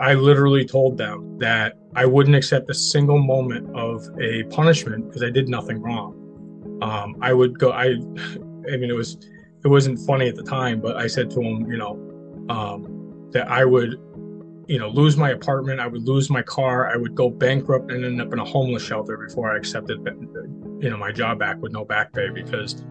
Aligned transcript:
I 0.00 0.14
literally 0.14 0.64
told 0.64 0.98
them 0.98 1.38
that 1.38 1.74
I 1.94 2.04
wouldn't 2.04 2.34
accept 2.34 2.68
a 2.68 2.74
single 2.74 3.18
moment 3.18 3.72
of 3.76 4.04
a 4.20 4.42
punishment 4.44 5.06
because 5.06 5.22
I 5.22 5.30
did 5.30 5.48
nothing 5.48 5.80
wrong. 5.80 6.80
Um, 6.82 7.16
I 7.22 7.32
would 7.32 7.60
go. 7.60 7.70
I, 7.70 7.84
I 7.86 8.76
mean, 8.76 8.90
it 8.90 8.96
was, 8.96 9.18
it 9.64 9.68
wasn't 9.68 10.00
funny 10.00 10.28
at 10.28 10.34
the 10.34 10.42
time, 10.42 10.80
but 10.80 10.96
I 10.96 11.06
said 11.06 11.30
to 11.30 11.36
them, 11.36 11.70
you 11.70 11.76
know, 11.76 11.92
um, 12.48 13.28
that 13.30 13.46
I 13.48 13.64
would, 13.64 13.92
you 14.66 14.80
know, 14.80 14.88
lose 14.88 15.16
my 15.16 15.30
apartment. 15.30 15.78
I 15.78 15.86
would 15.86 16.02
lose 16.02 16.28
my 16.28 16.42
car. 16.42 16.92
I 16.92 16.96
would 16.96 17.14
go 17.14 17.30
bankrupt 17.30 17.92
and 17.92 18.04
end 18.04 18.20
up 18.20 18.32
in 18.32 18.40
a 18.40 18.44
homeless 18.44 18.82
shelter 18.82 19.16
before 19.16 19.52
I 19.52 19.58
accepted, 19.58 20.00
you 20.80 20.90
know, 20.90 20.96
my 20.96 21.12
job 21.12 21.38
back 21.38 21.62
with 21.62 21.70
no 21.70 21.84
back 21.84 22.12
pay 22.12 22.30
because 22.30 22.84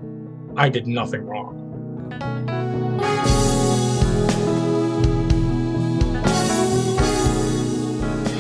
I 0.56 0.70
did 0.70 0.88
nothing 0.88 1.26
wrong. 1.26 2.53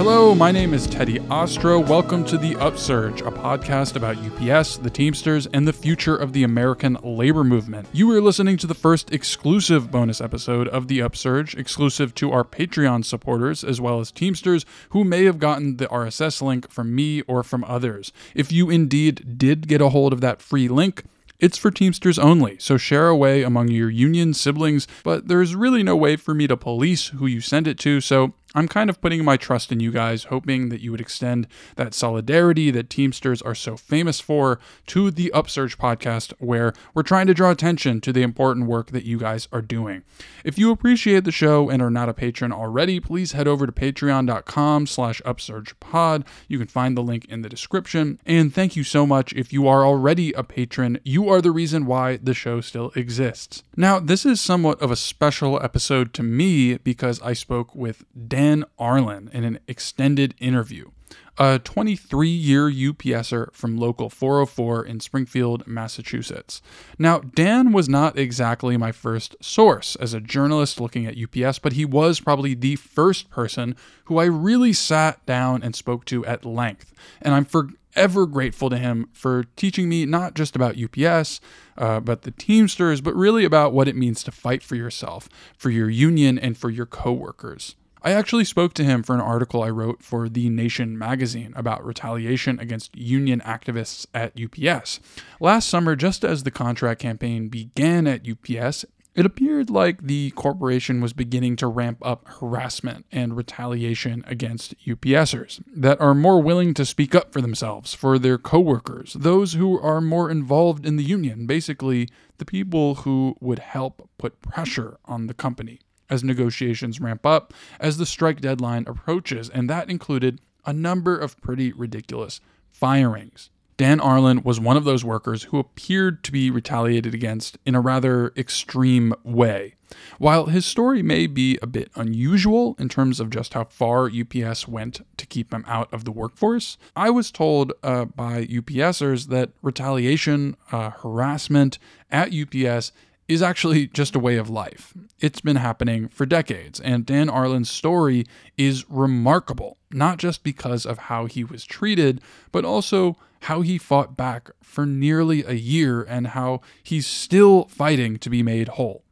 Hello, 0.05 0.35
my 0.35 0.51
name 0.51 0.73
is 0.73 0.85
Teddy 0.85 1.19
Ostrow. 1.29 1.87
Welcome 1.87 2.25
to 2.25 2.37
The 2.37 2.57
Upsurge, 2.57 3.21
a 3.21 3.31
podcast 3.31 3.95
about 3.95 4.17
UPS, 4.17 4.75
the 4.75 4.89
Teamsters, 4.89 5.47
and 5.53 5.65
the 5.65 5.71
future 5.71 6.17
of 6.17 6.33
the 6.33 6.43
American 6.43 6.97
labor 7.01 7.45
movement. 7.45 7.87
You 7.93 8.11
are 8.11 8.19
listening 8.19 8.57
to 8.57 8.67
the 8.67 8.73
first 8.73 9.13
exclusive 9.13 9.91
bonus 9.91 10.19
episode 10.19 10.67
of 10.67 10.89
The 10.89 11.01
Upsurge, 11.01 11.55
exclusive 11.55 12.13
to 12.15 12.33
our 12.33 12.43
Patreon 12.43 13.05
supporters, 13.05 13.63
as 13.63 13.79
well 13.79 14.01
as 14.01 14.11
Teamsters 14.11 14.65
who 14.89 15.05
may 15.05 15.23
have 15.23 15.39
gotten 15.39 15.77
the 15.77 15.87
RSS 15.87 16.41
link 16.41 16.69
from 16.69 16.93
me 16.93 17.21
or 17.21 17.41
from 17.41 17.63
others. 17.63 18.11
If 18.35 18.51
you 18.51 18.69
indeed 18.69 19.37
did 19.37 19.69
get 19.69 19.79
a 19.79 19.87
hold 19.87 20.11
of 20.11 20.19
that 20.19 20.41
free 20.41 20.67
link, 20.67 21.05
it's 21.39 21.57
for 21.57 21.71
Teamsters 21.71 22.19
only, 22.19 22.57
so 22.59 22.77
share 22.77 23.07
away 23.07 23.43
among 23.43 23.69
your 23.69 23.89
union 23.89 24.33
siblings, 24.33 24.87
but 25.03 25.27
there's 25.27 25.55
really 25.55 25.83
no 25.83 25.95
way 25.95 26.15
for 26.15 26.33
me 26.33 26.47
to 26.47 26.55
police 26.55 27.07
who 27.07 27.25
you 27.25 27.41
send 27.41 27.67
it 27.67 27.79
to, 27.79 27.99
so 27.99 28.33
I'm 28.55 28.67
kind 28.67 28.89
of 28.89 29.01
putting 29.01 29.25
my 29.25 29.35
trust 29.35 29.71
in 29.71 29.79
you 29.79 29.91
guys, 29.91 30.25
hoping 30.25 30.69
that 30.69 30.81
you 30.81 30.91
would 30.91 31.01
extend 31.01 31.47
that 31.75 31.95
solidarity 31.95 32.69
that 32.69 32.89
Teamsters 32.89 33.41
are 33.41 33.55
so 33.55 33.75
famous 33.75 34.19
for 34.19 34.59
to 34.87 35.09
the 35.09 35.31
Upsurge 35.33 35.77
podcast, 35.79 36.33
where 36.37 36.73
we're 36.93 37.01
trying 37.01 37.25
to 37.27 37.33
draw 37.33 37.49
attention 37.49 37.99
to 38.01 38.13
the 38.13 38.21
important 38.21 38.67
work 38.67 38.91
that 38.91 39.05
you 39.05 39.17
guys 39.17 39.47
are 39.51 39.61
doing. 39.61 40.03
If 40.43 40.59
you 40.59 40.69
appreciate 40.69 41.23
the 41.23 41.31
show 41.31 41.69
and 41.69 41.81
are 41.81 41.89
not 41.89 42.09
a 42.09 42.13
patron 42.13 42.51
already, 42.51 42.99
please 42.99 43.31
head 43.31 43.47
over 43.47 43.65
to 43.65 43.71
patreon.com 43.71 44.85
slash 44.85 45.19
upsurgepod. 45.25 46.25
You 46.47 46.59
can 46.59 46.67
find 46.67 46.95
the 46.95 47.01
link 47.01 47.25
in 47.25 47.41
the 47.41 47.49
description. 47.49 48.19
And 48.25 48.53
thank 48.53 48.75
you 48.75 48.83
so 48.83 49.07
much 49.07 49.33
if 49.33 49.51
you 49.51 49.67
are 49.67 49.83
already 49.83 50.31
a 50.33 50.43
patron. 50.43 50.99
You 51.03 51.27
are 51.29 51.41
the 51.41 51.51
reason 51.51 51.87
why 51.87 52.17
the 52.17 52.35
show 52.35 52.61
still 52.61 52.91
exists. 52.95 53.63
Now, 53.75 53.99
this 53.99 54.25
is 54.27 54.39
somewhat 54.39 54.79
of 54.79 54.91
a 54.91 54.95
special 54.95 55.59
episode 55.63 56.13
to 56.13 56.23
me 56.23 56.77
because 56.77 57.19
I 57.21 57.33
spoke 57.33 57.73
with 57.73 58.05
Dan 58.27 58.42
Dan 58.43 58.65
Arlin 58.77 59.33
in 59.33 59.45
an 59.45 59.57
extended 59.69 60.35
interview. 60.37 60.89
A 61.37 61.59
23 61.59 62.27
year 62.27 62.69
UPSer 62.69 63.53
from 63.53 63.77
local 63.77 64.09
404 64.09 64.85
in 64.85 64.99
Springfield, 64.99 65.65
Massachusetts. 65.65 66.61
Now, 66.99 67.19
Dan 67.19 67.71
was 67.71 67.87
not 67.87 68.19
exactly 68.19 68.75
my 68.75 68.91
first 68.91 69.37
source 69.41 69.95
as 69.95 70.13
a 70.13 70.19
journalist 70.19 70.81
looking 70.81 71.05
at 71.05 71.15
UPS, 71.17 71.59
but 71.59 71.71
he 71.71 71.85
was 71.85 72.19
probably 72.19 72.53
the 72.53 72.75
first 72.75 73.29
person 73.29 73.77
who 74.05 74.17
I 74.17 74.25
really 74.25 74.73
sat 74.73 75.25
down 75.25 75.63
and 75.63 75.73
spoke 75.73 76.03
to 76.05 76.25
at 76.25 76.43
length. 76.43 76.93
And 77.21 77.33
I'm 77.33 77.45
forever 77.45 78.25
grateful 78.25 78.69
to 78.71 78.77
him 78.77 79.07
for 79.13 79.45
teaching 79.55 79.87
me 79.87 80.05
not 80.05 80.33
just 80.33 80.53
about 80.53 80.75
UPS, 80.77 81.39
uh, 81.77 82.01
but 82.01 82.23
the 82.23 82.31
Teamsters, 82.31 82.99
but 82.99 83.15
really 83.15 83.45
about 83.45 83.71
what 83.71 83.87
it 83.87 83.95
means 83.95 84.21
to 84.23 84.33
fight 84.33 84.61
for 84.61 84.75
yourself, 84.75 85.29
for 85.57 85.69
your 85.69 85.89
union, 85.89 86.37
and 86.37 86.57
for 86.57 86.69
your 86.69 86.85
coworkers. 86.85 87.77
I 88.05 88.11
actually 88.11 88.43
spoke 88.43 88.73
to 88.73 88.83
him 88.83 89.01
for 89.01 89.15
an 89.15 89.21
article 89.21 89.63
I 89.63 89.69
wrote 89.69 90.03
for 90.03 90.27
The 90.27 90.49
Nation 90.49 90.97
magazine 90.97 91.53
about 91.55 91.85
retaliation 91.85 92.59
against 92.59 92.97
union 92.97 93.39
activists 93.45 94.05
at 94.13 94.33
UPS. 94.37 94.99
Last 95.39 95.69
summer, 95.69 95.95
just 95.95 96.25
as 96.25 96.43
the 96.43 96.51
contract 96.51 96.99
campaign 96.99 97.47
began 97.47 98.05
at 98.05 98.27
UPS, 98.27 98.83
it 99.15 99.25
appeared 99.25 99.69
like 99.69 100.01
the 100.01 100.31
corporation 100.31 100.99
was 100.99 101.13
beginning 101.13 101.55
to 101.57 101.67
ramp 101.67 101.99
up 102.01 102.27
harassment 102.27 103.05
and 103.09 103.37
retaliation 103.37 104.25
against 104.27 104.75
UPSers 104.85 105.63
that 105.73 106.01
are 106.01 106.15
more 106.15 106.41
willing 106.41 106.73
to 106.73 106.85
speak 106.85 107.15
up 107.15 107.31
for 107.31 107.39
themselves, 107.39 107.93
for 107.93 108.19
their 108.19 108.37
coworkers, 108.37 109.13
those 109.13 109.53
who 109.53 109.79
are 109.79 110.01
more 110.01 110.29
involved 110.29 110.85
in 110.85 110.97
the 110.97 111.03
union, 111.03 111.45
basically, 111.45 112.09
the 112.37 112.45
people 112.45 112.95
who 112.95 113.37
would 113.39 113.59
help 113.59 114.09
put 114.17 114.41
pressure 114.41 114.97
on 115.05 115.27
the 115.27 115.33
company 115.33 115.79
as 116.13 116.23
negotiations 116.23 117.01
ramp 117.01 117.25
up 117.25 117.53
as 117.79 117.97
the 117.97 118.05
strike 118.05 118.39
deadline 118.39 118.85
approaches, 118.87 119.49
and 119.49 119.67
that 119.69 119.89
included 119.89 120.39
a 120.65 120.71
number 120.71 121.17
of 121.17 121.41
pretty 121.41 121.73
ridiculous 121.73 122.39
firings. 122.71 123.49
Dan 123.75 123.99
Arlin 123.99 124.45
was 124.45 124.59
one 124.59 124.77
of 124.77 124.83
those 124.83 125.03
workers 125.03 125.43
who 125.43 125.57
appeared 125.57 126.23
to 126.23 126.31
be 126.31 126.51
retaliated 126.51 127.15
against 127.15 127.57
in 127.65 127.73
a 127.73 127.81
rather 127.81 128.31
extreme 128.37 129.13
way. 129.23 129.73
While 130.19 130.45
his 130.45 130.65
story 130.65 131.01
may 131.01 131.27
be 131.27 131.57
a 131.61 131.67
bit 131.67 131.89
unusual 131.95 132.75
in 132.77 132.89
terms 132.89 133.19
of 133.19 133.29
just 133.29 133.55
how 133.55 133.65
far 133.65 134.09
UPS 134.09 134.67
went 134.67 135.01
to 135.17 135.25
keep 135.25 135.51
him 135.53 135.65
out 135.67 135.91
of 135.91 136.05
the 136.05 136.11
workforce, 136.11 136.77
I 136.95 137.09
was 137.09 137.31
told 137.31 137.73
uh, 137.81 138.05
by 138.05 138.45
UPSers 138.45 139.27
that 139.27 139.51
retaliation, 139.61 140.55
uh, 140.71 140.91
harassment 140.91 141.79
at 142.11 142.33
UPS 142.33 142.91
is 143.27 143.41
actually 143.41 143.87
just 143.87 144.15
a 144.15 144.19
way 144.19 144.37
of 144.37 144.49
life. 144.49 144.93
It's 145.19 145.41
been 145.41 145.55
happening 145.55 146.09
for 146.09 146.25
decades, 146.25 146.79
and 146.79 147.05
Dan 147.05 147.29
Arlin's 147.29 147.69
story 147.69 148.25
is 148.57 148.89
remarkable, 148.89 149.77
not 149.91 150.17
just 150.17 150.43
because 150.43 150.85
of 150.85 150.97
how 150.97 151.25
he 151.25 151.43
was 151.43 151.65
treated, 151.65 152.21
but 152.51 152.65
also 152.65 153.17
how 153.41 153.61
he 153.61 153.77
fought 153.77 154.15
back 154.15 154.51
for 154.61 154.85
nearly 154.85 155.43
a 155.43 155.53
year 155.53 156.03
and 156.03 156.27
how 156.27 156.61
he's 156.81 157.07
still 157.07 157.65
fighting 157.65 158.17
to 158.17 158.29
be 158.29 158.43
made 158.43 158.69
whole. 158.69 159.03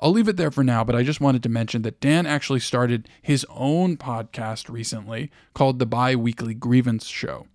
I'll 0.00 0.12
leave 0.12 0.28
it 0.28 0.36
there 0.36 0.50
for 0.50 0.62
now, 0.62 0.84
but 0.84 0.94
I 0.94 1.02
just 1.02 1.20
wanted 1.20 1.42
to 1.44 1.48
mention 1.48 1.82
that 1.82 2.00
Dan 2.00 2.26
actually 2.26 2.60
started 2.60 3.08
his 3.22 3.46
own 3.48 3.96
podcast 3.96 4.68
recently 4.68 5.30
called 5.54 5.78
The 5.78 5.86
Bi 5.86 6.14
Weekly 6.14 6.54
Grievance 6.54 7.06
Show. 7.06 7.46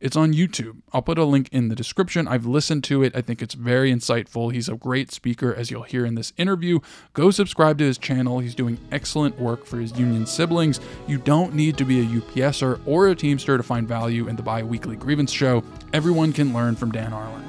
It's 0.00 0.16
on 0.16 0.32
YouTube. 0.32 0.82
I'll 0.92 1.02
put 1.02 1.18
a 1.18 1.24
link 1.24 1.48
in 1.50 1.68
the 1.68 1.74
description. 1.74 2.28
I've 2.28 2.46
listened 2.46 2.84
to 2.84 3.02
it. 3.02 3.16
I 3.16 3.20
think 3.20 3.42
it's 3.42 3.54
very 3.54 3.92
insightful. 3.92 4.52
He's 4.52 4.68
a 4.68 4.76
great 4.76 5.10
speaker, 5.10 5.52
as 5.52 5.72
you'll 5.72 5.82
hear 5.82 6.06
in 6.06 6.14
this 6.14 6.32
interview. 6.36 6.78
Go 7.14 7.32
subscribe 7.32 7.78
to 7.78 7.84
his 7.84 7.98
channel. 7.98 8.38
He's 8.38 8.54
doing 8.54 8.78
excellent 8.92 9.40
work 9.40 9.66
for 9.66 9.78
his 9.78 9.98
union 9.98 10.24
siblings. 10.24 10.78
You 11.08 11.18
don't 11.18 11.52
need 11.52 11.76
to 11.78 11.84
be 11.84 12.00
a 12.00 12.04
UPSer 12.04 12.80
or 12.86 13.08
a 13.08 13.16
Teamster 13.16 13.56
to 13.56 13.62
find 13.64 13.88
value 13.88 14.28
in 14.28 14.36
the 14.36 14.42
bi 14.42 14.62
weekly 14.62 14.94
grievance 14.94 15.32
show. 15.32 15.64
Everyone 15.92 16.32
can 16.32 16.54
learn 16.54 16.76
from 16.76 16.92
Dan 16.92 17.10
Arlin. 17.10 17.44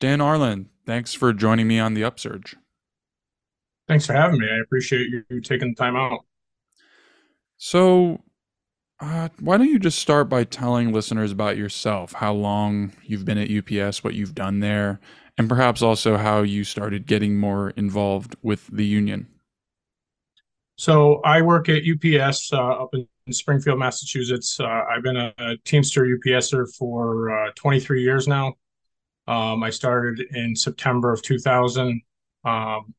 Dan 0.00 0.18
Arlin, 0.20 0.66
thanks 0.84 1.14
for 1.14 1.32
joining 1.32 1.66
me 1.66 1.80
on 1.80 1.94
the 1.94 2.04
Upsurge. 2.04 2.56
Thanks 3.88 4.04
for 4.04 4.12
having 4.12 4.38
me. 4.38 4.48
I 4.50 4.60
appreciate 4.60 5.08
you 5.08 5.40
taking 5.40 5.70
the 5.70 5.74
time 5.74 5.96
out. 5.96 6.26
So, 7.58 8.22
uh, 9.00 9.28
why 9.40 9.56
don't 9.56 9.68
you 9.68 9.78
just 9.78 9.98
start 9.98 10.28
by 10.28 10.44
telling 10.44 10.92
listeners 10.92 11.32
about 11.32 11.56
yourself, 11.56 12.12
how 12.12 12.32
long 12.32 12.92
you've 13.02 13.24
been 13.24 13.38
at 13.38 13.50
UPS, 13.50 14.02
what 14.02 14.14
you've 14.14 14.34
done 14.34 14.60
there, 14.60 15.00
and 15.36 15.48
perhaps 15.48 15.82
also 15.82 16.16
how 16.16 16.42
you 16.42 16.64
started 16.64 17.06
getting 17.06 17.36
more 17.36 17.70
involved 17.70 18.36
with 18.42 18.68
the 18.68 18.86
union? 18.86 19.26
So, 20.76 21.20
I 21.24 21.42
work 21.42 21.68
at 21.68 21.82
UPS 21.82 22.52
uh, 22.52 22.84
up 22.84 22.94
in 22.94 23.32
Springfield, 23.32 23.80
Massachusetts. 23.80 24.60
Uh, 24.60 24.84
I've 24.88 25.02
been 25.02 25.16
a, 25.16 25.34
a, 25.38 25.56
Teamster 25.64 26.04
UPSer 26.04 26.66
for 26.76 27.30
uh, 27.30 27.50
23 27.56 28.02
years 28.02 28.28
now. 28.28 28.54
Um, 29.26 29.64
I 29.64 29.70
started 29.70 30.20
in 30.30 30.54
September 30.54 31.12
of 31.12 31.22
2000. 31.22 32.00
Um, 32.44 32.94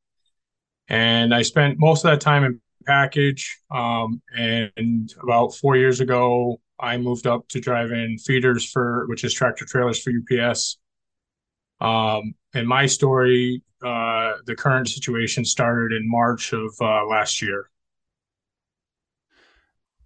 and 0.90 1.34
I 1.34 1.44
spent 1.44 1.80
most 1.80 2.04
of 2.04 2.12
that 2.12 2.20
time 2.20 2.44
in 2.44 2.60
package. 2.86 3.60
Um, 3.72 4.22
and 4.36 5.14
about 5.22 5.54
four 5.56 5.76
years 5.76 6.00
ago, 6.00 6.60
I 6.80 6.98
moved 6.98 7.28
up 7.28 7.48
to 7.50 7.60
driving 7.60 8.18
feeders 8.18 8.70
for, 8.70 9.06
which 9.08 9.24
is 9.24 9.34
tractor 9.34 9.66
trailers 9.66 10.02
for 10.02 10.12
UPS. 10.12 10.78
Um, 11.82 12.34
and 12.54 12.68
my 12.68 12.86
story, 12.86 13.62
uh, 13.84 14.34
the 14.46 14.56
current 14.56 14.88
situation 14.88 15.46
started 15.46 15.96
in 15.96 16.10
March 16.10 16.54
of 16.54 16.74
uh, 16.82 17.06
last 17.06 17.42
year. 17.42 17.70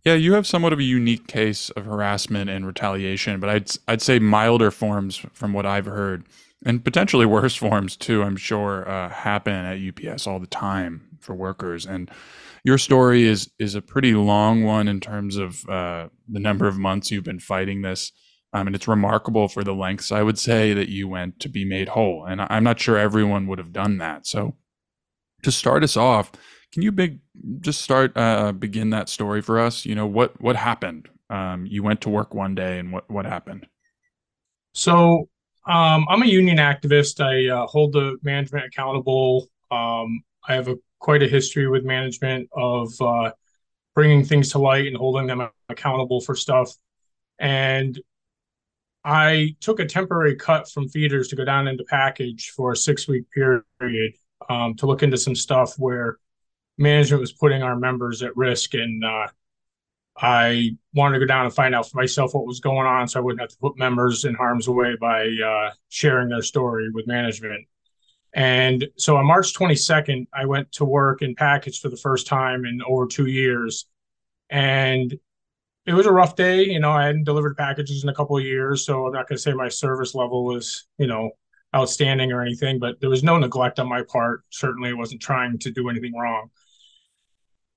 Yeah, 0.04 0.16
you 0.16 0.34
have 0.34 0.46
somewhat 0.46 0.74
of 0.74 0.80
a 0.80 0.84
unique 0.84 1.28
case 1.28 1.70
of 1.72 1.86
harassment 1.86 2.50
and 2.50 2.68
retaliation, 2.68 3.40
but 3.40 3.50
I'd 3.50 3.72
I'd 3.88 4.02
say 4.02 4.20
milder 4.20 4.70
forms 4.70 5.26
from 5.32 5.54
what 5.54 5.66
I've 5.66 5.86
heard, 5.86 6.26
and 6.66 6.84
potentially 6.84 7.26
worse 7.38 7.56
forms 7.56 7.96
too. 7.96 8.22
I'm 8.22 8.36
sure 8.36 8.88
uh, 8.88 9.10
happen 9.10 9.54
at 9.54 9.80
UPS 9.80 10.28
all 10.28 10.40
the 10.40 10.48
time 10.48 11.14
for 11.20 11.34
workers. 11.34 11.86
And 11.86 12.12
your 12.64 12.78
story 12.78 13.26
is 13.26 13.52
is 13.60 13.76
a 13.76 13.82
pretty 13.82 14.14
long 14.14 14.64
one 14.64 14.88
in 14.88 15.00
terms 15.00 15.36
of 15.38 15.68
uh, 15.68 16.08
the 16.30 16.40
number 16.40 16.68
of 16.68 16.78
months 16.78 17.12
you've 17.12 17.24
been 17.24 17.40
fighting 17.40 17.82
this. 17.82 18.12
Um, 18.56 18.68
and 18.68 18.76
it's 18.76 18.88
remarkable 18.88 19.48
for 19.48 19.64
the 19.64 19.74
lengths 19.74 20.12
I 20.12 20.22
would 20.22 20.38
say 20.38 20.76
that 20.76 20.88
you 20.88 21.08
went 21.08 21.40
to 21.40 21.50
be 21.50 21.66
made 21.66 21.90
whole. 21.90 22.26
And 22.26 22.40
I'm 22.40 22.64
not 22.64 22.80
sure 22.80 22.98
everyone 22.98 23.48
would 23.48 23.58
have 23.58 23.74
done 23.74 23.98
that. 23.98 24.28
So 24.28 24.56
to 25.42 25.52
start 25.52 25.84
us 25.84 25.98
off, 25.98 26.32
can 26.72 26.84
you 26.84 26.92
big 26.92 27.20
just 27.62 27.82
start 27.82 28.16
uh, 28.16 28.52
begin 28.52 28.92
that 28.92 29.10
story 29.10 29.42
for 29.42 29.60
us? 29.60 29.86
You 29.86 29.96
know 29.96 30.08
what 30.08 30.40
what 30.42 30.56
happened? 30.56 31.10
Um, 31.30 31.66
you 31.66 31.84
went 31.84 32.02
to 32.02 32.10
work 32.10 32.34
one 32.34 32.56
day, 32.56 32.80
and 32.80 32.92
what 32.92 33.10
what 33.10 33.26
happened? 33.26 33.68
So 34.74 35.30
um, 35.68 36.06
I'm 36.10 36.24
a 36.24 36.28
union 36.28 36.58
activist. 36.58 37.24
I 37.24 37.50
uh, 37.54 37.68
hold 37.68 37.94
the 37.94 38.18
management 38.24 38.66
accountable. 38.66 39.50
Um, 39.72 40.24
I 40.48 40.56
have 40.56 40.68
a 40.68 40.76
quite 41.04 41.22
a 41.22 41.28
history 41.28 41.68
with 41.68 41.84
management 41.84 42.50
of 42.54 42.90
uh, 43.02 43.30
bringing 43.94 44.24
things 44.24 44.52
to 44.54 44.58
light 44.58 44.88
and 44.88 44.96
holding 44.96 45.28
them 45.28 45.48
accountable 45.68 46.22
for 46.22 46.34
stuff. 46.34 46.72
And 47.38 48.00
I 49.04 49.58
took 49.60 49.82
a 49.82 49.86
temporary 49.86 50.38
cut 50.38 50.72
from 50.72 50.88
feeders 50.88 51.28
to 51.28 51.36
go 51.36 51.44
down 51.44 51.68
into 51.68 51.84
package 51.84 52.52
for 52.52 52.72
a 52.72 52.78
six 52.78 53.06
week 53.06 53.26
period 53.32 54.14
um, 54.50 54.76
to 54.76 54.86
look 54.86 55.04
into 55.04 55.18
some 55.18 55.36
stuff 55.36 55.76
where 55.78 56.20
management 56.78 57.20
was 57.20 57.34
putting 57.34 57.64
our 57.64 57.76
members 57.76 58.24
at 58.24 58.36
risk. 58.38 58.74
And 58.74 59.04
uh, 59.04 59.28
I 60.16 60.72
wanted 60.94 61.20
to 61.20 61.26
go 61.26 61.28
down 61.28 61.44
and 61.44 61.54
find 61.54 61.76
out 61.76 61.90
for 61.90 61.98
myself 61.98 62.34
what 62.34 62.46
was 62.46 62.62
going 62.62 62.88
on 62.88 63.10
so 63.10 63.20
I 63.20 63.24
wouldn't 63.24 63.42
have 63.42 63.50
to 63.50 63.58
put 63.58 63.78
members 63.78 64.24
in 64.24 64.36
harm's 64.36 64.70
way 64.70 64.96
by 64.96 65.28
uh, 65.46 65.72
sharing 65.90 66.30
their 66.30 66.42
story 66.42 66.90
with 66.92 67.08
management. 67.08 67.68
And 68.34 68.88
so 68.98 69.18
on 69.18 69.26
March 69.26 69.54
22nd, 69.54 70.28
I 70.34 70.46
went 70.46 70.72
to 70.74 70.86
work 70.86 71.22
in 71.22 71.36
package 71.36 71.80
for 71.80 71.90
the 71.90 71.98
first 71.98 72.26
time 72.26 72.66
in 72.66 72.82
over 72.88 73.06
two 73.06 73.28
years. 73.28 73.86
And 74.50 75.14
it 75.86 75.94
was 75.94 76.06
a 76.06 76.12
rough 76.12 76.36
day. 76.36 76.64
You 76.64 76.80
know, 76.80 76.92
I 76.92 77.06
hadn't 77.06 77.26
delivered 77.26 77.58
packages 77.58 78.04
in 78.04 78.10
a 78.10 78.14
couple 78.14 78.38
of 78.38 78.44
years. 78.44 78.86
So 78.86 79.06
I'm 79.06 79.14
not 79.14 79.28
going 79.28 79.38
to 79.38 79.42
say 79.42 79.54
my 79.54 79.70
service 79.70 80.16
level 80.16 80.46
was, 80.46 80.88
you 80.98 81.08
know, 81.08 81.32
outstanding 81.76 82.32
or 82.32 82.42
anything, 82.42 82.80
but 82.80 83.00
there 83.02 83.10
was 83.10 83.24
no 83.24 83.38
neglect 83.38 83.80
on 83.80 83.88
my 83.88 84.04
part. 84.04 84.44
Certainly, 84.50 84.92
I 84.92 84.94
wasn't 84.94 85.22
trying 85.22 85.60
to 85.60 85.72
do 85.72 85.90
anything 85.90 86.14
wrong. 86.16 86.50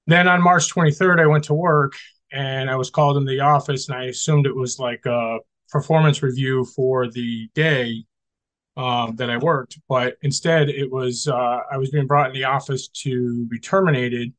Then 0.06 0.28
on 0.28 0.42
March 0.42 0.72
23rd, 0.72 1.20
I 1.20 1.26
went 1.26 1.44
to 1.44 1.54
work 1.54 1.94
and 2.32 2.70
I 2.70 2.76
was 2.76 2.90
called 2.90 3.16
into 3.16 3.30
the 3.30 3.40
office 3.40 3.88
and 3.88 3.98
I 3.98 4.04
assumed 4.04 4.46
it 4.46 4.54
was 4.54 4.78
like 4.78 5.04
a 5.06 5.38
performance 5.70 6.22
review 6.22 6.64
for 6.64 7.10
the 7.10 7.48
day 7.54 8.04
um, 8.76 9.16
that 9.16 9.30
I 9.30 9.38
worked, 9.38 9.78
but 9.88 10.16
instead 10.22 10.68
it 10.68 10.90
was 10.90 11.28
uh, 11.28 11.60
I 11.70 11.78
was 11.78 11.90
being 11.90 12.06
brought 12.06 12.28
in 12.28 12.34
the 12.34 12.44
office 12.44 12.88
to 12.88 13.46
be 13.46 13.58
terminated. 13.58 14.32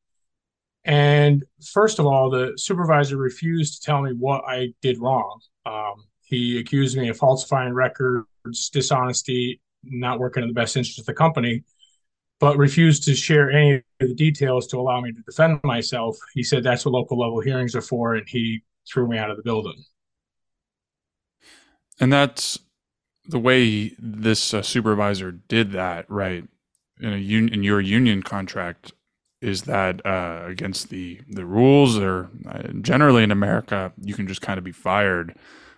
And 0.85 1.43
first 1.73 1.99
of 1.99 2.05
all, 2.05 2.29
the 2.29 2.53
supervisor 2.55 3.17
refused 3.17 3.75
to 3.75 3.85
tell 3.85 4.01
me 4.01 4.13
what 4.13 4.43
I 4.47 4.73
did 4.81 4.99
wrong. 4.99 5.41
Um, 5.65 6.05
he 6.21 6.59
accused 6.59 6.97
me 6.97 7.09
of 7.09 7.17
falsifying 7.17 7.73
records, 7.73 8.69
dishonesty, 8.69 9.59
not 9.83 10.19
working 10.19 10.43
in 10.43 10.49
the 10.49 10.53
best 10.53 10.77
interest 10.77 10.99
of 10.99 11.05
the 11.05 11.13
company, 11.13 11.63
but 12.39 12.57
refused 12.57 13.03
to 13.05 13.15
share 13.15 13.49
any 13.49 13.75
of 13.75 13.83
the 13.99 14.13
details 14.13 14.67
to 14.67 14.77
allow 14.77 15.01
me 15.01 15.11
to 15.11 15.21
defend 15.21 15.59
myself. 15.63 16.17
He 16.33 16.43
said 16.43 16.63
that's 16.63 16.85
what 16.85 16.91
local 16.91 17.19
level 17.19 17.41
hearings 17.41 17.75
are 17.75 17.81
for, 17.81 18.15
and 18.15 18.27
he 18.29 18.63
threw 18.87 19.07
me 19.07 19.17
out 19.17 19.31
of 19.31 19.37
the 19.37 19.43
building. 19.43 19.83
And 21.99 22.13
that's 22.13 22.59
the 23.27 23.39
way 23.39 23.93
this 23.99 24.53
uh, 24.53 24.61
supervisor 24.61 25.31
did 25.31 25.71
that, 25.73 26.09
right? 26.09 26.43
In 26.99 27.13
a 27.13 27.17
un- 27.17 27.49
in 27.49 27.63
your 27.63 27.81
union 27.81 28.23
contract, 28.23 28.93
is 29.41 29.63
that 29.63 30.03
uh, 30.05 30.43
against 30.45 30.89
the 30.89 31.19
the 31.29 31.45
rules, 31.45 31.97
or 31.97 32.29
uh, 32.49 32.69
generally 32.81 33.23
in 33.23 33.31
America, 33.31 33.91
you 34.01 34.15
can 34.15 34.27
just 34.27 34.41
kind 34.41 34.57
of 34.57 34.63
be 34.63 34.71
fired. 34.71 35.35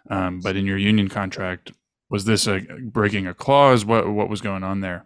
Um, 0.10 0.40
but 0.40 0.56
in 0.56 0.66
your 0.66 0.78
union 0.78 1.08
contract, 1.08 1.72
was 2.10 2.26
this 2.26 2.48
a 2.48 2.62
breaking 2.82 3.28
a 3.28 3.34
clause? 3.34 3.86
What 3.86 4.10
what 4.10 4.30
was 4.30 4.42
going 4.42 4.64
on 4.64 4.80
there? 4.82 5.06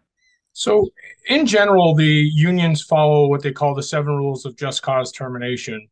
So, 0.53 0.89
in 1.27 1.47
general, 1.47 1.95
the 1.95 2.05
unions 2.05 2.83
follow 2.83 3.27
what 3.27 3.41
they 3.41 3.51
call 3.51 3.73
the 3.73 3.81
seven 3.81 4.15
rules 4.15 4.45
of 4.45 4.55
just 4.55 4.83
cause 4.83 5.11
termination, 5.11 5.87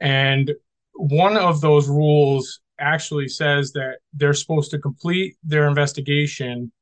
and 0.00 0.52
one 0.94 1.36
of 1.36 1.60
those 1.60 1.88
rules 1.88 2.60
actually 2.78 3.28
says 3.28 3.72
that 3.72 3.98
they're 4.12 4.34
supposed 4.34 4.70
to 4.72 4.78
complete 4.78 5.36
their 5.42 5.68
investigation 5.68 6.72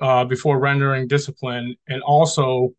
uh, 0.00 0.24
before 0.24 0.58
rendering 0.58 1.08
discipline, 1.08 1.74
and 1.88 2.02
also 2.02 2.70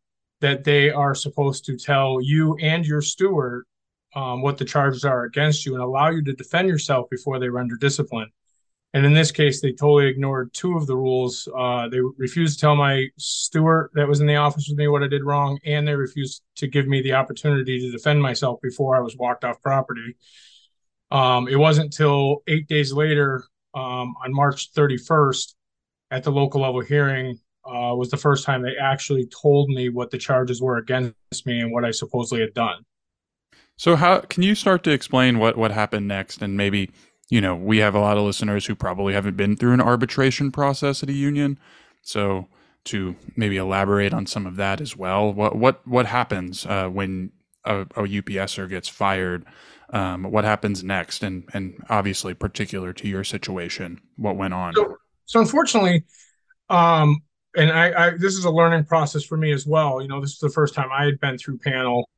that 0.42 0.64
they 0.64 0.90
are 0.90 1.14
supposed 1.14 1.66
to 1.66 1.78
tell 1.78 2.22
you 2.22 2.56
and 2.62 2.86
your 2.86 3.02
steward 3.02 3.66
um, 4.16 4.42
what 4.42 4.58
the 4.58 4.66
charges 4.66 5.06
are 5.06 5.26
against 5.26 5.66
you 5.66 5.74
and 5.74 5.84
allow 5.84 6.10
you 6.10 6.24
to 6.24 6.34
defend 6.34 6.68
yourself 6.68 7.10
before 7.10 7.40
they 7.40 7.50
render 7.50 7.76
discipline. 7.76 8.30
And 8.94 9.06
in 9.06 9.14
this 9.14 9.32
case, 9.32 9.62
they 9.62 9.72
totally 9.72 10.08
ignored 10.08 10.52
two 10.52 10.76
of 10.76 10.88
the 10.88 10.96
rules. 10.96 11.48
Uh, 11.56 11.88
they 11.90 12.00
refused 12.18 12.56
to 12.56 12.62
tell 12.62 12.76
my 12.76 13.06
steward 13.18 13.92
that 13.94 14.08
was 14.08 14.20
in 14.20 14.26
the 14.26 14.38
office 14.38 14.68
with 14.68 14.80
me 14.80 14.88
what 14.88 15.04
I 15.04 15.08
did 15.08 15.24
wrong, 15.24 15.60
and 15.64 15.88
they 15.88 15.94
refused 15.94 16.42
to 16.56 16.68
give 16.68 16.88
me 16.88 17.02
the 17.02 17.14
opportunity 17.14 17.80
to 17.80 17.92
defend 17.92 18.20
myself 18.20 18.60
before 18.64 18.96
I 18.96 19.02
was 19.02 19.16
walked 19.16 19.44
off 19.44 19.62
property. 19.62 20.16
Um, 21.12 21.48
it 21.48 21.56
wasn't 21.56 21.86
until 21.86 22.44
eight 22.48 22.68
days 22.68 22.94
later, 22.94 23.44
um, 23.74 24.14
on 24.24 24.34
March 24.34 24.74
31st, 24.74 25.56
at 26.12 26.24
the 26.24 26.32
local 26.32 26.62
level 26.62 26.82
hearing, 26.82 27.40
uh, 27.66 27.94
was 27.96 28.10
the 28.10 28.18
first 28.18 28.46
time 28.46 28.62
they 28.62 28.76
actually 28.82 29.28
told 29.28 29.70
me 29.70 29.90
what 29.90 30.12
the 30.12 30.18
charges 30.18 30.62
were 30.62 30.78
against 30.78 31.46
me 31.46 31.60
and 31.60 31.72
what 31.72 31.86
I 31.86 31.92
supposedly 31.92 32.42
had 32.42 32.54
done. 32.54 32.84
So, 33.78 33.96
how 33.96 34.20
can 34.22 34.44
you 34.44 34.56
start 34.56 34.84
to 34.84 34.92
explain 34.92 35.40
what 35.40 35.58
what 35.58 35.72
happened 35.72 36.08
next, 36.08 36.42
and 36.42 36.58
maybe 36.58 36.92
you 37.30 37.40
know 37.40 37.56
we 37.56 37.78
have 37.78 37.96
a 37.96 38.00
lot 38.00 38.18
of 38.18 38.24
listeners 38.24 38.66
who 38.66 38.76
probably 38.76 39.14
haven't 39.14 39.38
been 39.38 39.56
through 39.56 39.74
an 39.74 39.82
arbitration 39.82 40.52
process 40.52 41.02
at 41.02 41.10
a 41.10 41.14
union, 41.14 41.60
so 42.02 42.48
to 42.86 43.16
maybe 43.36 43.58
elaborate 43.58 44.14
on 44.14 44.26
some 44.26 44.46
of 44.46 44.56
that 44.58 44.82
as 44.82 44.98
well. 44.98 45.32
What 45.32 45.56
what 45.56 45.88
what 45.88 46.08
happens 46.08 46.66
uh, 46.66 46.90
when 46.90 47.32
a, 47.64 47.82
a 47.82 48.04
UPSer 48.04 48.68
gets 48.68 48.90
fired? 48.90 49.46
Um, 49.92 50.24
what 50.24 50.44
happens 50.44 50.84
next, 50.84 51.24
and 51.24 51.44
and 51.54 51.84
obviously 51.90 52.34
particular 52.34 52.94
to 52.94 53.08
your 53.08 53.24
situation, 53.24 54.00
what 54.18 54.36
went 54.36 54.54
on. 54.54 54.74
So, 54.76 54.98
so 55.26 55.40
unfortunately, 55.40 56.06
um, 56.70 57.22
and 57.56 57.72
I, 57.72 58.08
I, 58.08 58.10
this 58.12 58.36
is 58.36 58.46
a 58.46 58.52
learning 58.52 58.86
process 58.86 59.24
for 59.24 59.38
me 59.38 59.52
as 59.52 59.66
well. 59.66 60.02
You 60.02 60.08
know, 60.08 60.22
this 60.22 60.32
is 60.32 60.40
the 60.40 60.50
first 60.50 60.74
time 60.74 60.90
I 60.92 61.06
had 61.06 61.20
been 61.20 61.38
through 61.38 61.58
panel, 61.60 62.10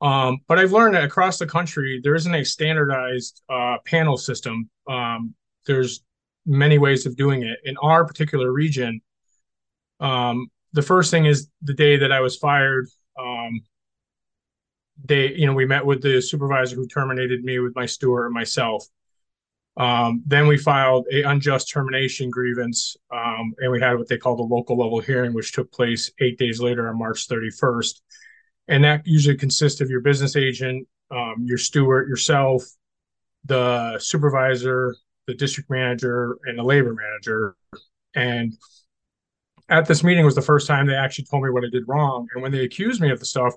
um, 0.00 0.38
but 0.46 0.58
I've 0.58 0.72
learned 0.72 0.94
that 0.94 1.04
across 1.04 1.38
the 1.38 1.46
country 1.46 2.00
there 2.02 2.14
isn't 2.14 2.34
a 2.34 2.44
standardized 2.44 3.42
uh, 3.48 3.78
panel 3.84 4.16
system. 4.16 4.68
Um, 4.88 5.34
there's 5.66 6.02
many 6.46 6.78
ways 6.78 7.06
of 7.06 7.16
doing 7.16 7.42
it. 7.42 7.58
In 7.64 7.76
our 7.78 8.04
particular 8.04 8.52
region, 8.52 9.00
um, 10.00 10.48
the 10.72 10.82
first 10.82 11.10
thing 11.10 11.26
is 11.26 11.48
the 11.62 11.74
day 11.74 11.96
that 11.96 12.12
I 12.12 12.20
was 12.20 12.36
fired. 12.36 12.88
They, 15.04 15.32
you 15.34 15.46
know, 15.46 15.54
we 15.54 15.66
met 15.66 15.86
with 15.86 16.02
the 16.02 16.20
supervisor 16.20 16.76
who 16.76 16.86
terminated 16.86 17.44
me 17.44 17.58
with 17.58 17.74
my 17.76 17.86
steward 17.86 18.26
and 18.26 18.34
myself. 18.34 18.84
Um, 19.76 20.24
then 20.26 20.48
we 20.48 20.58
filed 20.58 21.06
a 21.12 21.22
unjust 21.22 21.70
termination 21.70 22.30
grievance, 22.30 22.96
um, 23.12 23.54
and 23.58 23.70
we 23.70 23.80
had 23.80 23.96
what 23.96 24.08
they 24.08 24.18
call 24.18 24.36
the 24.36 24.42
local 24.42 24.76
level 24.76 25.00
hearing, 25.00 25.32
which 25.32 25.52
took 25.52 25.70
place 25.70 26.10
eight 26.20 26.36
days 26.36 26.60
later 26.60 26.88
on 26.88 26.98
March 26.98 27.28
31st. 27.28 28.00
And 28.66 28.82
that 28.84 29.06
usually 29.06 29.36
consists 29.36 29.80
of 29.80 29.88
your 29.88 30.00
business 30.00 30.34
agent, 30.34 30.86
um, 31.12 31.44
your 31.44 31.58
steward, 31.58 32.08
yourself, 32.08 32.64
the 33.44 33.98
supervisor, 34.00 34.96
the 35.28 35.34
district 35.34 35.70
manager, 35.70 36.38
and 36.44 36.58
the 36.58 36.62
labor 36.64 36.94
manager. 36.94 37.54
And 38.14 38.54
at 39.68 39.86
this 39.86 40.02
meeting 40.02 40.24
was 40.24 40.34
the 40.34 40.42
first 40.42 40.66
time 40.66 40.86
they 40.86 40.94
actually 40.94 41.26
told 41.26 41.44
me 41.44 41.50
what 41.50 41.64
I 41.64 41.68
did 41.70 41.84
wrong. 41.86 42.26
And 42.34 42.42
when 42.42 42.52
they 42.52 42.64
accused 42.64 43.00
me 43.00 43.10
of 43.10 43.20
the 43.20 43.26
stuff, 43.26 43.54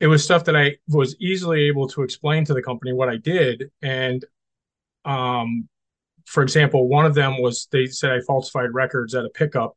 it 0.00 0.06
was 0.06 0.24
stuff 0.24 0.44
that 0.44 0.56
I 0.56 0.76
was 0.88 1.16
easily 1.20 1.64
able 1.64 1.88
to 1.88 2.02
explain 2.02 2.44
to 2.44 2.54
the 2.54 2.62
company 2.62 2.92
what 2.92 3.08
I 3.08 3.16
did. 3.16 3.70
And 3.82 4.24
um, 5.04 5.68
for 6.24 6.42
example, 6.42 6.88
one 6.88 7.06
of 7.06 7.14
them 7.14 7.40
was 7.40 7.68
they 7.72 7.86
said 7.86 8.12
I 8.12 8.20
falsified 8.26 8.72
records 8.72 9.14
at 9.14 9.24
a 9.24 9.30
pickup. 9.30 9.76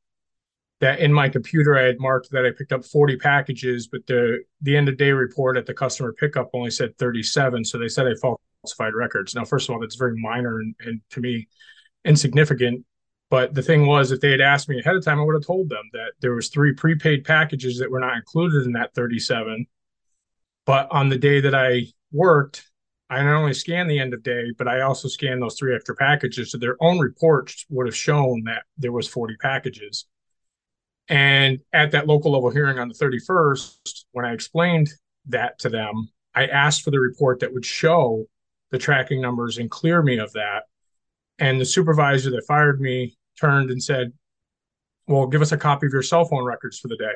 That 0.80 1.00
in 1.00 1.14
my 1.14 1.30
computer 1.30 1.78
I 1.78 1.84
had 1.84 2.00
marked 2.00 2.32
that 2.32 2.44
I 2.44 2.50
picked 2.58 2.74
up 2.74 2.84
40 2.84 3.18
packages, 3.18 3.88
but 3.88 4.06
the 4.08 4.40
the 4.62 4.76
end 4.76 4.90
of 4.90 4.98
day 4.98 5.12
report 5.12 5.56
at 5.56 5.68
the 5.68 5.76
customer 5.76 6.12
pickup 6.12 6.50
only 6.54 6.72
said 6.72 6.98
37. 6.98 7.66
So 7.66 7.78
they 7.78 7.88
said 7.88 8.08
I 8.08 8.16
falsified 8.16 8.96
records. 8.96 9.36
Now, 9.36 9.46
first 9.46 9.70
of 9.70 9.74
all, 9.76 9.80
that's 9.80 9.96
very 9.96 10.20
minor 10.20 10.60
and, 10.60 10.76
and 10.80 11.02
to 11.12 11.20
me 11.20 11.48
insignificant. 12.04 12.84
But 13.30 13.54
the 13.54 13.62
thing 13.62 13.86
was, 13.86 14.12
if 14.12 14.22
they 14.22 14.32
had 14.32 14.42
asked 14.42 14.70
me 14.70 14.80
ahead 14.80 14.96
of 14.96 15.06
time, 15.06 15.20
I 15.20 15.24
would 15.24 15.36
have 15.36 15.46
told 15.46 15.70
them 15.70 15.84
that 15.94 16.14
there 16.20 16.34
was 16.34 16.50
three 16.50 16.74
prepaid 16.74 17.24
packages 17.24 17.78
that 17.78 17.90
were 17.90 18.00
not 18.00 18.18
included 18.18 18.66
in 18.66 18.74
that 18.74 18.94
37 18.96 19.68
but 20.66 20.88
on 20.92 21.10
the 21.10 21.18
day 21.18 21.42
that 21.42 21.56
I 21.56 21.88
worked, 22.12 22.70
I 23.10 23.22
not 23.24 23.36
only 23.36 23.54
scanned 23.54 23.90
the 23.90 24.00
end 24.00 24.14
of 24.14 24.24
day, 24.24 24.52
but 24.58 24.68
I 24.68 24.82
also 24.82 25.08
scanned 25.08 25.42
those 25.42 25.58
three 25.58 25.76
extra 25.76 25.96
packages. 25.96 26.52
So 26.52 26.58
their 26.58 26.78
own 26.80 27.00
reports 27.00 27.66
would 27.70 27.86
have 27.86 27.96
shown 27.96 28.44
that 28.46 28.64
there 28.78 28.94
was 28.94 29.08
40 29.08 29.36
packages. 29.38 30.06
And 31.10 31.60
at 31.74 31.92
that 31.92 32.08
local 32.08 32.32
level 32.32 32.52
hearing 32.52 32.80
on 32.80 32.88
the 32.88 32.94
31st, 32.94 34.06
when 34.14 34.24
I 34.24 34.34
explained 34.34 34.90
that 35.28 35.60
to 35.60 35.70
them, 35.70 36.10
I 36.34 36.48
asked 36.48 36.84
for 36.84 36.92
the 36.92 37.02
report 37.02 37.42
that 37.42 37.54
would 37.54 37.66
show 37.66 38.26
the 38.72 38.78
tracking 38.78 39.20
numbers 39.20 39.58
and 39.58 39.70
clear 39.70 40.02
me 40.02 40.18
of 40.18 40.32
that. 40.34 40.64
And 41.38 41.60
the 41.60 41.66
supervisor 41.66 42.32
that 42.32 42.46
fired 42.48 42.80
me 42.80 43.18
turned 43.38 43.72
and 43.72 43.84
said, 43.84 44.14
Well, 45.08 45.28
give 45.28 45.42
us 45.42 45.52
a 45.52 45.58
copy 45.58 45.88
of 45.88 45.94
your 45.94 46.04
cell 46.04 46.24
phone 46.24 46.46
records 46.46 46.80
for 46.80 46.88
the 46.88 46.96
day. 46.96 47.14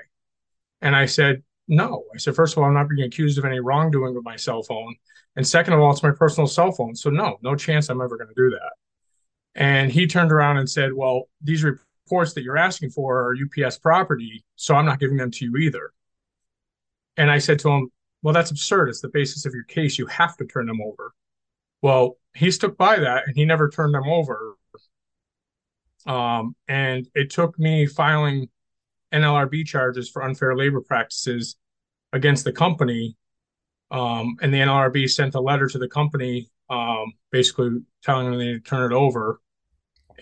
And 0.82 0.94
I 0.94 1.06
said, 1.06 1.44
No. 1.68 2.04
I 2.14 2.18
said, 2.18 2.36
First 2.36 2.54
of 2.54 2.60
all, 2.60 2.66
I'm 2.66 2.74
not 2.74 2.90
being 2.90 3.06
accused 3.06 3.38
of 3.38 3.46
any 3.46 3.60
wrongdoing 3.60 4.14
with 4.14 4.24
my 4.24 4.36
cell 4.36 4.64
phone. 4.64 4.96
And 5.36 5.46
second 5.46 5.74
of 5.74 5.80
all, 5.80 5.92
it's 5.92 6.04
my 6.04 6.12
personal 6.12 6.48
cell 6.48 6.72
phone. 6.72 6.96
So, 6.96 7.10
no, 7.10 7.38
no 7.42 7.56
chance 7.56 7.90
I'm 7.90 8.02
ever 8.02 8.18
going 8.18 8.30
to 8.30 8.34
do 8.36 8.50
that. 8.52 8.74
And 9.56 9.92
he 9.92 10.06
turned 10.08 10.32
around 10.32 10.58
and 10.58 10.70
said, 10.70 10.94
Well, 10.94 11.30
these 11.42 11.64
reports 11.64 12.34
that 12.34 12.44
you're 12.44 12.58
asking 12.58 12.92
for 12.92 13.20
are 13.22 13.36
UPS 13.36 13.80
property. 13.80 14.44
So 14.56 14.76
I'm 14.76 14.86
not 14.86 15.00
giving 15.00 15.18
them 15.18 15.32
to 15.32 15.46
you 15.46 15.58
either. 15.58 15.92
And 17.18 17.32
I 17.32 17.40
said 17.40 17.60
to 17.60 17.70
him, 17.70 17.90
Well, 18.22 18.34
that's 18.34 18.52
absurd. 18.52 18.90
It's 18.90 19.02
the 19.02 19.10
basis 19.10 19.46
of 19.46 19.54
your 19.54 19.64
case. 19.64 19.98
You 19.98 20.06
have 20.08 20.38
to 20.38 20.46
turn 20.46 20.68
them 20.68 20.82
over. 20.82 21.14
Well, 21.82 22.18
he 22.34 22.52
stuck 22.52 22.78
by 22.78 23.00
that 23.00 23.24
and 23.28 23.36
he 23.36 23.46
never 23.46 23.70
turned 23.70 23.94
them 23.94 24.08
over. 24.08 24.56
Um, 26.06 26.56
and 26.68 27.08
it 27.16 27.32
took 27.32 27.58
me 27.58 27.88
filing 27.88 28.50
NLRB 29.14 29.66
charges 29.66 30.10
for 30.10 30.24
unfair 30.24 30.56
labor 30.56 30.82
practices 30.82 31.56
against 32.14 32.44
the 32.44 32.52
company. 32.52 33.16
Um, 33.92 34.36
and 34.42 34.54
the 34.54 34.60
NLRB 34.60 35.10
sent 35.10 35.36
a 35.36 35.40
letter 35.40 35.68
to 35.68 35.78
the 35.78 35.88
company, 35.88 36.50
um, 36.70 37.14
basically 37.32 37.82
telling 38.04 38.30
them 38.30 38.40
they 38.40 38.46
need 38.46 38.64
to 38.64 38.70
turn 38.70 38.92
it 38.92 38.96
over. 38.96 39.40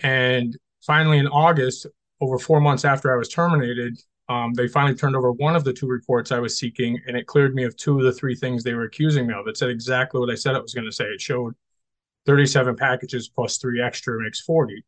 And 0.02 0.56
finally, 0.82 1.18
in 1.18 1.26
August, 1.28 1.86
over 2.20 2.38
four 2.38 2.60
months 2.60 2.84
after 2.84 3.12
I 3.12 3.16
was 3.16 3.28
terminated, 3.28 3.98
um, 4.28 4.54
they 4.54 4.68
finally 4.68 4.94
turned 4.94 5.16
over 5.16 5.32
one 5.32 5.54
of 5.54 5.64
the 5.64 5.72
two 5.72 5.86
reports 5.86 6.32
I 6.32 6.38
was 6.38 6.58
seeking, 6.58 6.98
and 7.06 7.16
it 7.16 7.26
cleared 7.26 7.54
me 7.54 7.64
of 7.64 7.76
two 7.76 7.98
of 7.98 8.04
the 8.04 8.12
three 8.12 8.34
things 8.34 8.62
they 8.62 8.74
were 8.74 8.84
accusing 8.84 9.26
me 9.26 9.34
of. 9.34 9.46
It 9.46 9.56
said 9.56 9.68
exactly 9.68 10.20
what 10.20 10.30
I 10.30 10.34
said 10.34 10.56
it 10.56 10.62
was 10.62 10.74
going 10.74 10.86
to 10.86 10.92
say. 10.92 11.04
It 11.04 11.20
showed 11.20 11.54
37 12.26 12.76
packages 12.76 13.28
plus 13.28 13.58
three 13.58 13.82
extra 13.82 14.20
makes 14.22 14.40
40. 14.40 14.82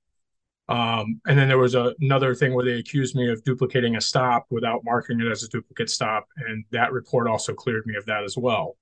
Um, 0.69 1.21
and 1.27 1.39
then 1.39 1.49
there 1.49 1.59
was 1.59 1.75
a, 1.75 1.95
another 2.01 2.35
thing 2.35 2.53
where 2.53 2.65
they 2.65 2.79
accused 2.79 3.15
me 3.15 3.31
of 3.31 3.43
duplicating 3.45 3.97
a 3.97 4.01
stop 4.01 4.47
without 4.51 4.83
marking 4.85 5.21
it 5.21 5.31
as 5.31 5.45
a 5.45 5.49
duplicate 5.49 5.91
stop, 5.91 6.27
and 6.37 6.65
that 6.73 6.93
report 6.93 7.29
also 7.29 7.55
cleared 7.55 7.87
me 7.87 7.95
of 7.97 8.07
that 8.07 8.25
as 8.25 8.37
well. 8.37 8.77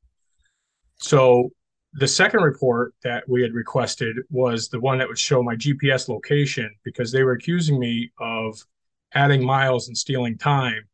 So 0.97 1.51
the 1.93 2.09
second 2.09 2.41
report 2.43 2.95
that 3.03 3.29
we 3.29 3.43
had 3.43 3.53
requested 3.53 4.17
was 4.31 4.69
the 4.69 4.81
one 4.81 4.99
that 4.99 5.09
would 5.09 5.19
show 5.19 5.43
my 5.43 5.55
GPS 5.55 6.09
location 6.09 6.75
because 6.85 7.13
they 7.13 7.23
were 7.23 7.33
accusing 7.33 7.79
me 7.79 8.11
of 8.19 8.59
adding 9.13 9.45
miles 9.45 9.87
and 9.89 9.97
stealing 9.97 10.37
time. 10.37 10.89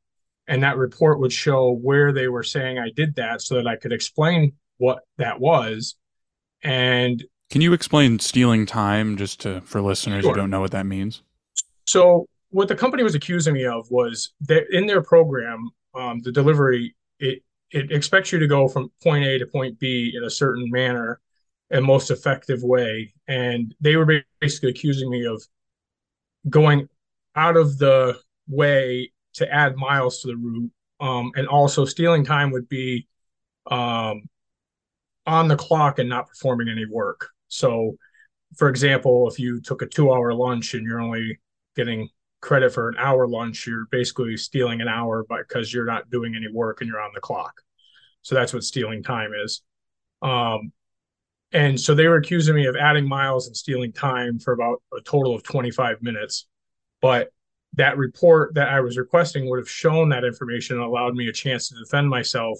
And 0.46 0.62
that 0.62 0.76
report 0.76 1.20
would 1.20 1.32
show 1.32 1.70
where 1.70 2.12
they 2.12 2.28
were 2.28 2.42
saying 2.42 2.78
I 2.78 2.90
did 2.94 3.14
that 3.14 3.40
so 3.40 3.54
that 3.54 3.66
I 3.66 3.76
could 3.76 3.92
explain 3.92 4.52
what 4.78 5.04
that 5.16 5.40
was. 5.40 5.96
And 6.62 7.24
can 7.50 7.60
you 7.60 7.72
explain 7.72 8.18
stealing 8.18 8.64
time 8.64 9.16
just 9.16 9.40
to 9.40 9.60
for 9.62 9.82
listeners 9.82 10.22
sure. 10.22 10.32
who 10.32 10.36
don't 10.36 10.50
know 10.50 10.60
what 10.60 10.70
that 10.70 10.86
means? 10.86 11.22
So 11.86 12.28
what 12.50 12.68
the 12.68 12.76
company 12.76 13.02
was 13.02 13.14
accusing 13.14 13.54
me 13.54 13.66
of 13.66 13.90
was 13.90 14.32
that 14.42 14.64
in 14.70 14.86
their 14.86 15.02
program, 15.02 15.68
um, 15.94 16.20
the 16.20 16.32
delivery 16.32 16.94
it 17.18 17.42
it 17.72 17.90
expects 17.92 18.32
you 18.32 18.38
to 18.38 18.46
go 18.46 18.68
from 18.68 18.90
point 19.02 19.24
A 19.24 19.38
to 19.38 19.46
point 19.46 19.78
B 19.78 20.12
in 20.16 20.24
a 20.24 20.30
certain 20.30 20.70
manner 20.70 21.20
and 21.70 21.84
most 21.84 22.10
effective 22.10 22.62
way. 22.62 23.12
And 23.28 23.74
they 23.80 23.96
were 23.96 24.22
basically 24.40 24.70
accusing 24.70 25.10
me 25.10 25.26
of 25.26 25.42
going 26.48 26.88
out 27.36 27.56
of 27.56 27.78
the 27.78 28.18
way 28.48 29.12
to 29.34 29.52
add 29.52 29.76
miles 29.76 30.20
to 30.22 30.28
the 30.28 30.36
route. 30.36 30.70
Um, 30.98 31.32
and 31.34 31.48
also 31.48 31.84
stealing 31.84 32.24
time 32.24 32.50
would 32.50 32.68
be 32.68 33.06
um, 33.70 34.28
on 35.26 35.48
the 35.48 35.56
clock 35.56 35.98
and 35.98 36.08
not 36.08 36.28
performing 36.28 36.68
any 36.68 36.84
work. 36.84 37.28
So, 37.50 37.96
for 38.56 38.68
example, 38.68 39.28
if 39.28 39.38
you 39.38 39.60
took 39.60 39.82
a 39.82 39.86
two 39.86 40.10
hour 40.10 40.32
lunch 40.32 40.74
and 40.74 40.86
you're 40.86 41.00
only 41.00 41.38
getting 41.76 42.08
credit 42.40 42.72
for 42.72 42.88
an 42.88 42.94
hour 42.98 43.28
lunch, 43.28 43.66
you're 43.66 43.86
basically 43.90 44.36
stealing 44.36 44.80
an 44.80 44.88
hour 44.88 45.24
because 45.28 45.72
you're 45.72 45.84
not 45.84 46.10
doing 46.10 46.34
any 46.34 46.50
work 46.50 46.80
and 46.80 46.88
you're 46.88 47.00
on 47.00 47.10
the 47.14 47.20
clock. 47.20 47.60
So 48.22 48.34
that's 48.34 48.52
what 48.52 48.64
stealing 48.64 49.02
time 49.02 49.32
is. 49.44 49.62
Um, 50.22 50.72
and 51.52 51.78
so 51.78 51.94
they 51.94 52.06
were 52.06 52.16
accusing 52.16 52.54
me 52.54 52.66
of 52.66 52.76
adding 52.76 53.06
miles 53.06 53.46
and 53.46 53.56
stealing 53.56 53.92
time 53.92 54.38
for 54.38 54.52
about 54.52 54.82
a 54.96 55.00
total 55.02 55.34
of 55.34 55.42
25 55.42 56.00
minutes. 56.00 56.46
But 57.02 57.32
that 57.74 57.96
report 57.96 58.54
that 58.54 58.68
I 58.68 58.80
was 58.80 58.98
requesting 58.98 59.48
would 59.48 59.58
have 59.58 59.70
shown 59.70 60.10
that 60.10 60.24
information 60.24 60.76
and 60.76 60.84
allowed 60.84 61.14
me 61.14 61.28
a 61.28 61.32
chance 61.32 61.68
to 61.68 61.74
defend 61.76 62.08
myself. 62.08 62.58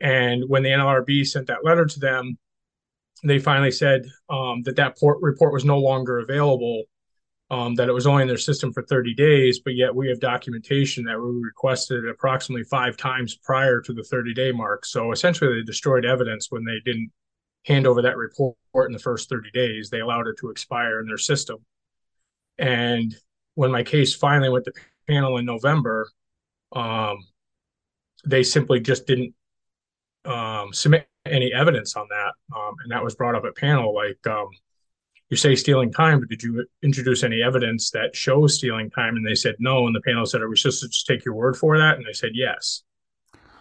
And 0.00 0.44
when 0.48 0.62
the 0.62 0.70
NLRB 0.70 1.26
sent 1.26 1.46
that 1.48 1.64
letter 1.64 1.86
to 1.86 2.00
them, 2.00 2.38
they 3.24 3.38
finally 3.38 3.70
said 3.70 4.06
um, 4.28 4.62
that 4.62 4.76
that 4.76 4.98
port 4.98 5.18
report 5.22 5.52
was 5.52 5.64
no 5.64 5.78
longer 5.78 6.18
available, 6.18 6.84
um, 7.50 7.74
that 7.74 7.88
it 7.88 7.92
was 7.92 8.06
only 8.06 8.22
in 8.22 8.28
their 8.28 8.36
system 8.36 8.72
for 8.72 8.82
30 8.82 9.14
days, 9.14 9.60
but 9.60 9.74
yet 9.74 9.94
we 9.94 10.08
have 10.08 10.20
documentation 10.20 11.04
that 11.04 11.18
we 11.18 11.42
requested 11.42 12.06
approximately 12.06 12.64
five 12.64 12.96
times 12.96 13.36
prior 13.36 13.80
to 13.80 13.92
the 13.92 14.02
30 14.04 14.34
day 14.34 14.52
mark. 14.52 14.84
So 14.84 15.12
essentially, 15.12 15.54
they 15.54 15.62
destroyed 15.64 16.04
evidence 16.04 16.50
when 16.50 16.64
they 16.64 16.80
didn't 16.84 17.10
hand 17.64 17.86
over 17.86 18.02
that 18.02 18.16
report 18.16 18.56
in 18.76 18.92
the 18.92 18.98
first 18.98 19.28
30 19.28 19.50
days. 19.52 19.88
They 19.88 20.00
allowed 20.00 20.28
it 20.28 20.36
to 20.40 20.50
expire 20.50 21.00
in 21.00 21.06
their 21.06 21.18
system. 21.18 21.58
And 22.58 23.14
when 23.54 23.70
my 23.70 23.82
case 23.82 24.14
finally 24.14 24.50
went 24.50 24.64
to 24.66 24.72
panel 25.08 25.38
in 25.38 25.46
November, 25.46 26.08
um, 26.72 27.18
they 28.26 28.42
simply 28.42 28.80
just 28.80 29.06
didn't 29.06 29.34
um, 30.24 30.72
submit 30.72 31.08
any 31.26 31.52
evidence 31.52 31.96
on 31.96 32.06
that. 32.10 32.56
Um, 32.56 32.74
and 32.82 32.92
that 32.92 33.02
was 33.02 33.14
brought 33.14 33.34
up 33.34 33.44
at 33.44 33.56
panel. 33.56 33.94
Like, 33.94 34.24
um, 34.26 34.48
you 35.30 35.36
say 35.36 35.56
stealing 35.56 35.90
time, 35.90 36.20
but 36.20 36.28
did 36.28 36.42
you 36.42 36.66
introduce 36.82 37.22
any 37.22 37.42
evidence 37.42 37.90
that 37.90 38.14
shows 38.14 38.56
stealing 38.56 38.90
time? 38.90 39.16
And 39.16 39.26
they 39.26 39.34
said 39.34 39.56
no. 39.58 39.86
And 39.86 39.96
the 39.96 40.00
panel 40.02 40.26
said, 40.26 40.42
are 40.42 40.48
we 40.48 40.56
supposed 40.56 40.82
to 40.82 40.88
just 40.88 41.06
take 41.06 41.24
your 41.24 41.34
word 41.34 41.56
for 41.56 41.78
that? 41.78 41.96
And 41.96 42.06
they 42.06 42.12
said 42.12 42.32
yes. 42.34 42.82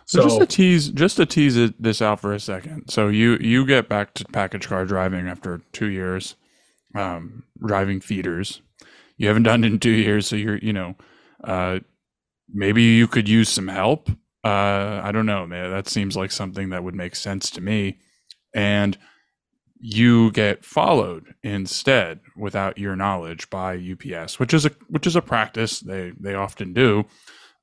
So, 0.06 0.20
so 0.20 0.28
just 0.28 0.40
to 0.40 0.46
tease, 0.46 0.90
just 0.90 1.18
to 1.18 1.26
tease 1.26 1.56
it, 1.56 1.82
this 1.82 2.02
out 2.02 2.20
for 2.20 2.34
a 2.34 2.40
second. 2.40 2.90
So 2.90 3.08
you 3.08 3.38
you 3.40 3.66
get 3.66 3.88
back 3.88 4.14
to 4.16 4.26
package 4.26 4.68
car 4.68 4.86
driving 4.86 5.30
after 5.30 5.62
two 5.72 5.88
years, 5.88 6.36
um, 6.94 7.44
driving 7.66 8.02
feeders. 8.02 8.62
You 9.16 9.30
haven't 9.30 9.44
done 9.44 9.64
it 9.64 9.68
in 9.68 9.80
two 9.80 9.92
years, 9.92 10.28
so 10.28 10.36
you're 10.36 10.58
you 10.58 10.74
know, 10.74 10.96
uh, 11.46 11.80
maybe 12.54 12.84
you 12.84 13.08
could 13.08 13.30
use 13.30 13.48
some 13.48 13.70
help 13.70 14.10
uh, 14.44 15.02
I 15.04 15.12
don't 15.12 15.26
know, 15.26 15.48
man. 15.48 15.72
That 15.72 15.88
seems 15.88 16.18
like 16.18 16.32
something 16.32 16.70
that 16.70 16.84
would 16.84 16.96
make 16.96 17.16
sense 17.16 17.50
to 17.52 17.62
me. 17.62 18.00
And 18.54 18.98
you 19.80 20.32
get 20.32 20.64
followed 20.64 21.34
instead 21.44 22.20
without 22.38 22.78
your 22.78 22.96
knowledge 22.96 23.50
by 23.50 23.76
UPS, 23.76 24.40
which 24.40 24.54
is 24.54 24.66
a 24.66 24.72
which 24.88 25.06
is 25.06 25.16
a 25.16 25.22
practice 25.22 25.80
they 25.80 26.14
they 26.20 26.36
often 26.36 26.74
do. 26.74 27.06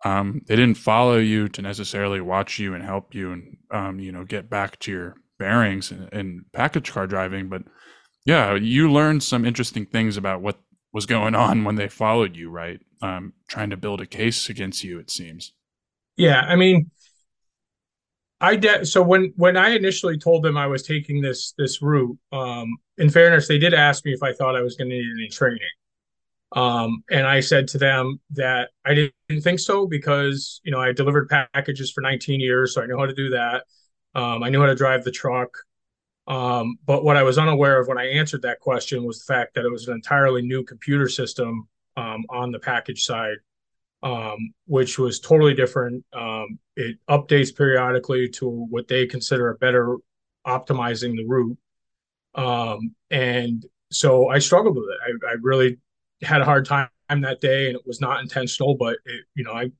Um, 0.05 0.43
they 0.47 0.57
didn't 0.57 0.79
follow 0.79 1.19
you 1.19 1.49
to 1.49 1.63
necessarily 1.63 2.21
watch 2.21 2.59
you 2.59 2.75
and 2.75 2.83
help 2.85 3.15
you 3.15 3.33
and 3.33 3.57
um, 3.71 4.01
you 4.01 4.13
know 4.13 4.25
get 4.25 4.51
back 4.51 4.79
to 4.81 4.91
your 4.91 5.15
bearings 5.39 5.91
and, 5.91 6.09
in 6.13 6.45
package 6.53 6.93
car 6.93 7.07
driving, 7.07 7.49
but 7.49 7.63
yeah, 8.27 8.55
you 8.55 8.93
learned 8.93 9.23
some 9.23 9.45
interesting 9.45 9.87
things 9.87 10.17
about 10.17 10.43
what 10.43 10.59
was 10.93 11.07
going 11.07 11.35
on 11.35 11.65
when 11.65 11.77
they 11.77 11.89
followed 11.89 12.37
you, 12.37 12.51
right? 12.51 12.81
Um, 13.01 13.33
trying 13.49 13.71
to 13.71 13.77
build 13.77 14.01
a 14.01 14.07
case 14.07 14.49
against 14.49 14.85
you, 14.85 14.99
it 14.99 15.11
seems. 15.11 15.53
Yeah, 16.21 16.41
I 16.43 16.55
mean, 16.57 16.91
I 18.41 18.57
de- 18.57 18.87
so 18.87 19.03
when 19.03 19.33
when 19.37 19.57
I 19.57 19.71
initially 19.71 20.19
told 20.19 20.43
them 20.43 20.57
I 20.57 20.67
was 20.67 20.83
taking 20.83 21.21
this 21.21 21.53
this 21.59 21.83
route, 21.83 22.19
um, 22.33 22.69
in 22.99 23.11
fairness, 23.11 23.49
they 23.49 23.59
did 23.59 23.75
ask 23.75 24.05
me 24.05 24.12
if 24.12 24.23
I 24.23 24.33
thought 24.33 24.57
I 24.57 24.62
was 24.62 24.77
going 24.77 24.89
to 24.91 24.97
need 24.97 25.11
any 25.19 25.29
training, 25.29 25.61
um, 26.53 27.05
and 27.11 27.27
I 27.27 27.41
said 27.41 27.69
to 27.69 27.79
them 27.79 28.21
that 28.33 28.71
I 28.85 28.95
didn't 28.95 29.43
think 29.43 29.61
so 29.61 29.87
because 29.87 30.61
you 30.65 30.73
know 30.73 30.81
I 30.81 30.93
delivered 30.93 31.29
packages 31.29 31.93
for 31.93 32.03
19 32.03 32.41
years, 32.41 32.75
so 32.75 32.83
I 32.83 32.87
know 32.87 32.99
how 32.99 33.07
to 33.07 33.15
do 33.15 33.31
that. 33.31 33.65
Um, 34.15 34.43
I 34.43 34.50
knew 34.50 34.61
how 34.61 34.67
to 34.67 34.75
drive 34.75 35.05
the 35.05 35.12
truck, 35.12 35.50
um, 36.29 36.79
but 36.87 37.05
what 37.05 37.17
I 37.17 37.25
was 37.25 37.39
unaware 37.39 37.81
of 37.81 37.89
when 37.89 37.99
I 37.99 38.07
answered 38.07 38.43
that 38.43 38.61
question 38.61 39.05
was 39.05 39.25
the 39.25 39.35
fact 39.35 39.55
that 39.55 39.65
it 39.67 39.73
was 39.73 39.89
an 39.89 39.95
entirely 39.95 40.43
new 40.43 40.65
computer 40.65 41.09
system 41.09 41.69
um, 41.97 42.25
on 42.31 42.53
the 42.53 42.61
package 42.61 43.05
side 43.05 43.37
um, 44.02 44.52
which 44.66 44.99
was 44.99 45.21
totally 45.21 45.54
different. 45.54 46.04
Um, 46.12 46.59
it 46.76 46.99
updates 47.09 47.54
periodically 47.54 48.28
to 48.30 48.49
what 48.49 48.88
they 48.88 49.07
consider 49.07 49.50
a 49.50 49.57
better 49.57 49.97
optimizing 50.47 51.16
the 51.16 51.26
route. 51.26 51.59
Um, 52.35 52.95
and 53.11 53.64
so 53.90 54.28
I 54.28 54.38
struggled 54.38 54.76
with 54.76 54.87
it. 54.88 55.19
I, 55.26 55.33
I, 55.33 55.35
really 55.42 55.78
had 56.23 56.40
a 56.40 56.45
hard 56.45 56.64
time 56.64 56.88
that 57.09 57.40
day, 57.40 57.66
and 57.66 57.76
it 57.76 57.83
was 57.85 58.00
not 58.00 58.21
intentional, 58.21 58.76
but 58.76 58.99
it, 59.04 59.25
you 59.35 59.42
know, 59.42 59.52
I 59.52 59.73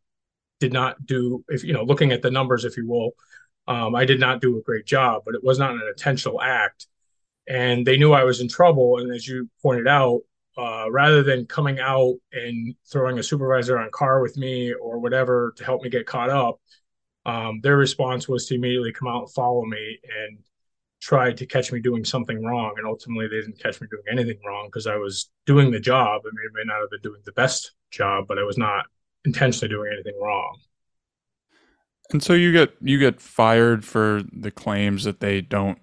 did 0.59 0.73
not 0.73 1.07
do 1.07 1.45
if 1.49 1.63
you 1.65 1.73
know 1.73 1.85
looking 1.85 2.13
at 2.13 2.23
the 2.23 2.31
numbers, 2.31 2.65
if 2.65 2.77
you 2.77 2.89
will. 2.89 3.13
Um, 3.69 3.95
I 3.95 4.05
did 4.05 4.19
not 4.19 4.41
do 4.41 4.59
a 4.59 4.63
great 4.63 4.85
job, 4.85 5.23
but 5.25 5.35
it 5.35 5.45
was 5.45 5.59
not 5.59 5.71
an 5.71 5.83
intentional 5.89 6.43
act. 6.43 6.87
And 7.49 7.87
they 7.87 7.97
knew 7.97 8.13
I 8.13 8.25
was 8.25 8.41
in 8.41 8.49
trouble. 8.49 8.99
And 8.99 9.15
as 9.15 9.27
you 9.27 9.49
pointed 9.63 9.87
out, 9.87 10.23
uh, 10.57 10.91
rather 10.91 11.23
than 11.23 11.47
coming 11.47 11.79
out 11.79 12.15
and 12.33 12.75
throwing 12.91 13.19
a 13.19 13.23
supervisor 13.23 13.79
on 13.79 13.91
car 13.93 14.21
with 14.21 14.37
me 14.37 14.73
or 14.73 14.99
whatever 14.99 15.55
to 15.57 15.65
help 15.65 15.83
me 15.83 15.91
get 15.91 16.07
caught 16.07 16.31
up, 16.31 16.61
um, 17.27 17.61
their 17.63 17.77
response 17.77 18.29
was 18.29 18.47
to 18.47 18.55
immediately 18.55 18.93
come 18.93 19.09
out 19.09 19.23
and 19.23 19.33
follow 19.33 19.65
me. 19.65 19.99
And 20.03 20.39
tried 21.01 21.37
to 21.39 21.47
catch 21.47 21.73
me 21.73 21.81
doing 21.81 22.05
something 22.05 22.45
wrong, 22.45 22.75
and 22.77 22.87
ultimately 22.87 23.27
they 23.27 23.41
didn't 23.41 23.59
catch 23.59 23.81
me 23.81 23.89
doing 23.91 24.05
anything 24.11 24.39
wrong 24.47 24.67
because 24.67 24.87
I 24.87 24.97
was 24.97 25.31
doing 25.47 25.71
the 25.71 25.81
job. 25.81 26.23
I 26.25 26.31
may, 26.33 26.63
may 26.63 26.67
not 26.67 26.81
have 26.81 26.91
been 26.91 27.01
doing 27.03 27.23
the 27.25 27.33
best 27.33 27.73
job, 27.91 28.27
but 28.29 28.39
I 28.39 28.45
was 28.45 28.59
not 28.59 28.87
intentionally 29.25 29.75
doing 29.75 29.91
anything 29.93 30.19
wrong. 30.21 30.59
And 32.13 32.23
so 32.23 32.33
you 32.35 32.53
get 32.53 32.75
you 32.81 32.99
get 32.99 33.21
fired 33.21 33.85
for 33.85 34.23
the 34.33 34.51
claims 34.51 35.05
that 35.05 35.21
they 35.21 35.41
don't 35.41 35.79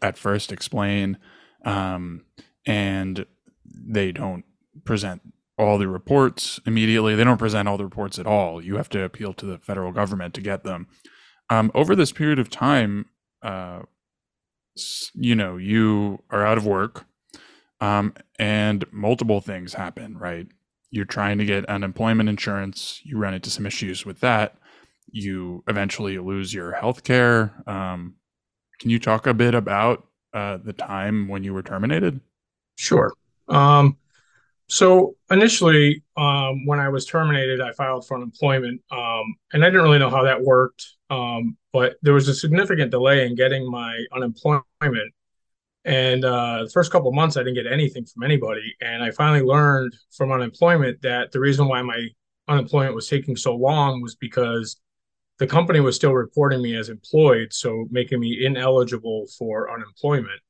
at 0.00 0.16
first 0.16 0.52
explain, 0.52 1.18
um, 1.64 2.24
and 2.66 3.26
they 3.74 4.12
don't 4.12 4.44
present 4.84 5.22
all 5.58 5.78
the 5.78 5.88
reports 5.88 6.60
immediately. 6.66 7.14
They 7.14 7.24
don't 7.24 7.38
present 7.38 7.68
all 7.68 7.76
the 7.76 7.84
reports 7.84 8.18
at 8.18 8.26
all. 8.26 8.62
You 8.62 8.76
have 8.76 8.88
to 8.90 9.02
appeal 9.02 9.32
to 9.34 9.46
the 9.46 9.58
federal 9.58 9.92
government 9.92 10.34
to 10.34 10.40
get 10.40 10.64
them. 10.64 10.88
Um, 11.50 11.70
over 11.74 11.94
this 11.94 12.12
period 12.12 12.38
of 12.38 12.50
time, 12.50 13.06
uh, 13.42 13.82
you 15.14 15.34
know, 15.34 15.56
you 15.56 16.22
are 16.30 16.44
out 16.44 16.58
of 16.58 16.66
work, 16.66 17.04
um, 17.80 18.14
and 18.38 18.84
multiple 18.90 19.40
things 19.40 19.74
happen. 19.74 20.16
Right? 20.18 20.48
You're 20.90 21.04
trying 21.04 21.38
to 21.38 21.44
get 21.44 21.66
unemployment 21.66 22.28
insurance. 22.28 23.00
You 23.04 23.18
run 23.18 23.34
into 23.34 23.50
some 23.50 23.66
issues 23.66 24.04
with 24.04 24.20
that 24.20 24.56
you 25.14 25.62
eventually 25.68 26.18
lose 26.18 26.52
your 26.52 26.72
health 26.72 27.04
care. 27.04 27.54
Um, 27.66 28.16
can 28.80 28.90
you 28.90 28.98
talk 28.98 29.26
a 29.26 29.32
bit 29.32 29.54
about 29.54 30.06
uh, 30.32 30.58
the 30.62 30.72
time 30.72 31.28
when 31.28 31.44
you 31.44 31.54
were 31.54 31.62
terminated? 31.62 32.20
Sure. 32.76 33.12
Um, 33.48 33.98
so 34.68 35.16
initially, 35.30 36.02
um, 36.16 36.66
when 36.66 36.80
I 36.80 36.88
was 36.88 37.04
terminated, 37.04 37.60
I 37.60 37.72
filed 37.72 38.06
for 38.06 38.16
unemployment, 38.16 38.80
um, 38.90 39.36
and 39.52 39.64
I 39.64 39.68
didn't 39.68 39.82
really 39.82 39.98
know 39.98 40.10
how 40.10 40.22
that 40.24 40.42
worked. 40.42 40.86
Um, 41.10 41.56
but 41.72 41.96
there 42.02 42.14
was 42.14 42.28
a 42.28 42.34
significant 42.34 42.90
delay 42.90 43.26
in 43.26 43.34
getting 43.34 43.70
my 43.70 44.04
unemployment, 44.12 45.12
and 45.84 46.24
uh, 46.24 46.64
the 46.64 46.70
first 46.70 46.90
couple 46.90 47.12
months, 47.12 47.36
I 47.36 47.40
didn't 47.40 47.62
get 47.62 47.70
anything 47.70 48.06
from 48.06 48.22
anybody. 48.22 48.74
And 48.80 49.02
I 49.02 49.10
finally 49.10 49.42
learned 49.42 49.94
from 50.16 50.32
unemployment 50.32 51.02
that 51.02 51.30
the 51.30 51.40
reason 51.40 51.68
why 51.68 51.82
my 51.82 52.08
unemployment 52.48 52.94
was 52.94 53.08
taking 53.08 53.36
so 53.36 53.54
long 53.54 54.00
was 54.00 54.14
because 54.14 54.80
the 55.38 55.46
company 55.46 55.80
was 55.80 55.96
still 55.96 56.12
reporting 56.12 56.62
me 56.62 56.76
as 56.76 56.88
employed, 56.88 57.52
so 57.52 57.86
making 57.90 58.20
me 58.20 58.46
ineligible 58.46 59.26
for 59.38 59.70
unemployment. 59.72 60.40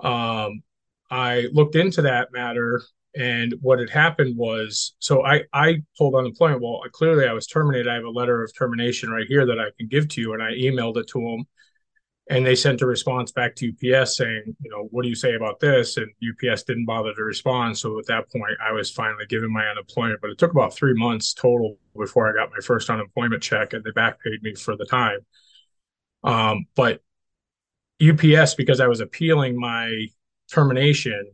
Um, 0.00 0.62
I 1.12 1.48
looked 1.52 1.76
into 1.76 2.02
that 2.02 2.32
matter, 2.32 2.82
and 3.14 3.54
what 3.60 3.78
had 3.78 3.90
happened 3.90 4.36
was, 4.36 4.94
so 4.98 5.24
I 5.24 5.42
I 5.52 5.82
told 5.98 6.14
unemployment, 6.14 6.62
well, 6.62 6.80
clearly 6.90 7.26
I 7.28 7.34
was 7.34 7.46
terminated. 7.46 7.86
I 7.86 7.94
have 7.94 8.04
a 8.04 8.10
letter 8.10 8.42
of 8.42 8.50
termination 8.56 9.10
right 9.10 9.26
here 9.28 9.44
that 9.44 9.60
I 9.60 9.66
can 9.78 9.88
give 9.88 10.08
to 10.08 10.22
you, 10.22 10.32
and 10.32 10.42
I 10.42 10.52
emailed 10.52 10.96
it 10.96 11.08
to 11.08 11.20
them, 11.20 11.46
and 12.30 12.46
they 12.46 12.54
sent 12.54 12.80
a 12.80 12.86
response 12.86 13.30
back 13.30 13.54
to 13.56 13.68
UPS 13.68 14.16
saying, 14.16 14.56
you 14.62 14.70
know, 14.70 14.88
what 14.90 15.02
do 15.02 15.10
you 15.10 15.14
say 15.14 15.34
about 15.34 15.60
this? 15.60 15.98
And 15.98 16.10
UPS 16.26 16.62
didn't 16.62 16.86
bother 16.86 17.12
to 17.12 17.24
respond. 17.24 17.76
So 17.76 17.98
at 17.98 18.06
that 18.06 18.30
point, 18.32 18.56
I 18.66 18.72
was 18.72 18.90
finally 18.90 19.26
given 19.28 19.52
my 19.52 19.66
unemployment. 19.66 20.22
But 20.22 20.30
it 20.30 20.38
took 20.38 20.52
about 20.52 20.74
three 20.74 20.94
months 20.94 21.34
total 21.34 21.76
before 21.94 22.30
I 22.30 22.32
got 22.32 22.50
my 22.50 22.60
first 22.64 22.88
unemployment 22.88 23.42
check, 23.42 23.74
and 23.74 23.84
they 23.84 23.90
back 23.90 24.22
paid 24.22 24.42
me 24.42 24.54
for 24.54 24.76
the 24.76 24.86
time. 24.86 25.18
Um, 26.24 26.66
but 26.74 27.02
UPS, 28.00 28.54
because 28.54 28.80
I 28.80 28.86
was 28.86 29.00
appealing 29.00 29.60
my 29.60 30.06
termination, 30.52 31.30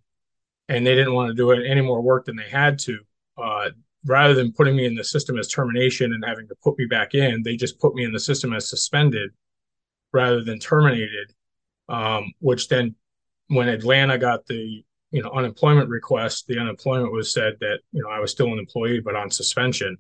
and 0.69 0.87
they 0.87 0.95
didn't 0.95 1.15
want 1.15 1.29
to 1.29 1.35
do 1.35 1.51
any 1.51 1.81
more 1.81 2.01
work 2.01 2.25
than 2.27 2.37
they 2.37 2.49
had 2.49 2.79
to. 2.81 2.99
Uh, 3.37 3.71
rather 4.05 4.35
than 4.35 4.53
putting 4.53 4.77
me 4.77 4.87
in 4.87 4.95
the 4.95 5.05
system 5.05 5.39
as 5.39 5.49
termination 5.49 6.13
and 6.13 6.25
having 6.25 6.47
to 6.49 6.55
put 6.63 6.79
me 6.79 6.87
back 6.87 7.15
in, 7.15 7.43
they 7.43 7.57
just 7.57 7.79
put 7.79 7.95
me 7.95 8.05
in 8.05 8.13
the 8.13 8.21
system 8.21 8.53
as 8.53 8.69
suspended 8.69 9.31
rather 10.13 10.43
than 10.43 10.59
terminated, 10.59 11.33
um, 11.89 12.33
which 12.41 12.69
then 12.69 12.95
when 13.49 13.69
Atlanta 13.69 14.19
got 14.19 14.47
the 14.47 14.85
you 15.11 15.23
know 15.23 15.31
unemployment 15.31 15.89
request, 15.89 16.47
the 16.47 16.59
unemployment 16.59 17.13
was 17.13 17.33
said 17.33 17.55
that 17.61 17.81
you 17.93 18.03
know 18.03 18.09
I 18.09 18.21
was 18.21 18.31
still 18.31 18.53
an 18.53 18.59
employee 18.59 19.01
but 19.01 19.17
on 19.17 19.31
suspension. 19.31 19.97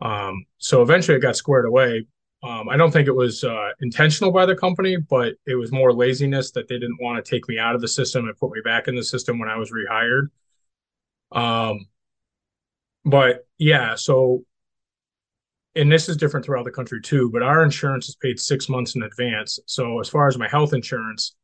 Um, 0.00 0.44
so 0.58 0.82
eventually 0.82 1.16
it 1.16 1.20
got 1.20 1.36
squared 1.36 1.66
away. 1.66 2.06
Um, 2.42 2.68
I 2.68 2.76
don't 2.76 2.92
think 2.92 3.08
it 3.08 3.14
was 3.14 3.42
uh, 3.42 3.70
intentional 3.80 4.30
by 4.30 4.46
the 4.46 4.54
company, 4.54 4.96
but 4.96 5.34
it 5.46 5.56
was 5.56 5.72
more 5.72 5.92
laziness 5.92 6.52
that 6.52 6.68
they 6.68 6.78
didn't 6.78 6.98
want 7.00 7.24
to 7.24 7.28
take 7.28 7.48
me 7.48 7.58
out 7.58 7.74
of 7.74 7.80
the 7.80 7.88
system 7.88 8.28
and 8.28 8.36
put 8.36 8.52
me 8.52 8.60
back 8.64 8.86
in 8.86 8.94
the 8.94 9.02
system 9.02 9.38
when 9.38 9.48
I 9.48 9.56
was 9.56 9.72
rehired. 9.72 10.28
Um, 11.32 11.86
but 13.04 13.46
yeah, 13.58 13.96
so 13.96 14.44
and 15.74 15.90
this 15.90 16.08
is 16.08 16.16
different 16.16 16.44
throughout 16.44 16.64
the 16.64 16.70
country 16.70 17.00
too, 17.00 17.30
but 17.30 17.42
our 17.42 17.62
insurance 17.62 18.08
is 18.08 18.16
paid 18.16 18.40
six 18.40 18.68
months 18.68 18.94
in 18.94 19.02
advance. 19.02 19.58
So 19.66 20.00
as 20.00 20.08
far 20.08 20.26
as 20.26 20.38
my 20.38 20.48
health 20.48 20.72
insurance, 20.72 21.36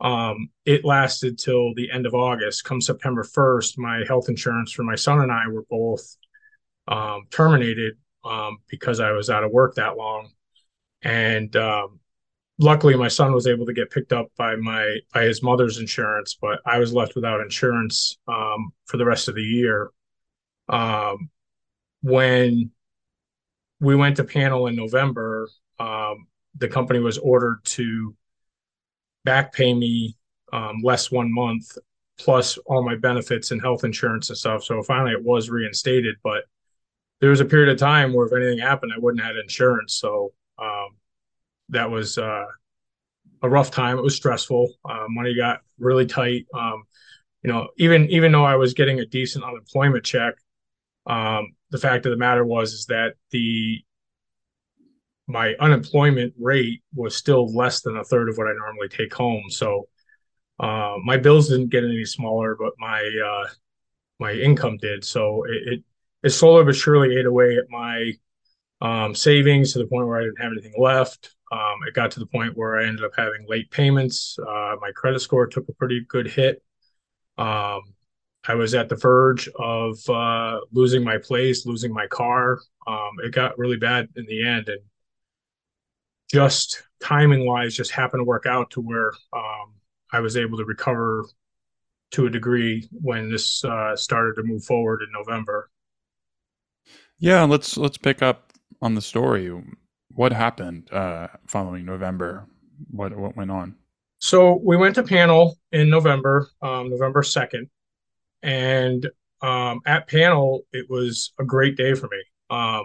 um, 0.00 0.50
it 0.64 0.84
lasted 0.84 1.38
till 1.38 1.74
the 1.74 1.90
end 1.90 2.06
of 2.06 2.14
August. 2.14 2.64
Come 2.64 2.80
September 2.80 3.24
1st, 3.24 3.78
my 3.78 4.04
health 4.06 4.28
insurance 4.28 4.72
for 4.72 4.82
my 4.82 4.94
son 4.94 5.20
and 5.20 5.32
I 5.32 5.48
were 5.48 5.64
both 5.68 6.16
um, 6.88 7.26
terminated 7.30 7.94
um, 8.24 8.58
because 8.68 9.00
I 9.00 9.12
was 9.12 9.30
out 9.30 9.44
of 9.44 9.50
work 9.50 9.74
that 9.76 9.96
long. 9.96 10.30
And 11.02 11.54
um, 11.56 12.00
luckily, 12.58 12.96
my 12.96 13.08
son 13.08 13.32
was 13.32 13.46
able 13.46 13.66
to 13.66 13.72
get 13.72 13.90
picked 13.90 14.12
up 14.12 14.28
by 14.36 14.56
my 14.56 14.98
by 15.12 15.24
his 15.24 15.42
mother's 15.42 15.78
insurance, 15.78 16.36
but 16.40 16.60
I 16.64 16.78
was 16.78 16.92
left 16.92 17.14
without 17.14 17.40
insurance 17.40 18.18
um, 18.28 18.72
for 18.86 18.96
the 18.96 19.04
rest 19.04 19.28
of 19.28 19.34
the 19.34 19.42
year. 19.42 19.90
Um, 20.68 21.30
when 22.02 22.70
we 23.82 23.96
went 23.96 24.16
to 24.16 24.24
panel 24.24 24.68
in 24.68 24.76
November. 24.76 25.48
Um, 25.78 26.28
the 26.56 26.68
company 26.68 27.00
was 27.00 27.18
ordered 27.18 27.58
to 27.64 28.14
back 29.24 29.52
pay 29.52 29.74
me 29.74 30.16
um, 30.52 30.80
less 30.82 31.10
one 31.10 31.32
month 31.32 31.76
plus 32.18 32.58
all 32.58 32.84
my 32.84 32.94
benefits 32.94 33.50
and 33.50 33.60
health 33.60 33.82
insurance 33.84 34.28
and 34.28 34.38
stuff. 34.38 34.62
So 34.62 34.82
finally, 34.82 35.12
it 35.12 35.24
was 35.24 35.50
reinstated. 35.50 36.14
But 36.22 36.44
there 37.20 37.30
was 37.30 37.40
a 37.40 37.44
period 37.44 37.70
of 37.70 37.78
time 37.78 38.12
where 38.12 38.26
if 38.26 38.32
anything 38.32 38.58
happened, 38.58 38.92
I 38.94 39.00
wouldn't 39.00 39.24
have 39.24 39.36
insurance. 39.36 39.94
So 39.94 40.32
um, 40.58 40.96
that 41.70 41.90
was 41.90 42.18
uh, 42.18 42.46
a 43.42 43.48
rough 43.48 43.70
time. 43.70 43.98
It 43.98 44.02
was 44.02 44.16
stressful. 44.16 44.72
Uh, 44.84 45.06
money 45.08 45.34
got 45.34 45.60
really 45.78 46.06
tight. 46.06 46.46
Um, 46.54 46.84
you 47.42 47.52
know, 47.52 47.68
even 47.78 48.08
even 48.10 48.32
though 48.32 48.44
I 48.44 48.56
was 48.56 48.74
getting 48.74 49.00
a 49.00 49.06
decent 49.06 49.44
unemployment 49.44 50.04
check, 50.04 50.34
um, 51.06 51.54
the 51.70 51.78
fact 51.78 52.06
of 52.06 52.10
the 52.10 52.18
matter 52.18 52.44
was 52.44 52.72
is 52.72 52.86
that 52.86 53.14
the 53.30 53.82
my 55.26 55.54
unemployment 55.60 56.34
rate 56.38 56.82
was 56.94 57.16
still 57.16 57.52
less 57.54 57.80
than 57.80 57.96
a 57.96 58.04
third 58.04 58.28
of 58.28 58.36
what 58.36 58.48
I 58.48 58.52
normally 58.52 58.88
take 58.88 59.14
home. 59.14 59.44
So 59.48 59.88
uh, 60.60 60.96
my 61.02 61.16
bills 61.16 61.48
didn't 61.48 61.70
get 61.70 61.84
any 61.84 62.04
smaller, 62.04 62.56
but 62.58 62.72
my 62.78 63.00
uh, 63.00 63.48
my 64.20 64.32
income 64.32 64.76
did. 64.76 65.04
So 65.04 65.44
it, 65.44 65.72
it, 65.72 65.84
it 66.22 66.30
slowly 66.30 66.64
but 66.64 66.76
surely 66.76 67.16
ate 67.16 67.26
away 67.26 67.56
at 67.56 67.70
my 67.70 68.12
um, 68.82 69.14
savings 69.14 69.72
to 69.72 69.78
the 69.78 69.86
point 69.86 70.08
where 70.08 70.20
I 70.20 70.24
didn't 70.24 70.42
have 70.42 70.52
anything 70.52 70.74
left. 70.76 71.34
Um, 71.52 71.76
it 71.86 71.94
got 71.94 72.10
to 72.12 72.20
the 72.20 72.26
point 72.26 72.56
where 72.56 72.80
I 72.80 72.86
ended 72.86 73.04
up 73.04 73.12
having 73.16 73.46
late 73.48 73.70
payments. 73.70 74.36
Uh, 74.40 74.74
my 74.80 74.90
credit 74.94 75.20
score 75.20 75.46
took 75.46 75.68
a 75.68 75.72
pretty 75.72 76.04
good 76.08 76.26
hit. 76.26 76.62
Um, 77.38 77.80
I 78.44 78.54
was 78.56 78.74
at 78.74 78.88
the 78.88 78.96
verge 78.96 79.48
of 79.56 79.98
uh, 80.10 80.60
losing 80.72 81.04
my 81.04 81.18
place, 81.18 81.64
losing 81.64 81.92
my 81.92 82.08
car. 82.08 82.58
Um, 82.86 83.10
it 83.22 83.32
got 83.32 83.56
really 83.56 83.76
bad 83.76 84.08
in 84.16 84.26
the 84.26 84.44
end, 84.44 84.68
and 84.68 84.80
just 86.32 86.82
timing 87.00 87.46
wise, 87.46 87.76
just 87.76 87.92
happened 87.92 88.20
to 88.20 88.24
work 88.24 88.46
out 88.46 88.70
to 88.72 88.80
where 88.80 89.12
um, 89.32 89.74
I 90.12 90.18
was 90.20 90.36
able 90.36 90.58
to 90.58 90.64
recover 90.64 91.24
to 92.12 92.26
a 92.26 92.30
degree 92.30 92.88
when 92.90 93.30
this 93.30 93.64
uh, 93.64 93.94
started 93.94 94.34
to 94.36 94.42
move 94.42 94.64
forward 94.64 95.02
in 95.02 95.12
November. 95.12 95.70
Yeah, 97.18 97.44
let's 97.44 97.76
let's 97.76 97.98
pick 97.98 98.22
up 98.22 98.51
on 98.82 98.94
the 98.94 99.00
story. 99.00 99.50
What 100.14 100.32
happened 100.32 100.92
uh, 100.92 101.28
following 101.46 101.86
November? 101.86 102.46
What 102.90 103.16
what 103.16 103.36
went 103.36 103.50
on? 103.50 103.76
So 104.18 104.60
we 104.62 104.76
went 104.76 104.94
to 104.96 105.02
panel 105.02 105.56
in 105.72 105.88
November, 105.88 106.48
um, 106.60 106.90
November 106.90 107.22
second, 107.22 107.70
and 108.42 109.08
um, 109.40 109.80
at 109.86 110.06
panel, 110.06 110.62
it 110.72 110.88
was 110.88 111.32
a 111.40 111.44
great 111.44 111.76
day 111.76 111.94
for 111.94 112.08
me. 112.08 112.22
Um, 112.50 112.84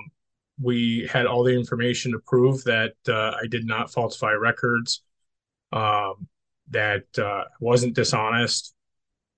we 0.60 1.07
had 1.12 1.27
all 1.27 1.43
the 1.43 1.53
information 1.53 2.12
to 2.13 2.19
prove 2.19 2.63
that 2.63 2.93
uh, 3.07 3.33
I 3.41 3.45
did 3.47 3.65
not 3.65 3.91
falsify 3.91 4.31
records, 4.31 5.03
um, 5.71 6.27
that 6.71 7.05
uh, 7.19 7.43
wasn't 7.60 7.93
dishonest. 7.93 8.73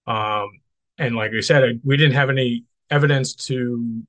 Um, 0.08 0.50
and 0.98 1.16
like 1.16 1.32
I 1.34 1.42
said, 1.42 1.64
I, 1.64 1.68
we 1.84 1.98
didn't 1.98 2.16
have 2.16 2.30
any 2.30 2.64
evidence 2.90 3.36
to 3.36 4.02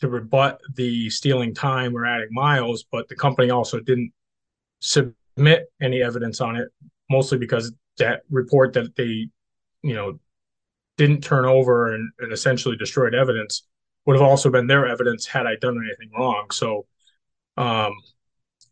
to 0.00 0.08
rebut 0.08 0.60
the 0.74 1.08
stealing 1.10 1.54
time 1.54 1.96
or 1.96 2.04
adding 2.04 2.28
miles, 2.30 2.84
but 2.90 3.08
the 3.08 3.16
company 3.16 3.50
also 3.50 3.80
didn't 3.80 4.12
submit 4.80 5.72
any 5.80 6.02
evidence 6.02 6.40
on 6.40 6.56
it, 6.56 6.68
mostly 7.10 7.38
because 7.38 7.72
that 7.98 8.22
report 8.30 8.74
that 8.74 8.94
they, 8.96 9.28
you 9.82 9.94
know, 9.94 10.18
didn't 10.96 11.22
turn 11.22 11.44
over 11.44 11.94
and, 11.94 12.10
and 12.20 12.32
essentially 12.32 12.76
destroyed 12.76 13.14
evidence 13.14 13.62
would 14.04 14.16
have 14.16 14.22
also 14.22 14.50
been 14.50 14.66
their 14.66 14.86
evidence 14.86 15.26
had 15.26 15.46
I 15.46 15.56
done 15.56 15.78
anything 15.84 16.10
wrong. 16.16 16.50
So 16.50 16.86
um, 17.56 17.92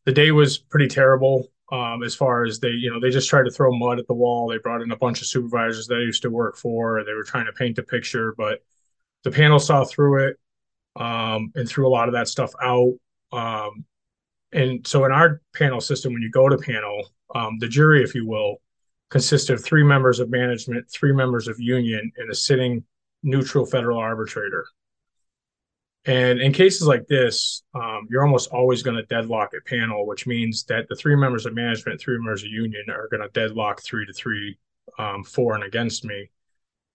the 0.05 0.13
day 0.13 0.31
was 0.31 0.59
pretty 0.59 0.89
terrible. 0.89 1.49
Um, 1.73 2.03
as 2.03 2.15
far 2.15 2.45
as 2.45 2.61
they, 2.61 2.69
you 2.69 2.93
know, 2.93 3.01
they 3.01 3.11
just 3.11 3.29
tried 3.29 3.45
to 3.45 3.51
throw 3.51 3.77
mud 3.77 3.99
at 3.99 4.07
the 4.07 4.15
wall. 4.15 4.49
They 4.49 4.59
brought 4.59 4.83
in 4.83 4.91
a 4.93 4.97
bunch 4.97 5.23
of 5.23 5.27
supervisors 5.27 5.87
that 5.87 5.97
I 5.97 6.01
used 6.01 6.23
to 6.23 6.31
work 6.31 6.57
for. 6.57 7.03
They 7.05 7.15
were 7.15 7.25
trying 7.25 7.47
to 7.47 7.53
paint 7.53 7.79
a 7.79 7.83
picture, 7.83 8.35
but 8.37 8.63
the 9.25 9.31
panel 9.31 9.59
saw 9.59 9.85
through 9.85 10.29
it 10.29 10.39
um, 10.97 11.53
and 11.55 11.69
threw 11.69 11.87
a 11.87 11.91
lot 11.91 12.09
of 12.09 12.15
that 12.15 12.29
stuff 12.29 12.53
out. 12.63 12.95
Um, 13.33 13.85
and 14.53 14.87
so 14.87 15.05
in 15.05 15.13
our 15.13 15.41
panel 15.55 15.81
system, 15.81 16.13
when 16.13 16.23
you 16.23 16.31
go 16.31 16.49
to 16.49 16.57
panel, 16.57 17.13
um, 17.35 17.59
the 17.59 17.69
jury, 17.69 18.03
if 18.03 18.15
you 18.15 18.27
will, 18.27 18.61
consists 19.11 19.51
of 19.51 19.63
three 19.63 19.83
members 19.83 20.21
of 20.21 20.31
management, 20.31 20.89
three 20.91 21.13
members 21.13 21.49
of 21.49 21.59
union, 21.59 22.11
and 22.17 22.31
a 22.31 22.35
sitting 22.35 22.85
neutral 23.23 23.67
federal 23.67 23.99
arbitrator. 23.99 24.67
And 26.07 26.39
in 26.39 26.53
cases 26.53 26.87
like 26.87 27.07
this, 27.07 27.63
um, 27.75 28.07
you're 28.11 28.25
almost 28.25 28.51
always 28.51 28.83
going 28.83 28.97
to 28.97 29.05
deadlock 29.05 29.53
a 29.57 29.63
panel, 29.69 30.07
which 30.07 30.27
means 30.27 30.65
that 30.65 30.87
the 30.89 30.97
three 30.97 31.17
members 31.17 31.47
of 31.47 31.55
management, 31.55 32.01
three 32.01 32.19
members 32.19 32.43
of 32.43 32.51
union 32.51 32.85
are 32.91 33.09
going 33.09 33.23
to 33.23 33.31
deadlock 33.31 33.83
three 33.83 34.05
to 34.05 34.13
three, 34.13 34.59
um, 34.99 35.25
for 35.25 35.55
and 35.55 35.65
against 35.65 36.05
me. 36.05 36.31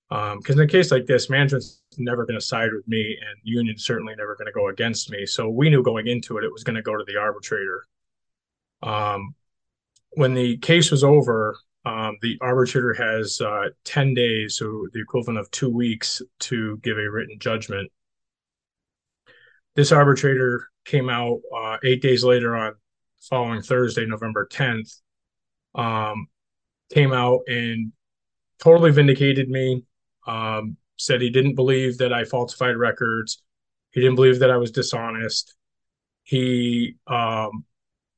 Because 0.09 0.55
um, 0.55 0.59
in 0.59 0.61
a 0.61 0.67
case 0.67 0.91
like 0.91 1.05
this, 1.05 1.29
management's 1.29 1.83
never 1.97 2.25
going 2.25 2.39
to 2.39 2.45
side 2.45 2.73
with 2.73 2.87
me, 2.87 3.15
and 3.21 3.39
union's 3.43 3.85
certainly 3.85 4.15
never 4.17 4.35
going 4.35 4.47
to 4.47 4.51
go 4.51 4.69
against 4.69 5.11
me. 5.11 5.25
So 5.25 5.49
we 5.49 5.69
knew 5.69 5.83
going 5.83 6.07
into 6.07 6.37
it, 6.37 6.43
it 6.43 6.51
was 6.51 6.63
going 6.63 6.75
to 6.77 6.81
go 6.81 6.97
to 6.97 7.03
the 7.05 7.17
arbitrator. 7.17 7.85
Um, 8.81 9.35
when 10.11 10.33
the 10.33 10.57
case 10.57 10.89
was 10.89 11.03
over, 11.03 11.55
um, 11.85 12.17
the 12.21 12.37
arbitrator 12.41 12.93
has 12.93 13.39
uh, 13.39 13.69
10 13.83 14.15
days, 14.15 14.57
so 14.57 14.87
the 14.93 14.99
equivalent 14.99 15.39
of 15.39 15.49
two 15.51 15.69
weeks, 15.69 16.21
to 16.39 16.77
give 16.77 16.97
a 16.97 17.09
written 17.09 17.37
judgment. 17.39 17.91
This 19.75 19.91
arbitrator 19.91 20.67
came 20.85 21.09
out 21.09 21.39
uh, 21.55 21.77
eight 21.83 22.01
days 22.01 22.23
later 22.23 22.55
on 22.55 22.73
following 23.21 23.61
Thursday, 23.61 24.05
November 24.05 24.47
10th, 24.51 25.01
um, 25.75 26.27
came 26.91 27.13
out 27.13 27.41
and 27.47 27.91
totally 28.59 28.91
vindicated 28.91 29.49
me. 29.49 29.83
Um, 30.27 30.77
said 30.97 31.21
he 31.21 31.29
didn't 31.29 31.55
believe 31.55 31.97
that 31.99 32.13
I 32.13 32.25
falsified 32.25 32.75
records. 32.75 33.41
He 33.91 34.01
didn't 34.01 34.15
believe 34.15 34.39
that 34.39 34.51
I 34.51 34.57
was 34.57 34.71
dishonest. 34.71 35.55
He 36.23 36.97
um, 37.07 37.65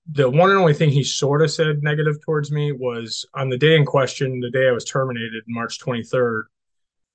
the 0.10 0.30
one 0.30 0.50
and 0.50 0.60
only 0.60 0.74
thing 0.74 0.90
he 0.90 1.04
sort 1.04 1.42
of 1.42 1.52
said 1.52 1.84
negative 1.84 2.22
towards 2.22 2.52
me 2.52 2.72
was 2.72 3.26
on 3.34 3.50
the 3.50 3.58
day 3.58 3.76
in 3.76 3.86
question, 3.86 4.40
the 4.40 4.50
day 4.50 4.68
I 4.68 4.72
was 4.72 4.86
terminated, 4.86 5.44
March 5.48 5.80
23rd. 5.80 6.44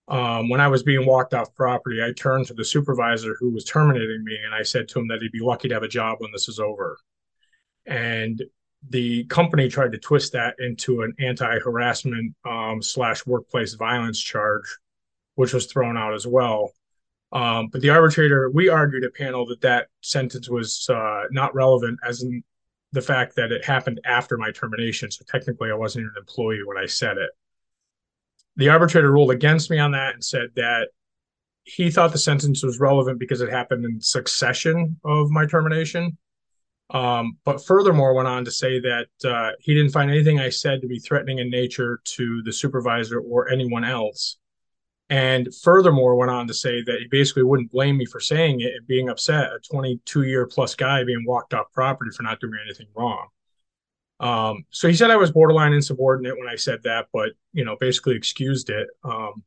Um, 0.08 0.48
when 0.48 0.60
I 0.60 0.68
was 0.68 0.84
being 0.84 1.04
walked 1.04 1.34
off 1.34 1.54
property, 1.54 2.02
I 2.02 2.12
turned 2.12 2.46
to 2.46 2.54
the 2.54 2.64
supervisor 2.64 3.36
who 3.40 3.50
was 3.50 3.64
terminating 3.64 4.22
me 4.24 4.38
and 4.44 4.54
I 4.54 4.62
said 4.62 4.86
to 4.88 5.00
him 5.00 5.08
that 5.08 5.20
he'd 5.20 5.32
be 5.32 5.40
lucky 5.40 5.68
to 5.68 5.74
have 5.74 5.82
a 5.82 5.88
job 5.88 6.18
when 6.20 6.30
this 6.32 6.48
is 6.48 6.60
over. 6.60 6.96
And 7.86 8.40
the 8.88 9.24
company 9.24 9.68
tried 9.68 9.92
to 9.92 9.98
twist 9.98 10.32
that 10.32 10.54
into 10.58 11.02
an 11.02 11.14
anti-harassment 11.18 12.34
um, 12.44 12.82
slash 12.82 13.26
workplace 13.26 13.74
violence 13.74 14.20
charge, 14.20 14.64
which 15.34 15.52
was 15.52 15.66
thrown 15.66 15.96
out 15.96 16.14
as 16.14 16.26
well. 16.26 16.72
Um, 17.32 17.68
but 17.72 17.80
the 17.80 17.90
arbitrator, 17.90 18.50
we 18.50 18.68
argued 18.68 19.04
at 19.04 19.14
panel 19.14 19.46
that 19.46 19.60
that 19.62 19.88
sentence 20.00 20.48
was 20.48 20.88
uh, 20.88 21.24
not 21.30 21.54
relevant, 21.54 21.98
as 22.06 22.22
in 22.22 22.44
the 22.92 23.02
fact 23.02 23.36
that 23.36 23.52
it 23.52 23.64
happened 23.64 24.00
after 24.04 24.38
my 24.38 24.52
termination. 24.52 25.10
So 25.10 25.24
technically, 25.28 25.70
I 25.70 25.74
wasn't 25.74 26.04
even 26.04 26.12
an 26.16 26.20
employee 26.20 26.62
when 26.64 26.78
I 26.78 26.86
said 26.86 27.18
it. 27.18 27.30
The 28.56 28.68
arbitrator 28.68 29.10
ruled 29.10 29.32
against 29.32 29.70
me 29.70 29.78
on 29.78 29.90
that 29.92 30.14
and 30.14 30.24
said 30.24 30.48
that 30.54 30.88
he 31.64 31.90
thought 31.90 32.12
the 32.12 32.18
sentence 32.18 32.62
was 32.62 32.78
relevant 32.78 33.18
because 33.18 33.40
it 33.40 33.50
happened 33.50 33.84
in 33.84 34.00
succession 34.00 34.98
of 35.04 35.30
my 35.30 35.44
termination. 35.44 36.16
Um, 36.90 37.38
but 37.44 37.64
furthermore, 37.64 38.14
went 38.14 38.28
on 38.28 38.44
to 38.44 38.50
say 38.50 38.78
that 38.80 39.08
uh, 39.24 39.52
he 39.58 39.74
didn't 39.74 39.92
find 39.92 40.10
anything 40.10 40.38
I 40.38 40.50
said 40.50 40.80
to 40.80 40.86
be 40.86 41.00
threatening 41.00 41.38
in 41.38 41.50
nature 41.50 42.00
to 42.04 42.42
the 42.44 42.52
supervisor 42.52 43.18
or 43.18 43.48
anyone 43.48 43.84
else. 43.84 44.38
And 45.08 45.48
furthermore, 45.62 46.16
went 46.16 46.30
on 46.30 46.46
to 46.48 46.54
say 46.54 46.82
that 46.82 46.98
he 47.00 47.06
basically 47.08 47.44
wouldn't 47.44 47.70
blame 47.70 47.96
me 47.96 48.06
for 48.06 48.20
saying 48.20 48.60
it 48.60 48.74
and 48.74 48.86
being 48.86 49.08
upset, 49.08 49.52
a 49.52 49.58
22 49.70 50.22
year 50.22 50.46
plus 50.46 50.74
guy 50.74 51.04
being 51.04 51.24
walked 51.26 51.54
off 51.54 51.72
property 51.72 52.10
for 52.10 52.22
not 52.24 52.40
doing 52.40 52.58
anything 52.64 52.88
wrong. 52.94 53.28
Um, 54.18 54.64
so 54.70 54.88
he 54.88 54.94
said 54.94 55.10
I 55.10 55.16
was 55.16 55.30
borderline 55.30 55.72
insubordinate 55.72 56.38
when 56.38 56.48
I 56.48 56.56
said 56.56 56.82
that, 56.84 57.06
but 57.12 57.30
you 57.52 57.64
know, 57.64 57.76
basically 57.78 58.16
excused 58.16 58.70
it. 58.70 58.88
Um, 59.04 59.44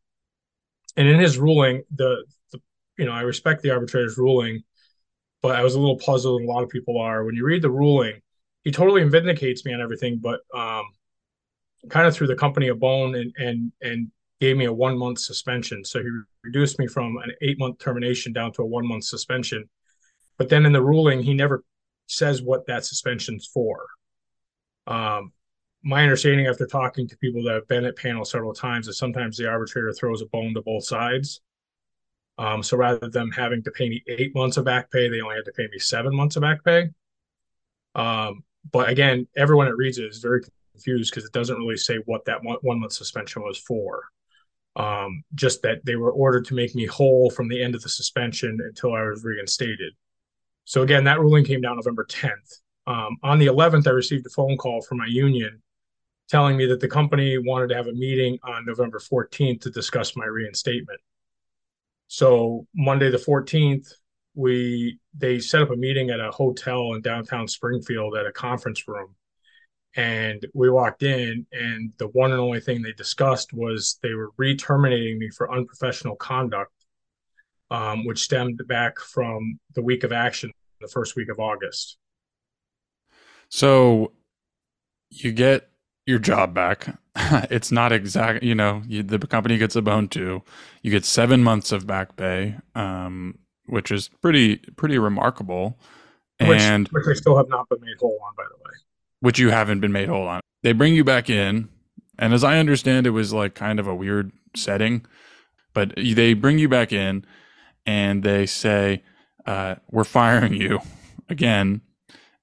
and 0.96 1.08
in 1.08 1.20
his 1.20 1.38
ruling, 1.38 1.84
the, 1.96 2.24
the 2.52 2.62
you 2.98 3.06
know, 3.06 3.12
I 3.12 3.22
respect 3.22 3.62
the 3.62 3.72
arbitrator's 3.72 4.18
ruling, 4.18 4.64
but 5.42 5.56
I 5.56 5.64
was 5.64 5.76
a 5.76 5.80
little 5.80 5.98
puzzled, 5.98 6.42
and 6.42 6.50
a 6.50 6.52
lot 6.52 6.64
of 6.64 6.70
people 6.70 7.00
are. 7.00 7.24
When 7.24 7.36
you 7.36 7.46
read 7.46 7.62
the 7.62 7.70
ruling, 7.70 8.22
he 8.64 8.72
totally 8.72 9.04
vindicates 9.04 9.66
me 9.66 9.74
on 9.74 9.82
everything, 9.82 10.20
but 10.22 10.42
um, 10.54 10.84
kind 11.90 12.08
of 12.08 12.14
threw 12.14 12.28
the 12.28 12.36
company 12.36 12.68
a 12.68 12.76
bone 12.76 13.16
and 13.16 13.34
and 13.38 13.72
and 13.82 14.12
gave 14.40 14.58
me 14.58 14.66
a 14.66 14.74
one 14.74 14.98
month 14.98 15.20
suspension. 15.20 15.84
So 15.84 16.02
he 16.02 16.10
reduced 16.44 16.80
me 16.80 16.88
from 16.88 17.18
an 17.18 17.32
eight 17.42 17.60
month 17.60 17.80
termination 17.80 18.34
down 18.34 18.54
to 18.54 18.64
a 18.64 18.66
one 18.66 18.88
month 18.88 19.04
suspension. 19.06 19.70
But 20.38 20.50
then 20.50 20.66
in 20.66 20.72
the 20.72 20.82
ruling, 20.82 21.22
he 21.22 21.34
never 21.34 21.64
says 22.08 22.42
what 22.42 22.66
that 22.68 22.86
suspension's 22.86 23.46
for. 23.46 23.86
Um, 24.88 25.34
my 25.84 26.04
understanding 26.04 26.48
after 26.48 26.66
talking 26.66 27.08
to 27.08 27.18
people 27.18 27.44
that 27.44 27.54
have 27.54 27.68
been 27.68 27.86
at 27.86 27.98
panel 27.98 28.26
several 28.26 28.54
times 28.54 28.88
is 28.88 28.98
sometimes 28.98 29.38
the 29.38 29.48
arbitrator 29.48 29.94
throws 29.94 30.22
a 30.22 30.26
bone 30.26 30.54
to 30.54 30.62
both 30.62 30.86
sides. 30.86 31.42
Um, 32.40 32.64
so 32.64 32.78
rather 32.78 33.10
than 33.10 33.30
having 33.32 33.62
to 33.64 33.72
pay 33.72 33.90
me 33.90 34.02
eight 34.08 34.34
months 34.34 34.58
of 34.58 34.66
back 34.66 34.90
pay, 34.90 35.10
they 35.10 35.22
only 35.22 35.36
had 35.36 35.46
to 35.46 35.52
pay 35.52 35.68
me 35.68 35.78
seven 35.78 36.16
months 36.16 36.38
of 36.38 36.42
back 36.42 36.64
pay. 36.64 36.90
Um, 37.96 38.44
but 38.72 38.90
again, 38.90 39.28
everyone 39.36 39.68
that 39.68 39.76
reads 39.76 39.98
it 39.98 40.06
is 40.06 40.20
very 40.20 40.42
confused 40.74 41.12
because 41.12 41.26
it 41.26 41.34
doesn't 41.34 41.58
really 41.58 41.76
say 41.76 41.98
what 42.06 42.26
that 42.26 42.42
one, 42.42 42.58
one 42.62 42.80
month 42.80 42.94
suspension 42.94 43.44
was 43.44 43.58
for 43.58 44.06
um, 44.76 45.24
just 45.36 45.62
that 45.64 45.86
they 45.86 45.98
were 45.98 46.12
ordered 46.12 46.46
to 46.46 46.54
make 46.54 46.74
me 46.74 46.86
whole 46.86 47.30
from 47.30 47.50
the 47.50 47.62
end 47.62 47.76
of 47.76 47.82
the 47.82 47.90
suspension 47.90 48.58
until 48.64 48.94
I 48.94 49.04
was 49.04 49.24
reinstated. 49.24 49.94
So 50.64 50.82
again, 50.82 51.04
that 51.04 51.20
ruling 51.20 51.44
came 51.44 51.62
down 51.62 51.76
November 51.76 52.06
10th. 52.06 52.62
Um, 52.88 53.18
on 53.22 53.40
the 53.40 53.48
11th, 53.48 53.88
I 53.88 53.92
received 53.92 54.26
a 54.26 54.30
phone 54.30 54.58
call 54.58 54.82
from 54.82 55.00
my 55.00 55.08
union 55.08 55.62
telling 56.30 56.56
me 56.56 56.66
that 56.68 56.80
the 56.80 56.88
company 56.88 57.38
wanted 57.38 57.70
to 57.70 57.76
have 57.76 57.88
a 57.88 57.94
meeting 57.94 58.38
on 58.44 58.66
November 58.66 59.00
14th 59.00 59.62
to 59.62 59.70
discuss 59.70 60.16
my 60.16 60.26
reinstatement. 60.26 61.00
So 62.10 62.66
Monday 62.76 63.12
the 63.12 63.18
14th, 63.18 63.94
we 64.34 65.00
they 65.16 65.40
set 65.40 65.62
up 65.62 65.70
a 65.70 65.76
meeting 65.76 66.10
at 66.10 66.20
a 66.20 66.32
hotel 66.32 66.94
in 66.94 67.02
downtown 67.02 67.48
Springfield 67.48 68.18
at 68.18 68.26
a 68.26 68.32
conference 68.32 68.88
room. 68.88 69.16
And 69.96 70.46
we 70.54 70.70
walked 70.70 71.04
in 71.04 71.46
and 71.52 71.94
the 71.98 72.08
one 72.10 72.32
and 72.32 72.40
only 72.40 72.60
thing 72.60 72.82
they 72.82 72.94
discussed 72.94 73.54
was 73.54 74.00
they 74.02 74.14
were 74.14 74.30
re-terminating 74.38 75.20
me 75.20 75.30
for 75.30 75.52
unprofessional 75.52 76.16
conduct 76.16 76.72
um, 77.72 78.06
which 78.06 78.24
stemmed 78.24 78.62
back 78.68 79.00
from 79.00 79.60
the 79.76 79.82
week 79.82 80.04
of 80.04 80.12
action 80.12 80.52
the 80.82 80.88
first 80.88 81.16
week 81.16 81.30
of 81.30 81.40
august. 81.40 81.98
So 83.50 84.14
you 85.10 85.32
get 85.32 85.69
your 86.10 86.20
job 86.20 86.54
back 86.54 86.98
it's 87.52 87.72
not 87.72 87.92
exact 87.92 88.44
you 88.44 88.56
know 88.56 88.82
you, 88.88 89.04
the 89.04 89.20
company 89.20 89.58
gets 89.58 89.76
a 89.76 89.82
bone 89.82 90.08
too 90.08 90.42
you 90.82 90.92
get 90.92 91.06
seven 91.06 91.44
months 91.44 91.72
of 91.72 91.86
back 91.86 92.16
pay 92.16 92.56
um, 92.76 93.38
which 93.68 93.92
is 93.92 94.10
pretty 94.22 94.58
pretty 94.76 94.98
remarkable 94.98 95.78
and 96.40 96.88
which, 96.90 97.06
which 97.06 97.16
i 97.16 97.20
still 97.20 97.38
have 97.38 97.50
not 97.50 97.68
been 97.70 97.80
made 97.82 97.98
whole 98.00 98.20
on 98.26 98.34
by 98.36 98.44
the 98.50 98.56
way 98.56 98.70
which 99.20 99.40
you 99.40 99.50
haven't 99.50 99.80
been 99.80 99.92
made 99.92 100.10
whole 100.10 100.28
on. 100.28 100.42
They 100.64 100.72
bring 100.72 100.96
you 100.96 101.04
back 101.04 101.30
in, 101.30 101.70
and 102.18 102.34
as 102.34 102.44
I 102.44 102.58
understand, 102.58 103.08
it 103.08 103.12
was 103.12 103.34
like 103.34 103.56
kind 103.56 103.80
of 103.80 103.88
a 103.88 103.96
weird 103.96 104.32
setting, 104.56 105.06
but 105.74 105.94
they 105.96 106.34
bring 106.34 106.60
you 106.60 106.70
back 106.70 106.92
in, 106.92 107.26
and 107.86 108.24
they 108.24 108.46
say, 108.46 109.04
uh, 109.46 109.76
"We're 109.90 110.04
firing 110.04 110.54
you 110.54 110.80
again." 111.30 111.82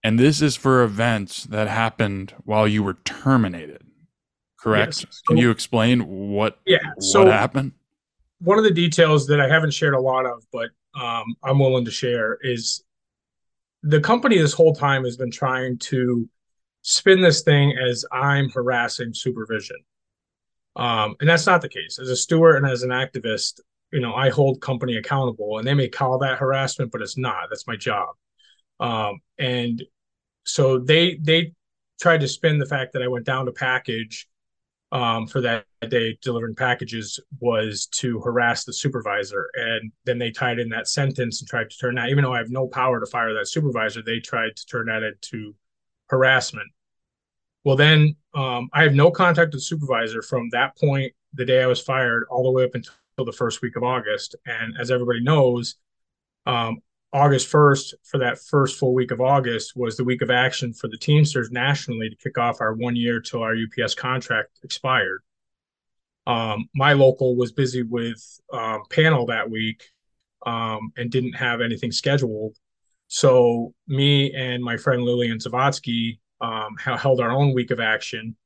And 0.06 0.20
this 0.20 0.40
is 0.40 0.54
for 0.54 0.84
events 0.84 1.42
that 1.46 1.66
happened 1.66 2.32
while 2.44 2.68
you 2.68 2.84
were 2.84 2.94
terminated. 3.02 3.82
Correct? 4.56 5.02
Yes. 5.04 5.20
Can 5.26 5.36
you 5.36 5.50
explain 5.50 6.06
what 6.30 6.60
yeah, 6.64 6.78
so 7.00 7.24
what 7.24 7.32
happened? 7.32 7.72
One 8.38 8.56
of 8.56 8.62
the 8.62 8.70
details 8.70 9.26
that 9.26 9.40
I 9.40 9.48
haven't 9.48 9.72
shared 9.72 9.94
a 9.94 10.00
lot 10.00 10.24
of, 10.24 10.44
but 10.52 10.70
um, 10.94 11.24
I'm 11.42 11.58
willing 11.58 11.84
to 11.86 11.90
share 11.90 12.38
is 12.40 12.84
the 13.82 13.98
company 14.00 14.38
this 14.38 14.52
whole 14.52 14.72
time 14.72 15.02
has 15.02 15.16
been 15.16 15.32
trying 15.32 15.76
to 15.78 16.28
spin 16.82 17.20
this 17.20 17.42
thing 17.42 17.76
as 17.76 18.04
I'm 18.12 18.48
harassing 18.50 19.12
supervision. 19.12 19.78
Um, 20.76 21.16
and 21.18 21.28
that's 21.28 21.46
not 21.46 21.62
the 21.62 21.68
case. 21.68 21.98
As 21.98 22.10
a 22.10 22.16
steward 22.16 22.54
and 22.54 22.66
as 22.66 22.84
an 22.84 22.90
activist, 22.90 23.58
you 23.92 23.98
know, 23.98 24.14
I 24.14 24.30
hold 24.30 24.60
company 24.60 24.98
accountable 24.98 25.58
and 25.58 25.66
they 25.66 25.74
may 25.74 25.88
call 25.88 26.18
that 26.18 26.38
harassment, 26.38 26.92
but 26.92 27.02
it's 27.02 27.18
not. 27.18 27.48
That's 27.50 27.66
my 27.66 27.74
job. 27.74 28.10
Um, 28.78 29.18
and 29.38 29.82
so 30.46 30.78
they 30.78 31.16
they 31.16 31.52
tried 32.00 32.20
to 32.20 32.28
spin 32.28 32.58
the 32.58 32.66
fact 32.66 32.92
that 32.92 33.02
I 33.02 33.08
went 33.08 33.26
down 33.26 33.46
to 33.46 33.52
package 33.52 34.28
um, 34.92 35.26
for 35.26 35.40
that 35.40 35.64
day 35.88 36.18
delivering 36.22 36.54
packages 36.54 37.20
was 37.40 37.86
to 37.86 38.20
harass 38.20 38.64
the 38.64 38.72
supervisor. 38.72 39.50
And 39.54 39.92
then 40.04 40.18
they 40.18 40.30
tied 40.30 40.58
in 40.58 40.68
that 40.70 40.88
sentence 40.88 41.40
and 41.40 41.48
tried 41.48 41.70
to 41.70 41.76
turn 41.76 41.96
that, 41.96 42.08
even 42.08 42.24
though 42.24 42.32
I 42.32 42.38
have 42.38 42.50
no 42.50 42.66
power 42.66 43.00
to 43.00 43.06
fire 43.06 43.34
that 43.34 43.48
supervisor, 43.48 44.02
they 44.02 44.20
tried 44.20 44.56
to 44.56 44.66
turn 44.66 44.86
that 44.86 45.02
into 45.02 45.54
harassment. 46.08 46.68
Well, 47.64 47.76
then 47.76 48.16
um, 48.34 48.68
I 48.72 48.84
have 48.84 48.94
no 48.94 49.10
contact 49.10 49.52
with 49.52 49.62
supervisor 49.62 50.22
from 50.22 50.50
that 50.50 50.76
point, 50.78 51.12
the 51.34 51.44
day 51.44 51.62
I 51.62 51.66
was 51.66 51.80
fired, 51.80 52.24
all 52.30 52.44
the 52.44 52.52
way 52.52 52.64
up 52.64 52.74
until 52.74 53.24
the 53.24 53.32
first 53.32 53.60
week 53.60 53.76
of 53.76 53.82
August. 53.82 54.36
And 54.46 54.74
as 54.78 54.90
everybody 54.90 55.20
knows, 55.20 55.74
um, 56.46 56.78
August 57.12 57.50
1st, 57.50 57.94
for 58.02 58.18
that 58.18 58.38
first 58.38 58.78
full 58.78 58.92
week 58.92 59.10
of 59.10 59.20
August, 59.20 59.76
was 59.76 59.96
the 59.96 60.04
week 60.04 60.22
of 60.22 60.30
action 60.30 60.72
for 60.72 60.88
the 60.88 60.98
Teamsters 60.98 61.50
nationally 61.50 62.10
to 62.10 62.16
kick 62.16 62.36
off 62.36 62.60
our 62.60 62.74
one 62.74 62.96
year 62.96 63.20
till 63.20 63.42
our 63.42 63.54
UPS 63.54 63.94
contract 63.94 64.58
expired. 64.62 65.22
Um, 66.26 66.68
my 66.74 66.92
local 66.92 67.36
was 67.36 67.52
busy 67.52 67.82
with 67.82 68.40
um, 68.52 68.82
panel 68.90 69.26
that 69.26 69.48
week 69.48 69.84
um, 70.44 70.92
and 70.96 71.10
didn't 71.10 71.34
have 71.34 71.60
anything 71.60 71.92
scheduled. 71.92 72.56
So 73.08 73.72
me 73.86 74.32
and 74.34 74.62
my 74.62 74.76
friend 74.76 75.02
Lillian 75.02 75.38
Zavatsky 75.38 76.18
um, 76.40 76.76
held 76.76 77.20
our 77.20 77.30
own 77.30 77.54
week 77.54 77.70
of 77.70 77.80
action. 77.80 78.36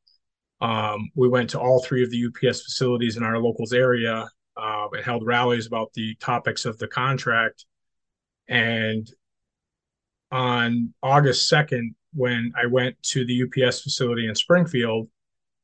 Um, 0.61 1.11
we 1.15 1.29
went 1.29 1.51
to 1.51 1.61
all 1.61 1.83
three 1.83 2.03
of 2.03 2.11
the 2.11 2.27
UPS 2.27 2.63
facilities 2.63 3.17
in 3.17 3.23
our 3.23 3.39
locals 3.39 3.73
area 3.73 4.29
uh, 4.57 4.89
and 4.93 5.05
held 5.05 5.27
rallies 5.27 5.67
about 5.67 5.93
the 5.95 6.15
topics 6.17 6.67
of 6.67 6.79
the 6.79 6.89
contract. 6.89 7.65
And 8.51 9.11
on 10.31 10.93
August 11.03 11.51
2nd, 11.51 11.95
when 12.13 12.53
I 12.61 12.67
went 12.67 13.01
to 13.05 13.25
the 13.25 13.45
UPS 13.45 13.81
facility 13.81 14.29
in 14.29 14.35
Springfield, 14.35 15.09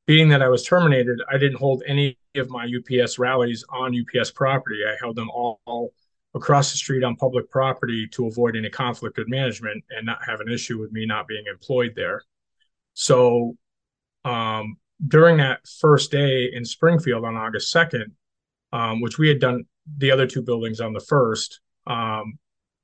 being 0.06 0.28
that 0.28 0.40
I 0.40 0.48
was 0.48 0.62
terminated, 0.62 1.20
I 1.30 1.36
didn't 1.36 1.58
hold 1.58 1.82
any 1.86 2.16
of 2.36 2.48
my 2.48 2.64
UPS 2.64 3.18
rallies 3.18 3.64
on 3.70 3.94
UPS 3.94 4.30
property. 4.30 4.78
I 4.86 4.94
held 5.00 5.16
them 5.16 5.28
all 5.30 5.92
across 6.34 6.70
the 6.70 6.78
street 6.78 7.02
on 7.02 7.16
public 7.16 7.50
property 7.50 8.06
to 8.08 8.26
avoid 8.26 8.56
any 8.56 8.70
conflict 8.70 9.18
with 9.18 9.28
management 9.28 9.82
and 9.90 10.06
not 10.06 10.24
have 10.24 10.40
an 10.40 10.48
issue 10.48 10.78
with 10.78 10.92
me 10.92 11.06
not 11.06 11.26
being 11.26 11.44
employed 11.50 11.92
there. 11.96 12.22
So 12.94 13.56
um, 14.24 14.76
during 15.08 15.38
that 15.38 15.66
first 15.80 16.12
day 16.12 16.50
in 16.52 16.64
Springfield 16.64 17.24
on 17.24 17.36
August 17.36 17.74
2nd, 17.74 18.12
um, 18.72 19.00
which 19.00 19.18
we 19.18 19.28
had 19.28 19.40
done 19.40 19.64
the 19.98 20.10
other 20.10 20.26
two 20.26 20.42
buildings 20.42 20.80
on 20.80 20.92
the 20.92 21.00
first, 21.00 21.60
um, 21.86 22.38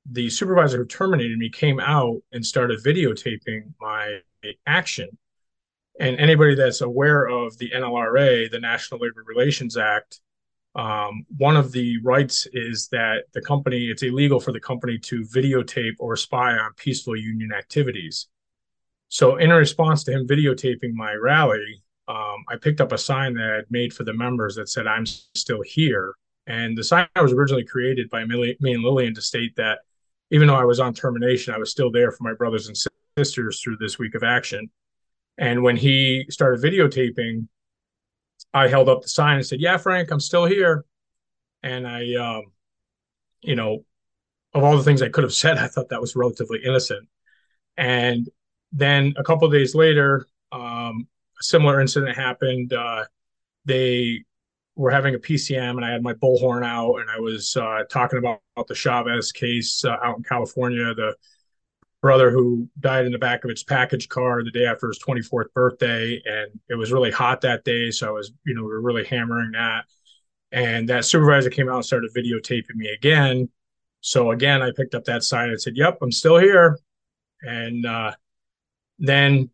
the 0.09 0.29
supervisor 0.29 0.79
who 0.79 0.85
terminated 0.85 1.37
me 1.37 1.49
came 1.49 1.79
out 1.79 2.21
and 2.31 2.45
started 2.45 2.83
videotaping 2.83 3.73
my 3.79 4.19
action. 4.67 5.09
And 5.99 6.17
anybody 6.17 6.55
that's 6.55 6.81
aware 6.81 7.27
of 7.27 7.57
the 7.57 7.69
NLRA, 7.69 8.49
the 8.49 8.59
National 8.59 8.99
Labor 8.99 9.23
Relations 9.25 9.77
Act, 9.77 10.19
um, 10.75 11.25
one 11.37 11.55
of 11.55 11.71
the 11.71 11.99
rights 11.99 12.47
is 12.51 12.87
that 12.89 13.25
the 13.33 13.41
company, 13.41 13.85
it's 13.85 14.01
illegal 14.01 14.39
for 14.39 14.51
the 14.51 14.59
company 14.59 14.97
to 14.99 15.21
videotape 15.21 15.95
or 15.99 16.15
spy 16.15 16.53
on 16.53 16.73
peaceful 16.75 17.15
union 17.15 17.51
activities. 17.53 18.27
So, 19.09 19.35
in 19.35 19.51
response 19.51 20.03
to 20.05 20.11
him 20.11 20.27
videotaping 20.27 20.93
my 20.93 21.13
rally, 21.13 21.83
um, 22.07 22.43
I 22.49 22.57
picked 22.59 22.81
up 22.81 22.91
a 22.91 22.97
sign 22.97 23.35
that 23.35 23.49
I 23.51 23.55
had 23.57 23.65
made 23.69 23.93
for 23.93 24.03
the 24.03 24.13
members 24.13 24.55
that 24.55 24.69
said, 24.69 24.87
I'm 24.87 25.05
still 25.05 25.61
here. 25.61 26.15
And 26.47 26.75
the 26.75 26.83
sign 26.83 27.07
was 27.15 27.31
originally 27.31 27.63
created 27.63 28.09
by 28.09 28.25
me 28.25 28.57
and 28.59 28.83
Lillian 28.83 29.13
to 29.13 29.21
state 29.21 29.55
that 29.55 29.79
even 30.33 30.47
though 30.47 30.55
I 30.55 30.65
was 30.65 30.79
on 30.79 30.95
termination, 30.95 31.53
I 31.53 31.59
was 31.59 31.69
still 31.69 31.91
there 31.91 32.11
for 32.11 32.23
my 32.23 32.33
brothers 32.33 32.67
and 32.67 32.75
sisters 33.17 33.61
through 33.61 33.77
this 33.77 33.99
week 33.99 34.15
of 34.15 34.23
action. 34.23 34.67
And 35.37 35.61
when 35.61 35.77
he 35.77 36.25
started 36.29 36.59
videotaping, 36.59 37.47
I 38.51 38.67
held 38.67 38.89
up 38.89 39.03
the 39.03 39.09
sign 39.09 39.37
and 39.37 39.45
said, 39.45 39.61
"Yeah, 39.61 39.77
Frank, 39.77 40.09
I'm 40.09 40.19
still 40.19 40.45
here." 40.45 40.85
And 41.61 41.87
I, 41.87 42.15
um, 42.15 42.45
you 43.41 43.55
know, 43.55 43.85
of 44.55 44.63
all 44.63 44.75
the 44.75 44.83
things 44.83 45.03
I 45.03 45.09
could 45.09 45.23
have 45.23 45.33
said, 45.43 45.59
I 45.59 45.67
thought 45.67 45.89
that 45.89 46.01
was 46.01 46.15
relatively 46.15 46.63
innocent. 46.63 47.07
And 47.77 48.27
then 48.71 49.13
a 49.17 49.23
couple 49.23 49.47
days 49.49 49.75
later, 49.75 50.25
um, 50.51 51.07
a 51.39 51.43
similar 51.43 51.79
incident 51.79 52.17
happened. 52.17 52.73
Uh, 52.73 53.05
they 53.65 54.23
were 54.75 54.91
having 54.91 55.15
a 55.15 55.19
PCM, 55.19 55.71
and 55.71 55.85
I 55.85 55.91
had 55.91 56.01
my 56.01 56.13
bullhorn 56.13 56.65
out, 56.65 56.95
and 56.95 57.09
I 57.09 57.19
was 57.19 57.55
uh, 57.55 57.83
talking 57.89 58.19
about, 58.19 58.41
about, 58.55 58.67
the 58.67 58.75
Chavez 58.75 59.31
case 59.31 59.85
uh, 59.85 59.97
out 60.03 60.17
in 60.17 60.23
California, 60.23 60.93
the 60.93 61.15
brother 62.03 62.31
who 62.31 62.67
died 62.81 63.05
in 63.05 63.13
the 63.13 63.17
back 63.17 63.45
of 63.45 63.49
its 63.49 63.63
package 63.63 64.09
car 64.09 64.43
the 64.43 64.51
day 64.51 64.65
after 64.65 64.89
his 64.89 64.99
24th 64.99 65.53
birthday. 65.53 66.21
And 66.25 66.51
it 66.69 66.75
was 66.75 66.91
really 66.91 67.11
hot 67.11 67.39
that 67.41 67.63
day. 67.63 67.91
So 67.91 68.09
i 68.09 68.11
was 68.11 68.33
you 68.45 68.53
know 68.53 68.61
we 68.61 68.67
were 68.67 68.81
really 68.81 69.05
hammering 69.05 69.51
that. 69.53 69.85
And 70.51 70.89
that 70.89 71.05
supervisor 71.05 71.49
came 71.49 71.69
out 71.69 71.77
and 71.77 71.85
started 71.85 72.13
videotaping 72.13 72.75
me 72.75 72.89
again. 72.89 73.49
So 74.01 74.31
again 74.31 74.61
i 74.61 74.71
picked 74.75 74.95
up 74.95 75.05
that 75.05 75.23
sign 75.23 75.49
and 75.49 75.61
said 75.61 75.77
yep 75.77 75.97
i'm 76.01 76.11
still 76.11 76.37
here. 76.37 76.77
And 77.41 77.85
uh, 77.85 78.11
then 78.99 79.49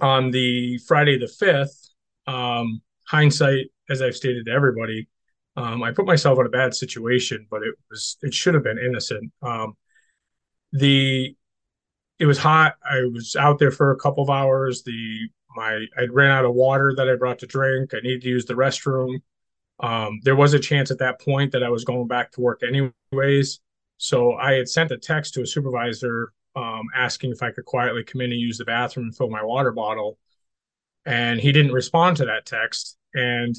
on 0.00 0.32
the 0.32 0.78
friday 0.78 1.18
the 1.18 1.26
5th 1.26 1.90
um, 2.26 2.82
hindsight 3.06 3.66
as 3.90 4.02
i've 4.02 4.16
stated 4.16 4.46
to 4.46 4.52
everybody 4.52 5.08
um, 5.56 5.82
i 5.82 5.90
put 5.90 6.06
myself 6.06 6.38
in 6.38 6.46
a 6.46 6.50
bad 6.50 6.74
situation 6.74 7.46
but 7.50 7.62
it 7.62 7.74
was 7.90 8.16
it 8.22 8.32
should 8.34 8.54
have 8.54 8.64
been 8.64 8.78
innocent 8.78 9.32
um, 9.42 9.74
the 10.72 11.34
it 12.18 12.26
was 12.26 12.38
hot. 12.38 12.74
I 12.88 13.02
was 13.12 13.36
out 13.36 13.58
there 13.58 13.70
for 13.70 13.92
a 13.92 13.96
couple 13.96 14.22
of 14.22 14.30
hours. 14.30 14.82
The 14.82 15.28
my 15.56 15.86
I 15.96 16.04
ran 16.10 16.30
out 16.30 16.44
of 16.44 16.54
water 16.54 16.94
that 16.96 17.08
I 17.08 17.16
brought 17.16 17.38
to 17.40 17.46
drink. 17.46 17.94
I 17.94 18.00
needed 18.00 18.22
to 18.22 18.28
use 18.28 18.44
the 18.44 18.54
restroom. 18.54 19.22
Um, 19.80 20.20
there 20.24 20.36
was 20.36 20.54
a 20.54 20.58
chance 20.58 20.90
at 20.90 20.98
that 20.98 21.20
point 21.20 21.52
that 21.52 21.62
I 21.62 21.68
was 21.68 21.84
going 21.84 22.08
back 22.08 22.32
to 22.32 22.40
work 22.40 22.62
anyways. 22.62 23.60
So 23.96 24.34
I 24.34 24.52
had 24.54 24.68
sent 24.68 24.90
a 24.90 24.98
text 24.98 25.34
to 25.34 25.42
a 25.42 25.46
supervisor 25.46 26.32
um, 26.56 26.86
asking 26.94 27.30
if 27.30 27.42
I 27.42 27.52
could 27.52 27.64
quietly 27.64 28.02
come 28.02 28.20
in 28.20 28.32
and 28.32 28.40
use 28.40 28.58
the 28.58 28.64
bathroom 28.64 29.06
and 29.06 29.16
fill 29.16 29.30
my 29.30 29.42
water 29.42 29.70
bottle. 29.70 30.18
And 31.06 31.40
he 31.40 31.52
didn't 31.52 31.72
respond 31.72 32.16
to 32.18 32.24
that 32.26 32.44
text. 32.44 32.96
And 33.14 33.56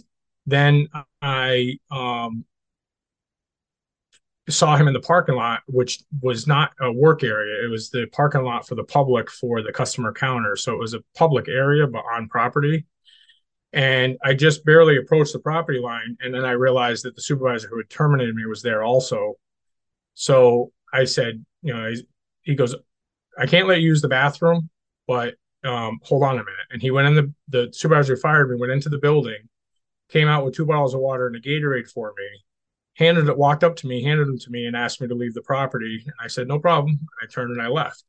then 0.50 0.88
I 1.22 1.78
um, 1.92 2.46
saw 4.50 4.76
him 4.76 4.88
in 4.88 4.94
the 4.94 5.00
parking 5.00 5.36
lot, 5.36 5.62
which 5.68 6.00
was 6.22 6.48
not 6.48 6.72
a 6.80 6.92
work 6.92 7.24
area. 7.24 7.64
It 7.64 7.70
was 7.70 7.90
the 7.90 8.08
parking 8.08 8.44
lot 8.44 8.68
for 8.68 8.76
the 8.76 8.84
public 8.84 9.30
for 9.30 9.62
the 9.62 9.72
customer 9.72 10.14
counter. 10.14 10.56
So 10.56 10.74
it 10.74 10.80
was 10.80 10.94
a 10.94 11.04
public 11.16 11.48
area, 11.48 11.88
but 11.88 12.04
on 12.14 12.28
property. 12.28 12.86
And 13.72 14.18
I 14.24 14.34
just 14.34 14.66
barely 14.66 14.98
approached 14.98 15.34
the 15.34 15.40
property 15.40 15.80
line. 15.80 16.18
And 16.22 16.34
then 16.34 16.44
I 16.44 16.52
realized 16.52 17.06
that 17.06 17.16
the 17.16 17.22
supervisor 17.22 17.68
who 17.68 17.78
had 17.78 17.90
terminated 17.90 18.34
me 18.34 18.46
was 18.46 18.64
there 18.64 18.84
also. 18.84 19.36
So 20.16 20.72
I 20.92 21.06
said, 21.06 21.46
you 21.62 21.74
know, 21.74 21.94
he 22.42 22.56
goes, 22.56 22.76
I 23.38 23.46
can't 23.46 23.68
let 23.68 23.82
you 23.82 23.88
use 23.88 24.02
the 24.02 24.08
bathroom, 24.08 24.70
but 25.08 25.36
um, 25.64 26.00
hold 26.02 26.24
on 26.24 26.32
a 26.32 26.44
minute. 26.44 26.68
And 26.72 26.82
he 26.82 26.90
went 26.90 27.08
in 27.08 27.16
the, 27.16 27.34
the 27.50 27.74
supervisor 27.74 28.16
who 28.16 28.22
fired 28.22 28.50
me, 28.50 28.58
went 28.58 28.72
into 28.72 28.90
the 28.90 28.98
building, 28.98 29.38
came 30.10 30.28
out 30.28 30.46
with 30.46 30.56
two 30.56 30.66
bottles 30.66 30.94
of 30.94 31.02
water 31.02 31.28
and 31.28 31.36
a 31.36 31.40
Gatorade 31.40 31.90
for 31.90 32.14
me 32.18 32.44
handed 33.00 33.30
it, 33.30 33.38
walked 33.38 33.64
up 33.64 33.78
to 33.78 33.88
me, 33.88 34.04
handed 34.04 34.28
them 34.28 34.38
to 34.38 34.52
me, 34.52 34.66
and 34.66 34.76
asked 34.76 35.00
me 35.00 35.08
to 35.08 35.16
leave 35.16 35.34
the 35.34 35.42
property. 35.42 36.04
And 36.06 36.14
I 36.22 36.28
said, 36.28 36.48
no 36.48 36.60
problem. 36.60 37.00
I 37.22 37.26
turned 37.28 37.52
and 37.52 37.62
I 37.62 37.68
left. 37.68 38.04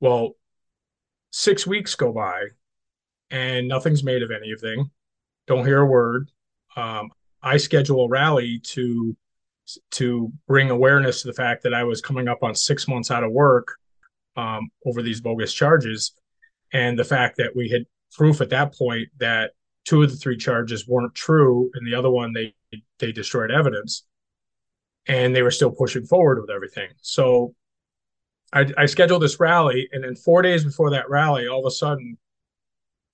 Well, 0.00 0.32
six 1.30 1.66
weeks 1.66 1.94
go 1.94 2.12
by 2.12 2.42
and 3.30 3.68
nothing's 3.68 4.02
made 4.02 4.22
of 4.22 4.32
anything. 4.32 4.90
Don't 5.46 5.64
hear 5.64 5.80
a 5.80 5.86
word. 5.86 6.30
Um, 6.76 7.10
I 7.40 7.56
schedule 7.56 8.04
a 8.04 8.08
rally 8.08 8.58
to 8.58 9.16
to 9.90 10.32
bring 10.46 10.70
awareness 10.70 11.20
to 11.20 11.28
the 11.28 11.34
fact 11.34 11.62
that 11.62 11.74
I 11.74 11.84
was 11.84 12.00
coming 12.00 12.26
up 12.26 12.42
on 12.42 12.54
six 12.54 12.88
months 12.88 13.10
out 13.10 13.22
of 13.22 13.30
work 13.30 13.76
um, 14.34 14.70
over 14.86 15.02
these 15.02 15.20
bogus 15.20 15.52
charges, 15.52 16.14
and 16.72 16.98
the 16.98 17.04
fact 17.04 17.36
that 17.36 17.54
we 17.54 17.68
had 17.68 17.84
proof 18.12 18.40
at 18.40 18.48
that 18.50 18.74
point 18.74 19.08
that 19.18 19.50
two 19.88 20.02
of 20.02 20.10
the 20.10 20.16
three 20.16 20.36
charges 20.36 20.86
weren't 20.86 21.14
true, 21.14 21.70
and 21.72 21.86
the 21.86 21.94
other 21.94 22.10
one 22.10 22.34
they 22.34 22.54
they 22.98 23.10
destroyed 23.10 23.50
evidence, 23.50 24.04
and 25.06 25.34
they 25.34 25.40
were 25.42 25.50
still 25.50 25.70
pushing 25.70 26.04
forward 26.04 26.38
with 26.38 26.50
everything. 26.50 26.90
So 27.00 27.54
I, 28.52 28.66
I 28.76 28.84
scheduled 28.84 29.22
this 29.22 29.40
rally, 29.40 29.88
and 29.90 30.04
then 30.04 30.14
four 30.14 30.42
days 30.42 30.62
before 30.62 30.90
that 30.90 31.08
rally, 31.08 31.48
all 31.48 31.60
of 31.60 31.66
a 31.66 31.70
sudden, 31.70 32.18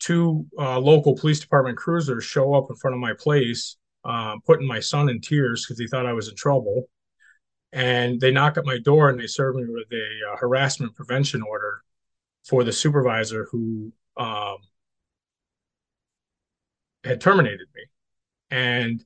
two 0.00 0.46
uh, 0.58 0.80
local 0.80 1.14
police 1.14 1.38
department 1.38 1.78
cruisers 1.78 2.24
show 2.24 2.54
up 2.54 2.66
in 2.68 2.76
front 2.76 2.94
of 2.94 3.00
my 3.00 3.12
place, 3.12 3.76
uh, 4.04 4.34
putting 4.44 4.66
my 4.66 4.80
son 4.80 5.08
in 5.08 5.20
tears 5.20 5.64
because 5.64 5.78
he 5.78 5.87
thought 5.87 6.06
I 6.06 6.12
was 6.12 6.28
in 6.28 6.34
trouble. 6.34 6.88
And 7.72 8.20
they 8.20 8.32
knock 8.32 8.56
at 8.56 8.64
my 8.64 8.78
door 8.78 9.10
and 9.10 9.18
they 9.18 9.26
serve 9.28 9.54
me 9.54 9.64
with 9.68 9.87
a 9.92 10.32
uh, 10.32 10.37
harassment 10.37 10.94
prevention 10.96 11.42
order 11.42 11.82
for 12.44 12.64
the 12.64 12.72
supervisor 12.72 13.46
who 13.50 13.92
um, 14.16 14.58
had 17.04 17.20
terminated 17.20 17.66
me. 17.74 17.82
And 18.50 19.04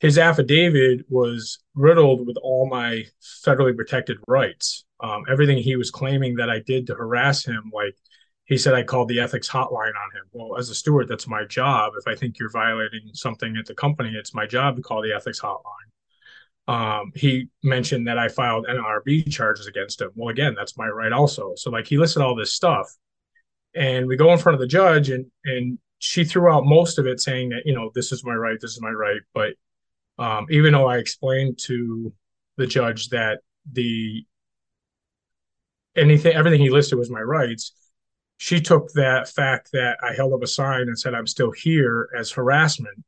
his 0.00 0.18
affidavit 0.18 1.06
was 1.08 1.58
riddled 1.74 2.26
with 2.26 2.36
all 2.42 2.68
my 2.68 3.04
federally 3.46 3.76
protected 3.76 4.18
rights. 4.26 4.84
Um, 5.00 5.22
everything 5.30 5.58
he 5.58 5.76
was 5.76 5.90
claiming 5.90 6.36
that 6.36 6.50
I 6.50 6.60
did 6.60 6.86
to 6.88 6.94
harass 6.94 7.44
him, 7.44 7.70
like 7.72 7.94
he 8.44 8.58
said, 8.58 8.74
I 8.74 8.82
called 8.82 9.08
the 9.08 9.20
ethics 9.20 9.48
hotline 9.48 9.94
on 9.94 10.10
him. 10.14 10.24
Well, 10.32 10.58
as 10.58 10.70
a 10.70 10.74
steward, 10.74 11.08
that's 11.08 11.28
my 11.28 11.44
job. 11.44 11.92
If 11.96 12.06
I 12.06 12.16
think 12.16 12.38
you're 12.38 12.50
violating 12.50 13.10
something 13.12 13.56
at 13.56 13.66
the 13.66 13.74
company, 13.74 14.14
it's 14.14 14.34
my 14.34 14.46
job 14.46 14.76
to 14.76 14.82
call 14.82 15.02
the 15.02 15.12
ethics 15.12 15.40
hotline. 15.40 15.62
Um, 16.68 17.12
he 17.14 17.48
mentioned 17.62 18.06
that 18.08 18.18
I 18.18 18.28
filed 18.28 18.66
NLRB 18.66 19.30
charges 19.32 19.66
against 19.66 20.00
him. 20.00 20.10
Well, 20.14 20.28
again, 20.28 20.54
that's 20.56 20.76
my 20.76 20.88
right 20.88 21.12
also. 21.12 21.54
So, 21.56 21.70
like, 21.70 21.86
he 21.86 21.98
listed 21.98 22.22
all 22.22 22.34
this 22.34 22.54
stuff. 22.54 22.88
And 23.74 24.06
we 24.06 24.16
go 24.16 24.32
in 24.32 24.38
front 24.38 24.54
of 24.54 24.60
the 24.60 24.66
judge, 24.66 25.10
and 25.10 25.26
and 25.44 25.78
she 26.04 26.24
threw 26.24 26.52
out 26.52 26.66
most 26.66 26.98
of 26.98 27.06
it, 27.06 27.20
saying 27.20 27.50
that 27.50 27.62
you 27.64 27.72
know 27.72 27.92
this 27.94 28.10
is 28.10 28.24
my 28.24 28.34
right, 28.34 28.58
this 28.60 28.72
is 28.72 28.80
my 28.80 28.90
right. 28.90 29.20
But 29.32 29.54
um, 30.18 30.46
even 30.50 30.72
though 30.72 30.88
I 30.88 30.98
explained 30.98 31.58
to 31.66 32.12
the 32.56 32.66
judge 32.66 33.10
that 33.10 33.38
the 33.70 34.26
anything 35.94 36.34
everything 36.34 36.60
he 36.60 36.70
listed 36.70 36.98
was 36.98 37.08
my 37.08 37.20
rights, 37.20 37.72
she 38.36 38.60
took 38.60 38.92
that 38.94 39.28
fact 39.28 39.70
that 39.74 39.98
I 40.02 40.12
held 40.12 40.32
up 40.32 40.42
a 40.42 40.48
sign 40.48 40.82
and 40.82 40.98
said 40.98 41.14
I'm 41.14 41.28
still 41.28 41.52
here 41.52 42.08
as 42.18 42.32
harassment, 42.32 43.04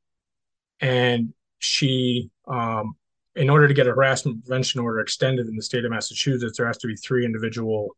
and 0.79 1.35
she 1.59 2.31
um, 2.47 2.95
in 3.35 3.51
order 3.51 3.67
to 3.67 3.75
get 3.75 3.89
a 3.89 3.91
harassment 3.91 4.45
prevention 4.45 4.81
order 4.81 5.01
extended 5.01 5.49
in 5.49 5.57
the 5.57 5.63
state 5.63 5.85
of 5.85 5.91
Massachusetts, 5.91 6.57
there 6.57 6.69
has 6.69 6.79
to 6.79 6.87
be 6.87 6.95
three 6.95 7.25
individual 7.25 7.97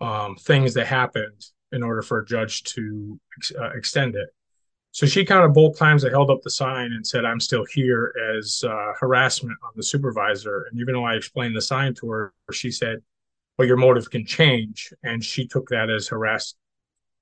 um, 0.00 0.36
things 0.36 0.72
that 0.74 0.86
happened 0.86 1.44
in 1.74 1.82
order 1.82 2.02
for 2.02 2.18
a 2.18 2.26
judge 2.26 2.62
to 2.62 3.18
uh, 3.58 3.70
extend 3.70 4.14
it. 4.14 4.28
So 4.92 5.06
she 5.06 5.24
counted 5.24 5.54
both 5.54 5.76
times 5.76 6.04
I 6.04 6.10
held 6.10 6.30
up 6.30 6.42
the 6.42 6.50
sign 6.50 6.92
and 6.92 7.04
said, 7.04 7.24
I'm 7.24 7.40
still 7.40 7.64
here 7.64 8.14
as 8.36 8.62
uh, 8.64 8.92
harassment 8.98 9.58
on 9.64 9.72
the 9.74 9.82
supervisor. 9.82 10.68
And 10.70 10.80
even 10.80 10.94
though 10.94 11.04
I 11.04 11.14
explained 11.14 11.56
the 11.56 11.60
sign 11.60 11.94
to 11.94 12.08
her, 12.10 12.32
she 12.52 12.70
said, 12.70 13.00
Well, 13.58 13.66
your 13.66 13.76
motive 13.76 14.08
can 14.08 14.24
change. 14.24 14.92
And 15.02 15.22
she 15.22 15.48
took 15.48 15.68
that 15.70 15.90
as 15.90 16.06
harassed, 16.06 16.56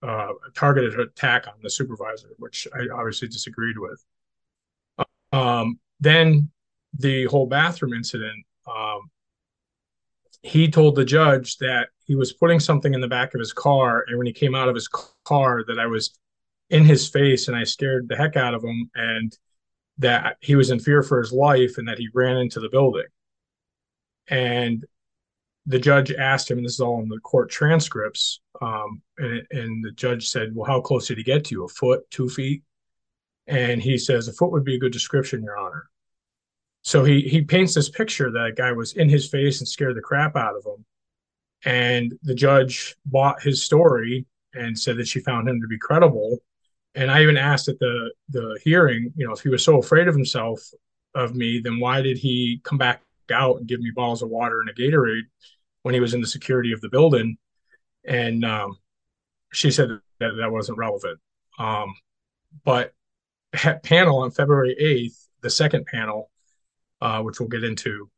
uh, 0.03 0.33
targeted 0.55 1.01
attack 1.01 1.49
on 1.49 1.55
the 1.63 1.71
supervisor, 1.71 2.29
which 2.39 2.69
I 2.75 2.95
obviously 2.95 3.29
disagreed 3.29 3.79
with. 3.79 4.05
Um, 5.33 5.81
then 5.99 6.51
the 6.99 7.25
whole 7.25 7.47
bathroom 7.47 7.95
incident, 7.95 8.45
um, 8.67 9.01
he 10.43 10.71
told 10.71 10.97
the 10.97 11.05
judge 11.05 11.57
that 11.59 11.89
he 12.05 12.15
was 12.15 12.33
putting 12.33 12.61
something 12.61 12.95
in 12.95 13.01
the 13.01 13.09
back 13.09 13.35
of 13.35 13.39
his 13.39 13.53
car, 13.53 14.05
and 14.07 14.19
when 14.19 14.27
he 14.27 14.33
came 14.33 14.55
out 14.55 14.69
of 14.69 14.75
his 14.75 14.89
car, 15.25 15.65
that 15.67 15.79
I 15.79 15.87
was 15.87 16.19
in 16.71 16.85
his 16.85 17.09
face 17.09 17.49
and 17.49 17.57
I 17.57 17.65
scared 17.65 18.09
the 18.09 18.17
heck 18.17 18.37
out 18.37 18.55
of 18.55 18.65
him, 18.65 18.91
and 18.95 19.37
that 19.99 20.37
he 20.41 20.57
was 20.57 20.71
in 20.71 20.81
fear 20.81 21.03
for 21.03 21.19
his 21.19 21.33
life, 21.33 21.79
and 21.79 21.87
that 21.87 21.99
he 21.99 22.09
ran 22.13 22.39
into 22.39 22.61
the 22.61 22.69
building. 22.69 23.07
And 24.29 24.85
the 25.67 25.79
judge 25.79 26.13
asked 26.13 26.51
him, 26.51 26.59
and 26.59 26.67
this 26.67 26.75
is 26.75 26.81
all 26.81 27.01
in 27.03 27.09
the 27.09 27.21
court 27.21 27.51
transcripts, 27.51 28.41
um, 28.61 29.01
and, 29.19 29.47
and 29.51 29.85
the 29.85 29.93
judge 29.93 30.29
said, 30.29 30.55
"Well, 30.55 30.67
how 30.67 30.81
close 30.81 31.07
did 31.07 31.19
he 31.19 31.25
get 31.25 31.45
to 31.47 31.55
you? 31.55 31.65
A 31.65 31.69
foot, 31.69 32.11
two 32.11 32.29
feet?" 32.29 32.63
And 33.47 33.81
he 33.81 33.97
says, 33.97 34.27
"A 34.27 34.33
foot 34.33 34.51
would 34.51 34.65
be 34.65 34.75
a 34.75 34.81
good 34.81 34.93
description, 34.93 35.45
Your 35.45 35.59
Honor." 35.59 35.89
So 36.83 37.05
he 37.05 37.23
he 37.23 37.43
paints 37.43 37.75
this 37.75 37.89
picture 37.89 38.31
that 38.31 38.55
guy 38.57 38.73
was 38.73 38.95
in 38.95 39.09
his 39.09 39.29
face 39.29 39.61
and 39.61 39.69
scared 39.69 39.97
the 39.97 40.01
crap 40.01 40.37
out 40.37 40.57
of 40.57 40.65
him. 40.65 40.85
And 41.65 42.13
the 42.23 42.35
judge 42.35 42.97
bought 43.07 43.43
his 43.43 43.63
story 43.63 44.27
and 44.55 44.79
said 44.79 44.97
that 44.97 45.09
she 45.09 45.21
found 45.21 45.49
him 45.49 45.61
to 45.61 45.69
be 45.69 45.79
credible. 45.79 46.39
And 46.95 47.11
I 47.11 47.23
even 47.23 47.37
asked 47.37 47.69
at 47.69 47.79
the 47.79 48.13
the 48.29 48.59
hearing, 48.65 49.13
you 49.17 49.27
know, 49.27 49.33
if 49.33 49.41
he 49.41 49.49
was 49.49 49.65
so 49.65 49.79
afraid 49.79 50.09
of 50.09 50.15
himself 50.15 50.61
of 51.15 51.35
me, 51.35 51.61
then 51.61 51.79
why 51.79 52.03
did 52.03 52.19
he 52.19 52.61
come 52.65 52.79
back 52.79 53.03
out 53.31 53.59
and 53.59 53.69
give 53.69 53.81
me 53.81 53.91
bottles 53.95 54.23
of 54.23 54.29
water 54.29 54.61
and 54.61 54.69
a 54.69 54.75
Gatorade 54.75 55.25
when 55.83 55.95
he 55.95 56.01
was 56.01 56.15
in 56.15 56.21
the 56.21 56.27
security 56.27 56.73
of 56.73 56.81
the 56.81 56.89
building? 56.89 57.37
And 58.05 58.45
um, 58.45 58.77
she 59.53 59.71
said 59.71 59.89
that 60.19 60.33
that 60.39 60.51
wasn't 60.51 60.79
relevant. 60.79 61.21
Um, 61.59 61.95
but 62.65 62.93
panel 63.85 64.19
on 64.19 64.33
February 64.33 64.77
8th, 64.81 65.29
the 65.43 65.51
second 65.51 65.87
panel, 65.87 66.31
uh, 67.03 67.21
which 67.21 67.41
we'll 67.41 67.49
get 67.49 67.65
into. 67.65 68.09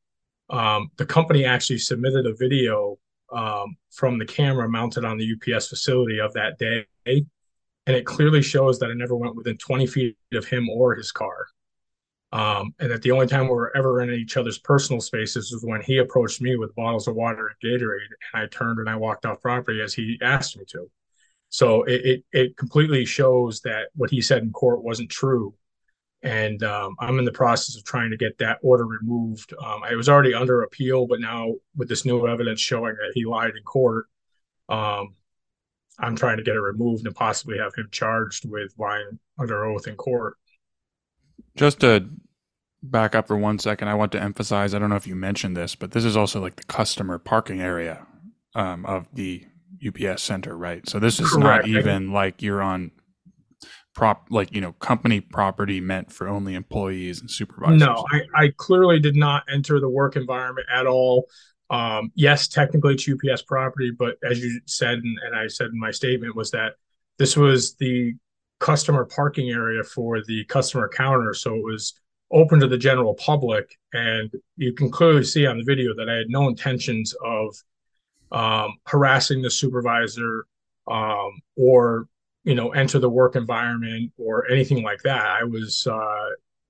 Um, 0.51 0.91
the 0.99 1.07
company 1.07 1.45
actually 1.45 1.79
submitted 1.79 2.27
a 2.27 2.35
video 2.35 2.99
um, 3.33 3.77
from 3.91 4.19
the 4.19 4.27
camera 4.27 4.69
mounted 4.69 5.05
on 5.05 5.17
the 5.17 5.33
UPS 5.33 5.69
facility 5.69 6.21
of 6.21 6.35
that 6.35 6.59
day, 6.59 6.87
and 7.07 7.97
it 7.97 8.05
clearly 8.05 8.43
shows 8.43 8.79
that 8.79 8.91
I 8.91 8.95
never 8.95 9.17
went 9.17 9.37
within 9.37 9.57
20 9.57 9.87
feet 9.87 10.17
of 10.35 10.45
him 10.47 10.69
or 10.69 10.95
his 10.95 11.11
car. 11.11 11.47
Um, 12.33 12.75
and 12.81 12.91
that 12.91 13.01
the 13.03 13.13
only 13.13 13.29
time 13.29 13.45
we 13.45 13.55
were 13.55 13.75
ever 13.77 14.03
in 14.03 14.11
each 14.11 14.37
other's 14.37 14.59
personal 14.59 15.01
spaces 15.01 15.53
was 15.53 15.65
when 15.65 15.81
he 15.81 15.99
approached 15.99 16.41
me 16.41 16.57
with 16.57 16.75
bottles 16.75 17.07
of 17.07 17.15
water 17.15 17.49
and 17.49 17.57
Gatorade, 17.63 18.09
and 18.33 18.43
I 18.43 18.47
turned 18.49 18.81
and 18.81 18.91
I 18.91 18.97
walked 18.97 19.25
off 19.25 19.41
property 19.41 19.81
as 19.81 19.95
he 19.95 20.19
asked 20.21 20.59
me 20.59 20.65
to. 20.69 20.91
So 21.49 21.85
it, 21.85 22.05
it, 22.05 22.25
it 22.33 22.57
completely 22.57 23.05
shows 23.05 23.61
that 23.61 23.89
what 23.95 24.11
he 24.11 24.21
said 24.21 24.43
in 24.43 24.51
court 24.51 24.83
wasn't 24.83 25.11
true 25.11 25.55
and 26.25 26.63
um, 26.63 26.97
I'm 26.99 27.19
in 27.19 27.27
the 27.27 27.33
process 27.33 27.77
of 27.77 27.85
trying 27.85 28.11
to 28.11 28.17
get 28.17 28.39
that 28.39 28.59
order 28.63 28.87
removed. 28.87 29.53
Um, 29.63 29.83
I 29.85 29.95
was 29.95 30.09
already 30.09 30.33
under 30.33 30.63
appeal, 30.63 31.07
but 31.07 31.21
now 31.21 31.53
with 31.77 31.89
this 31.89 32.07
new 32.07 32.27
evidence 32.27 32.61
showing 32.61 32.95
that 32.95 33.13
he 33.15 33.27
lied 33.27 33.51
in 33.55 33.63
court, 33.63 34.07
um, 34.71 35.15
I'm 35.99 36.17
trying 36.17 36.39
to 36.39 36.43
get 36.43 36.57
it 36.57 36.61
removed 36.61 37.07
and 37.07 37.15
possibly 37.15 37.59
have 37.59 37.75
him 37.75 37.89
charged 37.93 38.49
with 38.49 38.73
lying 38.79 39.19
under 39.39 39.67
oath 39.67 39.87
in 39.87 39.97
court. 39.97 40.37
Just 41.57 41.81
to 41.81 42.09
back 42.83 43.15
up 43.15 43.29
for 43.29 43.37
one 43.37 43.59
second, 43.59 43.89
I 43.89 43.95
want 43.95 44.11
to 44.13 44.21
emphasize 44.21 44.75
I 44.75 44.79
don't 44.79 44.89
know 44.89 44.97
if 44.97 45.07
you 45.07 45.15
mentioned 45.15 45.57
this, 45.57 45.75
but 45.75 45.93
this 45.93 46.07
is 46.07 46.17
also 46.17 46.41
like 46.41 46.57
the 46.57 46.65
customer 46.65 47.19
parking 47.19 47.61
area 47.61 48.07
um, 48.55 48.87
of 48.87 49.07
the 49.13 49.45
UPS 49.87 50.23
center, 50.23 50.57
right? 50.57 50.89
So 50.89 50.99
this 50.99 51.21
is 51.21 51.31
Correct. 51.33 51.69
not 51.69 51.69
even 51.69 52.13
like 52.13 52.41
you're 52.41 52.63
on 52.63 52.93
prop 53.95 54.27
like 54.31 54.53
you 54.55 54.61
know 54.61 54.73
company 54.73 55.21
property 55.21 55.81
meant 55.81 56.13
for 56.13 56.29
only 56.29 56.55
employees 56.55 57.21
and 57.21 57.31
supervisors? 57.31 57.81
No 57.81 58.05
i, 58.11 58.21
I 58.35 58.53
clearly 58.57 59.01
did 59.01 59.17
not 59.17 59.45
enter 59.53 59.81
the 59.81 59.89
work 59.89 60.17
environment 60.17 60.67
at 60.73 60.87
all. 60.87 61.27
Um, 61.71 62.13
yes 62.15 62.47
technically 62.47 62.95
it's 62.95 63.09
ups 63.09 63.43
property 63.43 63.91
but 63.91 64.19
as 64.23 64.39
you 64.39 64.61
said 64.67 64.99
and, 64.99 65.19
and 65.25 65.35
i 65.35 65.47
said 65.47 65.69
in 65.69 65.79
my 65.79 65.91
statement 65.91 66.37
was 66.37 66.51
that 66.51 66.75
this 67.19 67.37
was 67.37 67.75
the 67.77 68.15
customer 68.61 69.07
parking 69.07 69.49
area 69.51 69.83
for 69.83 70.23
the 70.23 70.45
customer 70.45 70.91
counter 70.95 71.33
so 71.33 71.55
it 71.55 71.65
was 71.65 71.95
open 72.35 72.61
to 72.61 72.67
the 72.67 72.77
general 72.77 73.15
public. 73.15 73.79
And 73.93 74.31
you 74.57 74.73
can 74.73 74.91
clearly 74.91 75.25
see 75.25 75.47
on 75.47 75.57
the 75.57 75.65
video 75.65 75.95
that 75.95 76.11
i 76.11 76.15
had 76.15 76.29
no 76.29 76.49
intentions 76.49 77.15
of 77.25 77.57
um, 78.33 78.75
harassing 78.87 79.43
the 79.43 79.51
supervisor 79.51 80.47
um, 80.91 81.41
or 81.57 82.09
you 82.45 82.55
know, 82.55 82.71
enter 82.71 82.99
the 82.99 83.09
work 83.09 83.37
environment 83.37 84.13
or 84.19 84.49
anything 84.51 84.83
like 84.83 85.03
that. 85.03 85.27
I 85.27 85.45
was 85.45 85.87
uh, 85.87 86.29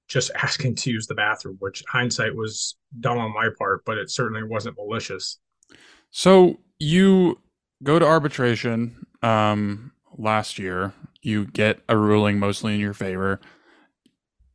just 0.08 0.30
asking 0.42 0.76
to 0.76 0.90
use 0.90 1.06
the 1.06 1.14
bathroom, 1.14 1.56
which 1.58 1.82
hindsight 1.88 2.34
was 2.34 2.76
dumb 3.00 3.18
on 3.18 3.34
my 3.34 3.48
part, 3.58 3.84
but 3.84 3.98
it 3.98 4.10
certainly 4.10 4.44
wasn't 4.44 4.76
malicious. 4.76 5.38
So 6.10 6.60
you 6.78 7.40
go 7.82 7.98
to 7.98 8.06
arbitration 8.06 9.06
um, 9.22 9.92
last 10.16 10.58
year. 10.58 10.92
You 11.22 11.46
get 11.46 11.80
a 11.88 11.96
ruling 11.96 12.38
mostly 12.38 12.74
in 12.74 12.80
your 12.80 12.94
favor. 12.94 13.40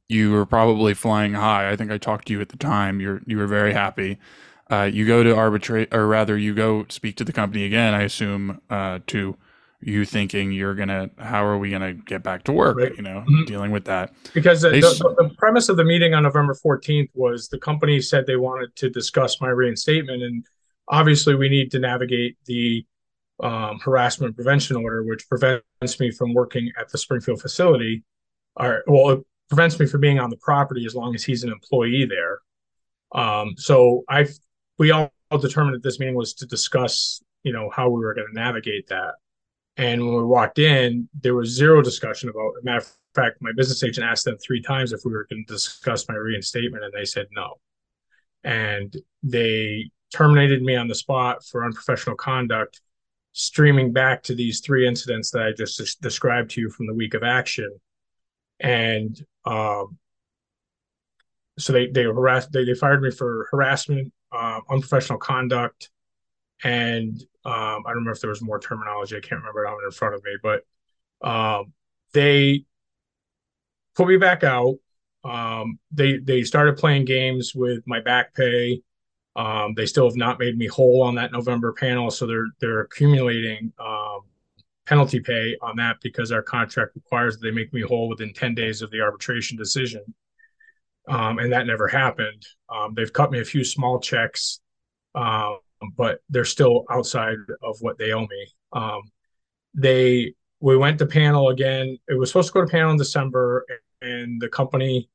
You 0.08 0.32
were 0.32 0.46
probably 0.46 0.94
flying 0.94 1.34
high. 1.34 1.70
I 1.70 1.76
think 1.76 1.92
I 1.92 1.98
talked 1.98 2.28
to 2.28 2.34
you 2.34 2.42
at 2.42 2.50
the 2.50 2.58
time. 2.58 3.00
You're 3.00 3.22
you 3.26 3.38
were 3.38 3.48
very 3.48 3.74
happy. 3.74 4.20
Uh, 4.72 4.90
you 4.92 5.06
go 5.06 5.24
to 5.24 5.36
arbitrate, 5.36 5.94
or 5.94 6.08
rather, 6.08 6.38
you 6.38 6.54
go 6.54 6.86
speak 6.90 7.16
to 7.18 7.24
the 7.24 7.34
company 7.34 7.66
again. 7.66 7.94
I 7.94 8.04
assume 8.04 8.62
uh, 8.70 9.00
to 9.08 9.36
you 9.82 10.04
thinking 10.04 10.52
you're 10.52 10.76
gonna 10.76 11.10
how 11.18 11.44
are 11.46 11.58
we 11.58 11.70
gonna 11.70 11.94
get 11.94 12.22
back 12.22 12.44
to 12.44 12.52
work 12.52 12.78
right. 12.78 12.96
you 12.96 13.02
know 13.02 13.24
mm-hmm. 13.28 13.46
dealing 13.46 13.72
with 13.72 13.86
that 13.86 14.14
because 14.34 14.62
the, 14.62 14.70
the, 14.70 15.16
the, 15.18 15.34
premise 15.38 15.70
of 15.70 15.78
the 15.78 15.84
meeting 15.84 16.14
on 16.14 16.24
november 16.24 16.54
14th 16.54 17.10
was 17.14 17.48
the 17.48 17.58
company 17.58 18.02
said 18.02 18.26
they 18.26 18.36
wanted 18.36 18.76
to 18.76 18.90
discuss 18.90 19.40
my 19.40 19.48
reinstatement 19.48 20.22
and 20.22 20.46
obviously 20.90 21.36
we 21.36 21.48
need 21.48 21.72
to 21.72 21.80
navigate 21.80 22.36
the 22.46 22.86
um, 23.42 23.80
harassment 23.80 24.36
prevention 24.36 24.76
order 24.76 25.04
which 25.04 25.28
prevents 25.30 26.00
me 26.00 26.12
from 26.12 26.34
working 26.34 26.72
at 26.78 26.90
the 26.90 26.98
springfield 26.98 27.42
facility 27.42 28.04
or 28.58 28.84
well 28.88 29.12
it 29.12 29.26
prevents 29.48 29.80
me 29.80 29.86
from 29.86 30.02
being 30.02 30.20
on 30.20 30.30
the 30.30 30.38
property 30.38 30.86
as 30.86 30.94
long 30.94 31.16
as 31.16 31.24
he's 31.24 31.44
an 31.44 31.52
employee 31.52 32.06
there 32.06 32.40
um, 33.16 33.54
so 33.56 34.04
i 34.10 34.28
we 34.78 34.92
all 34.92 35.10
determined 35.40 35.76
that 35.76 35.84
this 35.84 36.00
meeting 36.00 36.16
was 36.16 36.34
to 36.34 36.46
discuss 36.46 37.24
you 37.44 37.54
know 37.54 37.70
how 37.74 37.90
we 37.90 38.02
were 38.02 38.14
going 38.14 38.28
to 38.28 38.34
navigate 38.34 38.86
that 38.88 39.14
and 39.80 40.06
when 40.06 40.14
we 40.14 40.26
walked 40.26 40.60
in, 40.60 41.08
there 41.22 41.36
was 41.36 41.56
zero 41.56 41.82
discussion 41.82 42.28
about. 42.28 42.52
Matter 42.64 42.80
of 42.80 42.92
fact, 43.16 43.38
my 43.40 43.54
business 43.56 43.82
agent 43.82 44.06
asked 44.06 44.26
them 44.26 44.38
three 44.38 44.62
times 44.62 44.92
if 44.92 45.00
we 45.06 45.12
were 45.14 45.26
going 45.30 45.46
to 45.48 45.54
discuss 45.54 46.06
my 46.10 46.16
reinstatement, 46.16 46.84
and 46.84 46.92
they 46.94 47.06
said 47.06 47.28
no. 47.32 47.56
And 48.44 48.94
they 49.24 49.90
terminated 50.14 50.62
me 50.62 50.76
on 50.76 50.90
the 50.90 50.96
spot 50.96 51.46
for 51.46 51.64
unprofessional 51.64 52.18
conduct, 52.18 52.82
streaming 53.32 53.94
back 53.94 54.22
to 54.24 54.36
these 54.36 54.60
three 54.60 54.86
incidents 54.86 55.32
that 55.32 55.44
I 55.44 55.54
just 55.54 56.02
described 56.02 56.52
to 56.52 56.62
you 56.62 56.70
from 56.70 56.86
the 56.86 56.94
week 56.94 57.14
of 57.14 57.24
action. 57.24 57.74
And 58.60 59.18
um, 59.46 59.98
so 61.58 61.72
they 61.72 61.88
they 61.88 62.04
harassed 62.04 62.52
they, 62.52 62.66
they 62.66 62.74
fired 62.74 63.02
me 63.02 63.12
for 63.12 63.48
harassment, 63.50 64.12
uh, 64.34 64.60
unprofessional 64.70 65.20
conduct, 65.20 65.90
and 66.64 67.22
um, 67.46 67.54
I 67.54 67.82
don't 67.88 67.96
remember 67.96 68.12
if 68.12 68.22
there 68.22 68.30
was 68.30 68.42
more 68.42 68.60
terminology. 68.60 69.16
I 69.16 69.22
can't 69.22 69.42
remember 69.42 69.66
it 69.66 69.86
in 69.86 69.92
front 69.92 70.16
of 70.16 70.24
me, 70.24 70.36
but 70.44 70.64
um, 71.28 71.74
they 72.14 72.66
put 73.96 74.08
me 74.08 74.18
back 74.18 74.44
out. 74.44 74.76
Um, 75.24 75.80
they 75.92 76.18
they 76.18 76.44
started 76.44 76.78
playing 76.78 77.06
games 77.06 77.54
with 77.56 77.84
my 77.86 78.00
back 78.00 78.34
pay. 78.34 78.82
Um, 79.36 79.74
they 79.76 79.86
still 79.86 80.06
have 80.06 80.18
not 80.18 80.40
made 80.40 80.58
me 80.58 80.68
whole 80.68 81.02
on 81.04 81.16
that 81.16 81.32
November 81.32 81.74
panel, 81.74 82.12
so 82.12 82.26
they're 82.26 82.48
they're 82.60 82.82
accumulating 82.82 83.72
um, 83.80 84.22
penalty 84.86 85.20
pay 85.20 85.56
on 85.62 85.78
that 85.78 85.98
because 86.02 86.32
our 86.32 86.42
contract 86.42 86.96
requires 86.96 87.38
that 87.38 87.46
they 87.46 87.52
make 87.52 87.72
me 87.74 87.82
whole 87.82 88.10
within 88.10 88.34
10 88.34 88.56
days 88.56 88.82
of 88.82 88.92
the 88.92 89.02
arbitration 89.02 89.58
decision. 89.58 90.02
Um, 91.08 91.40
and 91.40 91.52
that 91.54 91.68
never 91.68 91.88
happened. 91.88 92.46
They've 92.96 93.12
cut 93.12 93.32
me 93.32 93.40
a 93.40 93.46
few 93.46 93.64
small 93.64 94.00
checks, 94.00 94.60
but 95.96 96.22
they're 96.30 96.46
still 96.46 96.86
outside 96.90 97.38
of 97.64 97.78
what 97.82 97.98
they 97.98 98.12
owe 98.12 98.28
me. 98.28 98.48
Um, 98.74 99.02
they 99.74 100.34
we 100.60 100.78
went 100.78 101.00
to 101.00 101.06
panel 101.06 101.50
again. 101.50 101.98
It 102.08 102.16
was 102.20 102.30
supposed 102.30 102.50
to 102.50 102.54
go 102.54 102.66
to 102.66 102.72
panel 102.72 102.92
in 102.92 102.98
December, 102.98 103.66
and 104.02 104.42
the 104.42 104.50
company 104.50 105.10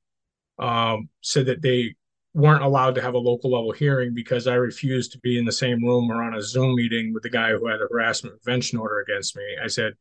um, 0.58 1.08
said 1.20 1.46
that 1.46 1.62
they 1.62 1.94
weren't 2.34 2.64
allowed 2.64 2.96
to 2.96 3.02
have 3.02 3.14
a 3.14 3.18
local 3.18 3.52
level 3.52 3.70
hearing 3.72 4.12
because 4.12 4.46
I 4.46 4.54
refused 4.54 5.12
to 5.12 5.18
be 5.18 5.38
in 5.38 5.44
the 5.44 5.52
same 5.52 5.84
room 5.84 6.10
or 6.10 6.22
on 6.22 6.34
a 6.34 6.42
Zoom 6.42 6.74
meeting 6.74 7.14
with 7.14 7.22
the 7.22 7.30
guy 7.30 7.50
who 7.50 7.66
had 7.66 7.80
a 7.80 7.86
harassment 7.90 8.42
prevention 8.42 8.78
order 8.78 9.00
against 9.00 9.36
me. 9.36 9.44
I 9.62 9.68
said, 9.68 9.94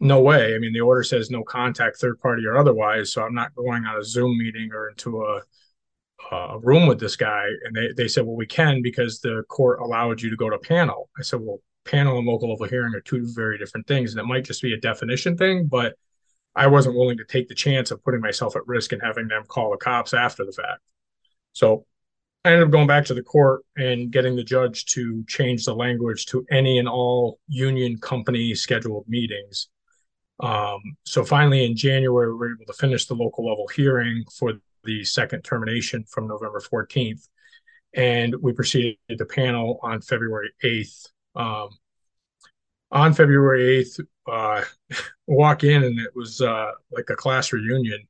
no 0.00 0.20
way. 0.20 0.54
I 0.54 0.58
mean, 0.58 0.72
the 0.72 0.80
order 0.80 1.04
says 1.04 1.30
no 1.30 1.44
contact, 1.44 1.98
third 1.98 2.20
party 2.20 2.44
or 2.44 2.56
otherwise. 2.56 3.12
So 3.12 3.22
I'm 3.22 3.34
not 3.34 3.54
going 3.54 3.84
on 3.84 4.00
a 4.00 4.04
Zoom 4.04 4.36
meeting 4.38 4.70
or 4.72 4.90
into 4.90 5.22
a, 5.22 5.42
a 6.32 6.58
room 6.58 6.86
with 6.86 7.00
this 7.00 7.16
guy. 7.16 7.46
And 7.64 7.74
they, 7.74 7.92
they 7.96 8.08
said, 8.08 8.24
well, 8.24 8.36
we 8.36 8.46
can 8.46 8.82
because 8.82 9.20
the 9.20 9.42
court 9.48 9.80
allowed 9.80 10.20
you 10.20 10.30
to 10.30 10.36
go 10.36 10.50
to 10.50 10.58
panel. 10.58 11.08
I 11.18 11.22
said, 11.22 11.40
well, 11.40 11.60
panel 11.84 12.18
and 12.18 12.26
local 12.26 12.50
level 12.50 12.66
hearing 12.66 12.94
are 12.94 13.00
two 13.00 13.26
very 13.34 13.58
different 13.58 13.86
things. 13.86 14.12
And 14.12 14.20
it 14.20 14.26
might 14.26 14.44
just 14.44 14.62
be 14.62 14.74
a 14.74 14.80
definition 14.80 15.36
thing, 15.36 15.66
but 15.66 15.94
I 16.54 16.66
wasn't 16.66 16.96
willing 16.96 17.18
to 17.18 17.24
take 17.24 17.48
the 17.48 17.54
chance 17.54 17.90
of 17.90 18.02
putting 18.02 18.20
myself 18.20 18.56
at 18.56 18.66
risk 18.66 18.92
and 18.92 19.02
having 19.02 19.28
them 19.28 19.44
call 19.46 19.70
the 19.70 19.76
cops 19.76 20.12
after 20.12 20.44
the 20.44 20.52
fact. 20.52 20.80
So 21.52 21.86
I 22.44 22.52
ended 22.52 22.66
up 22.66 22.72
going 22.72 22.86
back 22.86 23.04
to 23.06 23.14
the 23.14 23.22
court 23.22 23.62
and 23.76 24.10
getting 24.10 24.36
the 24.36 24.44
judge 24.44 24.86
to 24.86 25.24
change 25.28 25.64
the 25.64 25.74
language 25.74 26.26
to 26.26 26.44
any 26.50 26.78
and 26.78 26.88
all 26.88 27.38
union 27.48 27.98
company 27.98 28.54
scheduled 28.54 29.08
meetings. 29.08 29.68
Um, 30.40 30.80
so 31.04 31.24
finally, 31.24 31.64
in 31.64 31.76
January, 31.76 32.32
we 32.32 32.38
were 32.38 32.54
able 32.54 32.66
to 32.66 32.72
finish 32.78 33.06
the 33.06 33.14
local 33.14 33.46
level 33.48 33.66
hearing 33.74 34.24
for 34.32 34.52
the 34.88 35.04
second 35.04 35.42
termination 35.42 36.02
from 36.04 36.26
November 36.26 36.60
14th. 36.60 37.28
And 37.94 38.34
we 38.40 38.52
proceeded 38.54 38.96
to 39.10 39.16
the 39.16 39.26
panel 39.26 39.78
on 39.82 40.00
February 40.00 40.50
8th. 40.64 41.08
Um, 41.36 41.68
on 42.90 43.12
February 43.12 43.84
8th, 43.84 44.00
uh, 44.26 44.64
walk 45.26 45.62
in 45.62 45.84
and 45.84 46.00
it 46.00 46.10
was 46.16 46.40
uh, 46.40 46.70
like 46.90 47.10
a 47.10 47.16
class 47.16 47.52
reunion. 47.52 48.08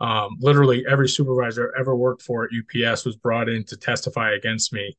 Um, 0.00 0.36
literally 0.40 0.84
every 0.88 1.08
supervisor 1.08 1.74
ever 1.78 1.94
worked 1.94 2.22
for 2.22 2.44
at 2.44 2.50
UPS 2.50 3.04
was 3.04 3.16
brought 3.16 3.48
in 3.50 3.64
to 3.64 3.76
testify 3.76 4.32
against 4.32 4.72
me, 4.72 4.96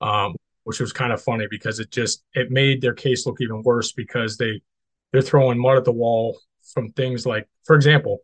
um, 0.00 0.34
which 0.64 0.78
was 0.78 0.92
kind 0.92 1.12
of 1.12 1.20
funny 1.20 1.46
because 1.50 1.80
it 1.80 1.90
just 1.90 2.22
it 2.34 2.50
made 2.50 2.80
their 2.80 2.94
case 2.94 3.26
look 3.26 3.40
even 3.40 3.62
worse 3.62 3.92
because 3.92 4.36
they 4.36 4.62
they're 5.12 5.20
throwing 5.20 5.58
mud 5.60 5.76
at 5.76 5.84
the 5.84 5.92
wall 5.92 6.40
from 6.72 6.90
things 6.92 7.26
like, 7.26 7.48
for 7.64 7.76
example, 7.76 8.20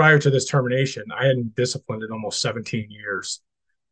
prior 0.00 0.18
to 0.18 0.30
this 0.30 0.46
termination, 0.46 1.04
I 1.14 1.26
hadn't 1.26 1.54
disciplined 1.54 2.02
in 2.02 2.10
almost 2.10 2.40
17 2.40 2.90
years. 2.90 3.42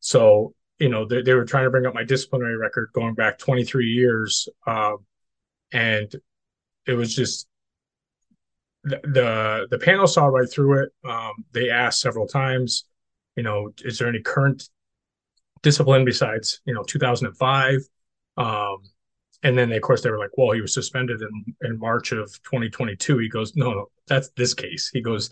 So 0.01 0.55
you 0.79 0.89
know 0.89 1.05
they, 1.05 1.21
they 1.21 1.35
were 1.35 1.45
trying 1.45 1.65
to 1.65 1.71
bring 1.71 1.85
up 1.85 1.93
my 1.93 2.03
disciplinary 2.03 2.57
record 2.57 2.89
going 2.95 3.13
back 3.13 3.37
23 3.37 3.85
years, 3.85 4.49
uh, 4.67 4.95
and 5.71 6.11
it 6.87 6.95
was 6.95 7.15
just 7.15 7.47
the 8.85 9.67
the 9.71 9.79
panel 9.79 10.07
saw 10.07 10.29
right 10.29 10.51
through 10.51 10.85
it. 10.85 10.93
Um, 11.07 11.45
they 11.53 11.69
asked 11.69 12.01
several 12.01 12.27
times, 12.27 12.87
you 13.37 13.43
know, 13.43 13.75
is 13.85 13.99
there 13.99 14.09
any 14.09 14.23
current 14.23 14.67
discipline 15.61 16.07
besides 16.07 16.63
you 16.65 16.73
know 16.73 16.85
2005? 16.85 17.81
Um, 18.39 18.79
and 19.43 19.59
then 19.59 19.69
they, 19.69 19.77
of 19.77 19.83
course 19.83 20.01
they 20.01 20.11
were 20.11 20.19
like, 20.19 20.39
well, 20.39 20.53
he 20.53 20.63
was 20.63 20.73
suspended 20.73 21.21
in 21.21 21.55
in 21.69 21.79
March 21.79 22.13
of 22.13 22.29
2022. 22.45 23.19
He 23.19 23.29
goes, 23.29 23.55
no, 23.57 23.73
no, 23.73 23.91
that's 24.07 24.31
this 24.39 24.55
case. 24.55 24.89
He 24.91 25.03
goes, 25.03 25.31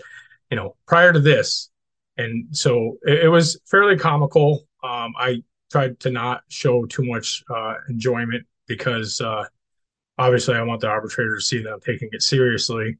you 0.50 0.56
know, 0.56 0.76
prior 0.86 1.12
to 1.12 1.20
this, 1.20 1.70
and 2.16 2.46
so 2.56 2.96
it, 3.02 3.24
it 3.24 3.28
was 3.28 3.60
fairly 3.66 3.96
comical. 3.96 4.66
Um, 4.82 5.12
I 5.18 5.42
tried 5.70 5.98
to 6.00 6.10
not 6.10 6.42
show 6.48 6.86
too 6.86 7.04
much 7.04 7.42
uh, 7.54 7.74
enjoyment 7.88 8.46
because 8.66 9.20
uh, 9.20 9.44
obviously 10.18 10.54
I 10.54 10.62
want 10.62 10.80
the 10.80 10.88
arbitrator 10.88 11.36
to 11.36 11.42
see 11.42 11.62
that 11.62 11.72
I'm 11.72 11.80
taking 11.80 12.08
it 12.12 12.22
seriously 12.22 12.98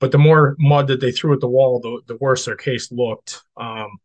but 0.00 0.10
the 0.10 0.18
more 0.18 0.56
mud 0.58 0.88
that 0.88 1.00
they 1.00 1.12
threw 1.12 1.34
at 1.34 1.40
the 1.40 1.48
wall, 1.48 1.78
the, 1.78 2.00
the 2.06 2.18
worse 2.20 2.46
their 2.46 2.56
case 2.56 2.90
looked. 2.90 3.42
Um, 3.56 3.98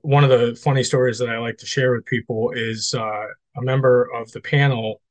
one 0.00 0.24
of 0.24 0.30
the 0.30 0.56
funny 0.56 0.82
stories 0.82 1.18
that 1.18 1.28
I 1.28 1.38
like 1.38 1.58
to 1.58 1.66
share 1.66 1.92
with 1.92 2.06
people 2.06 2.50
is 2.52 2.94
uh, 2.94 3.26
a 3.56 3.62
member 3.62 4.10
of 4.14 4.32
the 4.32 4.40
panel 4.40 5.02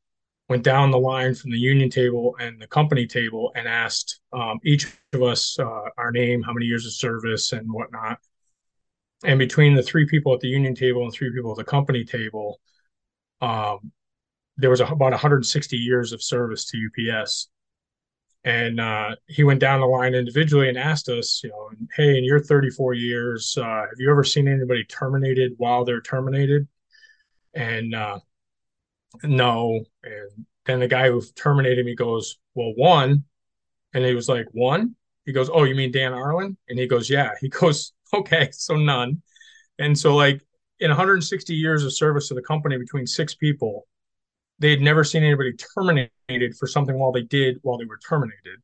went 0.49 0.63
down 0.63 0.91
the 0.91 0.99
line 0.99 1.33
from 1.33 1.51
the 1.51 1.57
union 1.57 1.89
table 1.89 2.35
and 2.39 2.61
the 2.61 2.67
company 2.67 3.07
table 3.07 3.51
and 3.55 3.67
asked 3.67 4.19
um, 4.31 4.59
each 4.63 4.87
of 5.13 5.23
us 5.23 5.57
uh, 5.59 5.81
our 5.97 6.11
name, 6.11 6.41
how 6.43 6.53
many 6.53 6.65
years 6.65 6.85
of 6.85 6.93
service, 6.93 7.51
and 7.51 7.71
whatnot. 7.71 8.19
And 9.23 9.39
between 9.39 9.73
the 9.73 9.81
three 9.81 10.05
people 10.05 10.33
at 10.33 10.39
the 10.39 10.47
union 10.47 10.75
table 10.75 11.03
and 11.03 11.11
three 11.11 11.31
people 11.33 11.51
at 11.51 11.57
the 11.57 11.63
company 11.63 12.03
table, 12.03 12.59
um, 13.41 13.91
there 14.57 14.69
was 14.69 14.81
a, 14.81 14.85
about 14.85 15.11
160 15.11 15.77
years 15.77 16.13
of 16.13 16.21
service 16.21 16.65
to 16.65 16.89
UPS 17.11 17.49
and 18.45 18.79
uh, 18.79 19.15
he 19.27 19.43
went 19.43 19.59
down 19.59 19.79
the 19.79 19.87
line 19.87 20.13
individually 20.13 20.69
and 20.69 20.77
asked 20.77 21.09
us, 21.09 21.41
you 21.43 21.49
know, 21.49 21.71
hey, 21.95 22.15
in 22.15 22.23
your 22.23 22.39
34 22.39 22.93
years, 22.93 23.57
uh, 23.59 23.63
have 23.63 23.97
you 23.97 24.09
ever 24.11 24.23
seen 24.23 24.47
anybody 24.47 24.83
terminated 24.83 25.53
while 25.57 25.83
they're 25.83 25.99
terminated? 25.99 26.67
And 27.55 27.95
uh, 27.95 28.19
no. 29.23 29.83
And 30.03 30.45
then 30.65 30.79
the 30.79 30.87
guy 30.87 31.09
who 31.09 31.21
terminated 31.35 31.85
me 31.85 31.95
goes, 31.95 32.37
well, 32.53 32.73
one. 32.75 33.23
And 33.93 34.05
he 34.05 34.13
was 34.13 34.27
like, 34.27 34.47
one? 34.51 34.95
He 35.25 35.31
goes, 35.31 35.49
oh, 35.51 35.63
you 35.63 35.75
mean 35.75 35.91
Dan 35.91 36.11
Arlin? 36.11 36.55
And 36.69 36.77
he 36.77 36.87
goes, 36.87 37.09
yeah. 37.09 37.31
He 37.41 37.49
goes, 37.61 37.93
okay, 38.13 38.49
so 38.51 38.75
none. 38.75 39.21
And 39.79 39.97
so, 39.97 40.15
like, 40.15 40.41
in 40.79 40.89
160 40.89 41.53
years 41.53 41.83
of 41.83 41.93
service 41.93 42.27
to 42.27 42.33
the 42.33 42.41
company 42.41 42.77
between 42.77 43.07
six 43.07 43.35
people, 43.35 43.87
they 44.59 44.69
had 44.69 44.81
never 44.81 45.03
seen 45.03 45.23
anybody 45.23 45.53
terminated 45.75 46.55
for 46.57 46.67
something 46.67 46.97
while 46.97 47.11
they 47.11 47.23
did 47.23 47.57
while 47.61 47.77
they 47.77 47.85
were 47.85 47.97
terminated. 47.97 48.61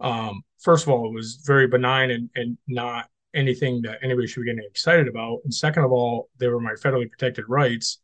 Um, 0.00 0.42
first 0.60 0.84
of 0.84 0.90
all, 0.90 1.06
it 1.06 1.14
was 1.14 1.42
very 1.44 1.66
benign 1.66 2.10
and, 2.10 2.30
and 2.34 2.58
not 2.66 3.08
anything 3.34 3.82
that 3.82 3.98
anybody 4.02 4.26
should 4.26 4.40
be 4.40 4.46
getting 4.46 4.64
excited 4.68 5.08
about. 5.08 5.40
And 5.44 5.52
second 5.52 5.84
of 5.84 5.92
all, 5.92 6.28
they 6.38 6.48
were 6.48 6.60
my 6.60 6.72
federally 6.72 7.10
protected 7.10 7.44
rights. 7.48 8.00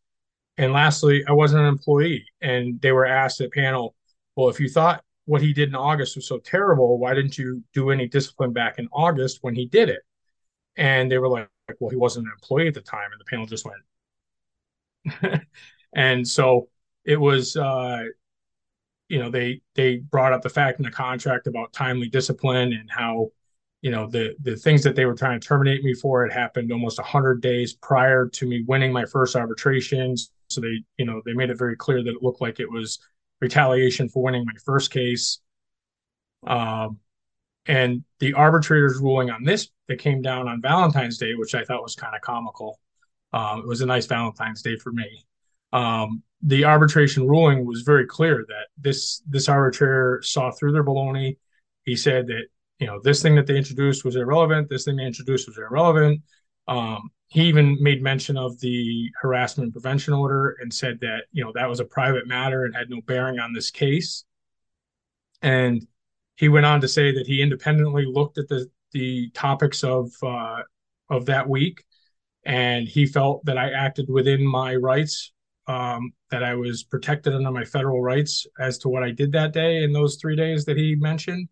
And 0.58 0.72
lastly, 0.72 1.24
I 1.26 1.32
wasn't 1.32 1.62
an 1.62 1.68
employee. 1.68 2.24
And 2.40 2.80
they 2.80 2.92
were 2.92 3.06
asked 3.06 3.40
at 3.40 3.52
panel, 3.52 3.94
well, 4.36 4.48
if 4.48 4.60
you 4.60 4.68
thought 4.68 5.02
what 5.24 5.42
he 5.42 5.52
did 5.52 5.68
in 5.68 5.74
August 5.74 6.16
was 6.16 6.26
so 6.26 6.38
terrible, 6.38 6.98
why 6.98 7.14
didn't 7.14 7.38
you 7.38 7.62
do 7.72 7.90
any 7.90 8.08
discipline 8.08 8.52
back 8.52 8.78
in 8.78 8.88
August 8.92 9.38
when 9.42 9.54
he 9.54 9.66
did 9.66 9.88
it? 9.88 10.02
And 10.76 11.10
they 11.10 11.18
were 11.18 11.28
like, 11.28 11.48
well, 11.80 11.90
he 11.90 11.96
wasn't 11.96 12.26
an 12.26 12.32
employee 12.32 12.68
at 12.68 12.74
the 12.74 12.80
time. 12.80 13.10
And 13.12 13.20
the 13.20 13.24
panel 13.24 13.46
just 13.46 13.66
went. 13.66 15.42
and 15.94 16.26
so 16.26 16.68
it 17.04 17.20
was 17.20 17.56
uh, 17.56 18.04
you 19.08 19.18
know 19.18 19.30
they 19.30 19.60
they 19.74 19.96
brought 19.96 20.32
up 20.32 20.42
the 20.42 20.48
fact 20.48 20.78
in 20.78 20.84
the 20.84 20.90
contract 20.90 21.46
about 21.46 21.72
timely 21.72 22.08
discipline 22.08 22.72
and 22.72 22.90
how 22.90 23.28
you 23.82 23.90
know 23.90 24.06
the 24.08 24.34
the 24.42 24.56
things 24.56 24.82
that 24.82 24.96
they 24.96 25.04
were 25.04 25.14
trying 25.14 25.38
to 25.38 25.46
terminate 25.46 25.84
me 25.84 25.92
for 25.92 26.26
had 26.26 26.32
happened 26.32 26.72
almost 26.72 26.98
100 26.98 27.42
days 27.42 27.74
prior 27.74 28.28
to 28.28 28.46
me 28.46 28.64
winning 28.66 28.92
my 28.92 29.04
first 29.04 29.36
arbitrations 29.36 30.30
so 30.54 30.60
they 30.60 30.82
you 30.98 31.04
know 31.04 31.20
they 31.24 31.32
made 31.32 31.50
it 31.50 31.58
very 31.58 31.76
clear 31.76 32.02
that 32.02 32.14
it 32.14 32.22
looked 32.22 32.40
like 32.40 32.60
it 32.60 32.70
was 32.70 32.98
retaliation 33.40 34.08
for 34.08 34.22
winning 34.22 34.44
my 34.44 34.58
first 34.64 34.90
case 34.90 35.40
um, 36.46 36.98
and 37.66 38.04
the 38.18 38.34
arbitrator's 38.34 38.98
ruling 38.98 39.30
on 39.30 39.44
this 39.44 39.68
that 39.88 39.98
came 39.98 40.22
down 40.22 40.48
on 40.48 40.60
valentine's 40.60 41.18
day 41.18 41.34
which 41.34 41.54
i 41.54 41.64
thought 41.64 41.82
was 41.82 41.94
kind 41.94 42.14
of 42.14 42.20
comical 42.20 42.78
um, 43.32 43.60
it 43.60 43.66
was 43.66 43.80
a 43.80 43.86
nice 43.86 44.06
valentine's 44.06 44.62
day 44.62 44.76
for 44.76 44.92
me 44.92 45.24
um, 45.72 46.22
the 46.42 46.64
arbitration 46.64 47.26
ruling 47.26 47.64
was 47.64 47.82
very 47.82 48.06
clear 48.06 48.44
that 48.48 48.66
this 48.76 49.22
this 49.28 49.48
arbitrator 49.48 50.20
saw 50.22 50.50
through 50.50 50.72
their 50.72 50.84
baloney. 50.84 51.38
He 51.84 51.96
said 51.96 52.26
that 52.26 52.46
you 52.78 52.86
know 52.86 53.00
this 53.02 53.22
thing 53.22 53.36
that 53.36 53.46
they 53.46 53.56
introduced 53.56 54.04
was 54.04 54.16
irrelevant. 54.16 54.68
This 54.68 54.84
thing 54.84 54.96
they 54.96 55.06
introduced 55.06 55.48
was 55.48 55.58
irrelevant. 55.58 56.22
Um, 56.68 57.10
he 57.32 57.44
even 57.44 57.78
made 57.80 58.02
mention 58.02 58.36
of 58.36 58.60
the 58.60 59.10
harassment 59.22 59.72
prevention 59.72 60.12
order 60.12 60.54
and 60.60 60.72
said 60.72 61.00
that 61.00 61.22
you 61.32 61.42
know 61.42 61.50
that 61.54 61.66
was 61.66 61.80
a 61.80 61.84
private 61.84 62.26
matter 62.26 62.66
and 62.66 62.76
had 62.76 62.90
no 62.90 63.00
bearing 63.06 63.38
on 63.38 63.54
this 63.54 63.70
case. 63.70 64.24
And 65.40 65.86
he 66.36 66.50
went 66.50 66.66
on 66.66 66.82
to 66.82 66.88
say 66.88 67.10
that 67.10 67.26
he 67.26 67.40
independently 67.40 68.04
looked 68.04 68.36
at 68.36 68.48
the 68.48 68.70
the 68.92 69.30
topics 69.30 69.82
of 69.82 70.12
uh, 70.22 70.60
of 71.08 71.24
that 71.24 71.48
week, 71.48 71.82
and 72.44 72.86
he 72.86 73.06
felt 73.06 73.42
that 73.46 73.56
I 73.56 73.70
acted 73.70 74.10
within 74.10 74.46
my 74.46 74.74
rights 74.76 75.32
um, 75.66 76.12
that 76.30 76.44
I 76.44 76.54
was 76.54 76.82
protected 76.82 77.34
under 77.34 77.50
my 77.50 77.64
federal 77.64 78.02
rights 78.02 78.46
as 78.60 78.76
to 78.80 78.90
what 78.90 79.02
I 79.02 79.10
did 79.10 79.32
that 79.32 79.54
day 79.54 79.84
in 79.84 79.94
those 79.94 80.16
three 80.16 80.36
days 80.36 80.66
that 80.66 80.76
he 80.76 80.96
mentioned. 80.96 81.48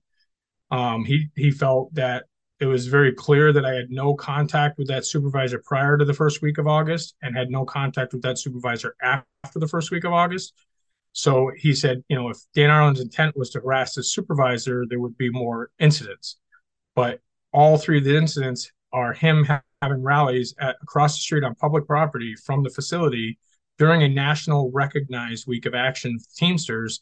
Um, 0.70 1.06
he 1.06 1.28
he 1.36 1.50
felt 1.50 1.94
that 1.94 2.26
it 2.61 2.66
was 2.66 2.86
very 2.86 3.12
clear 3.12 3.52
that 3.54 3.64
I 3.64 3.72
had 3.72 3.90
no 3.90 4.14
contact 4.14 4.78
with 4.78 4.86
that 4.88 5.06
supervisor 5.06 5.62
prior 5.64 5.96
to 5.96 6.04
the 6.04 6.12
first 6.12 6.42
week 6.42 6.58
of 6.58 6.66
August 6.66 7.14
and 7.22 7.34
had 7.34 7.50
no 7.50 7.64
contact 7.64 8.12
with 8.12 8.22
that 8.22 8.38
supervisor 8.38 8.94
after 9.02 9.58
the 9.58 9.66
first 9.66 9.90
week 9.90 10.04
of 10.04 10.12
August. 10.12 10.52
So 11.12 11.50
he 11.56 11.74
said, 11.74 12.04
you 12.08 12.16
know, 12.16 12.28
if 12.28 12.38
Dan 12.54 12.70
Arlin's 12.70 13.00
intent 13.00 13.36
was 13.36 13.50
to 13.50 13.61
harass 13.61 13.94
his 13.94 14.12
supervisor, 14.12 14.84
there 14.86 15.00
would 15.00 15.16
be 15.16 15.30
more 15.30 15.70
incidents. 15.78 16.36
But 16.94 17.20
all 17.52 17.78
three 17.78 17.98
of 17.98 18.04
the 18.04 18.16
incidents 18.16 18.70
are 18.92 19.14
him 19.14 19.44
ha- 19.44 19.62
having 19.80 20.02
rallies 20.02 20.54
at, 20.61 20.76
across 20.82 21.16
the 21.16 21.22
street 21.22 21.44
on 21.44 21.54
public 21.54 21.86
property 21.86 22.34
from 22.44 22.62
the 22.62 22.70
facility 22.70 23.38
during 23.78 24.02
a 24.02 24.08
national 24.08 24.70
recognized 24.72 25.46
week 25.48 25.64
of 25.64 25.74
action 25.74 26.18
for 26.18 26.26
Teamsters. 26.36 27.00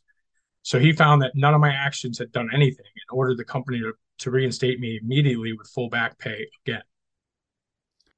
So 0.63 0.79
he 0.79 0.93
found 0.93 1.21
that 1.23 1.33
none 1.35 1.55
of 1.55 1.61
my 1.61 1.73
actions 1.73 2.19
had 2.19 2.31
done 2.31 2.49
anything 2.55 2.87
and 2.87 3.19
ordered 3.19 3.39
the 3.39 3.45
company 3.45 3.81
to, 3.81 3.93
to 4.19 4.31
reinstate 4.31 4.81
me 4.81 4.99
immediately 5.03 5.53
with 5.53 5.69
full 5.69 5.89
back 5.89 6.19
pay 6.19 6.47
again. 6.65 6.83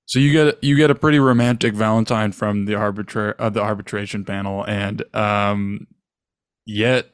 So 0.07 0.19
you 0.19 0.33
get 0.33 0.63
you 0.63 0.77
get 0.77 0.91
a 0.91 0.95
pretty 0.97 1.21
romantic 1.21 1.73
Valentine 1.73 2.33
from 2.33 2.65
the 2.65 2.73
arbitra- 2.73 3.37
uh, 3.39 3.49
the 3.49 3.63
arbitration 3.63 4.25
panel, 4.25 4.65
and 4.65 5.05
um, 5.15 5.87
yet 6.67 7.13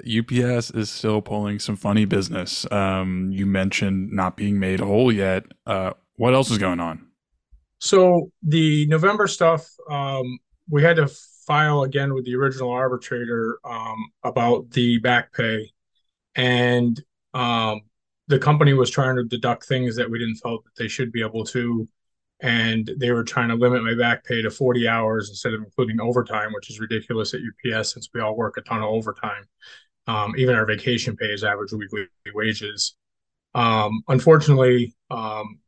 UPS 0.00 0.70
is 0.70 0.90
still 0.90 1.22
pulling 1.22 1.58
some 1.58 1.76
funny 1.76 2.04
business. 2.04 2.70
Um, 2.70 3.30
you 3.32 3.46
mentioned 3.46 4.12
not 4.12 4.36
being 4.36 4.58
made 4.58 4.80
whole 4.80 5.10
yet. 5.10 5.44
Uh, 5.66 5.92
what 6.16 6.34
else 6.34 6.50
is 6.50 6.58
going 6.58 6.80
on? 6.80 7.06
So 7.78 8.30
the 8.42 8.86
November 8.88 9.26
stuff, 9.26 9.66
um, 9.90 10.38
we 10.68 10.82
had 10.82 10.96
to 10.96 11.08
file 11.46 11.82
again 11.82 12.14
with 12.14 12.24
the 12.24 12.34
original 12.34 12.70
arbitrator 12.70 13.58
um, 13.64 13.96
about 14.22 14.70
the 14.70 14.98
back 14.98 15.32
pay, 15.32 15.70
and 16.34 17.02
um, 17.32 17.80
the 18.28 18.38
company 18.38 18.72
was 18.72 18.90
trying 18.90 19.16
to 19.16 19.24
deduct 19.24 19.66
things 19.66 19.96
that 19.96 20.10
we 20.10 20.18
didn't 20.18 20.36
felt 20.36 20.64
that 20.64 20.76
they 20.76 20.88
should 20.88 21.12
be 21.12 21.22
able 21.22 21.44
to, 21.44 21.86
and 22.40 22.90
they 22.98 23.10
were 23.10 23.24
trying 23.24 23.48
to 23.48 23.54
limit 23.54 23.82
my 23.82 23.94
back 23.94 24.24
pay 24.24 24.42
to 24.42 24.50
40 24.50 24.88
hours 24.88 25.28
instead 25.28 25.54
of 25.54 25.60
including 25.62 26.00
overtime, 26.00 26.52
which 26.52 26.70
is 26.70 26.80
ridiculous 26.80 27.34
at 27.34 27.40
UPS 27.40 27.92
since 27.92 28.08
we 28.14 28.20
all 28.20 28.36
work 28.36 28.56
a 28.56 28.62
ton 28.62 28.82
of 28.82 28.88
overtime. 28.88 29.44
Um, 30.06 30.34
even 30.36 30.54
our 30.54 30.66
vacation 30.66 31.16
pay 31.16 31.26
is 31.26 31.44
average 31.44 31.72
weekly 31.72 32.06
wages. 32.34 32.96
Um, 33.54 34.02
unfortunately, 34.08 34.94
um, 35.10 35.60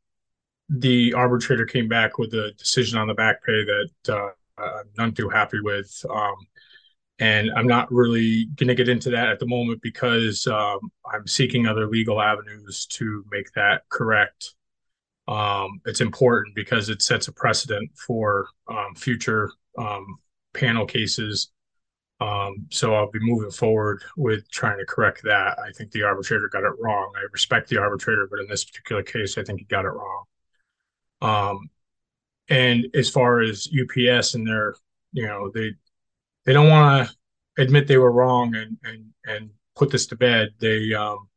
the 0.69 1.15
arbitrator 1.15 1.65
came 1.65 1.89
back 1.89 2.19
with 2.19 2.35
a 2.35 2.53
decision 2.59 2.99
on 2.99 3.07
the 3.07 3.15
back 3.15 3.45
pay 3.45 3.65
that 3.65 3.89
uh, 4.09 4.31
I'm 4.59 4.89
none 4.99 5.13
too 5.13 5.29
happy 5.29 5.61
with. 5.61 6.05
And 7.19 7.51
I'm 7.57 7.67
not 7.67 7.91
really 7.91 8.45
going 8.57 8.69
to 8.69 8.75
get 8.75 8.91
into 8.91 9.11
that 9.11 9.29
at 9.29 9.39
the 9.39 9.47
moment 9.47 9.81
because 9.81 10.47
um, 10.47 10.81
I'm 11.11 11.27
seeking 11.27 11.67
other 11.67 11.87
legal 11.87 12.21
avenues 12.21 12.87
to 12.93 13.25
make 13.31 13.51
that 13.53 13.83
correct. 13.89 14.55
Um, 15.27 15.81
it's 15.87 16.03
important 16.03 16.55
because 16.55 16.89
it 16.89 17.03
sets 17.03 17.29
a 17.29 17.33
precedent 17.33 17.91
for 17.97 18.49
um, 18.69 18.95
future 18.95 19.51
um, 19.79 20.19
panel 20.53 20.85
cases. 20.85 21.51
Um, 22.21 22.67
so 22.71 22.95
I'll 22.95 23.11
be 23.11 23.19
moving 23.21 23.51
forward 23.51 24.03
with 24.17 24.51
trying 24.51 24.79
to 24.79 24.87
correct 24.87 25.23
that. 25.25 25.59
I 25.59 25.71
think 25.73 25.91
the 25.91 26.03
arbitrator 26.03 26.49
got 26.49 26.65
it 26.65 26.73
wrong. 26.79 27.13
I 27.17 27.27
respect 27.33 27.69
the 27.69 27.79
arbitrator, 27.79 28.27
but 28.31 28.41
in 28.41 28.47
this 28.47 28.65
particular 28.65 29.03
case, 29.03 29.37
I 29.37 29.43
think 29.43 29.61
he 29.61 29.67
got 29.67 29.85
it 29.85 29.89
wrong. 29.89 30.25
Um, 31.21 31.71
and 32.49 32.87
as 32.95 33.11
far 33.11 33.41
as 33.41 33.69
UPS 33.69 34.35
and 34.35 34.47
their, 34.47 34.75
you 35.13 35.27
know, 35.27 35.51
they 35.53 35.73
they 36.47 36.53
don't 36.53 36.71
want 36.71 37.09
to 37.09 37.63
admit 37.63 37.87
they 37.87 37.99
were 37.99 38.13
wrong 38.13 38.55
and 38.55 38.79
and 38.85 39.05
and 39.27 39.51
put 39.75 39.91
this 39.91 40.07
to 40.07 40.17
bed. 40.17 40.55
They 40.59 40.95
um, 40.95 41.29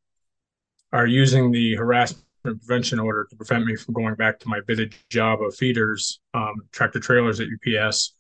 are 0.93 1.07
using 1.07 1.51
the 1.51 1.76
harassment 1.76 2.26
prevention 2.43 2.99
order 2.99 3.28
to 3.30 3.36
prevent 3.36 3.66
me 3.66 3.76
from 3.76 3.95
going 3.95 4.16
back 4.16 4.39
to 4.39 4.47
my 4.47 4.62
bidded 4.66 4.95
job 5.10 5.41
of 5.41 5.53
feeders, 5.55 6.22
um, 6.34 6.55
tractor 6.72 6.99
trailers 6.99 7.41
at 7.41 7.47
UPS. 7.47 8.16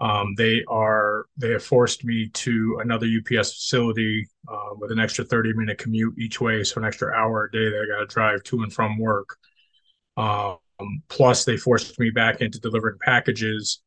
Um, 0.00 0.34
they 0.36 0.64
are 0.66 1.26
they 1.36 1.50
have 1.50 1.62
forced 1.62 2.04
me 2.04 2.30
to 2.30 2.80
another 2.82 3.06
UPS 3.06 3.52
facility 3.52 4.26
uh, 4.48 4.74
with 4.76 4.90
an 4.90 4.98
extra 4.98 5.24
30 5.24 5.52
minute 5.52 5.78
commute 5.78 6.18
each 6.18 6.40
way, 6.40 6.64
so 6.64 6.80
an 6.80 6.86
extra 6.86 7.12
hour 7.14 7.44
a 7.44 7.52
day 7.52 7.70
that 7.70 7.82
I 7.82 7.86
got 7.86 8.00
to 8.00 8.06
drive 8.06 8.42
to 8.44 8.62
and 8.62 8.72
from 8.72 8.98
work. 8.98 9.36
Um, 10.16 10.56
plus, 11.10 11.44
they 11.44 11.58
forced 11.58 12.00
me 12.00 12.08
back 12.08 12.40
into 12.40 12.58
delivering 12.58 12.98
packages 12.98 13.82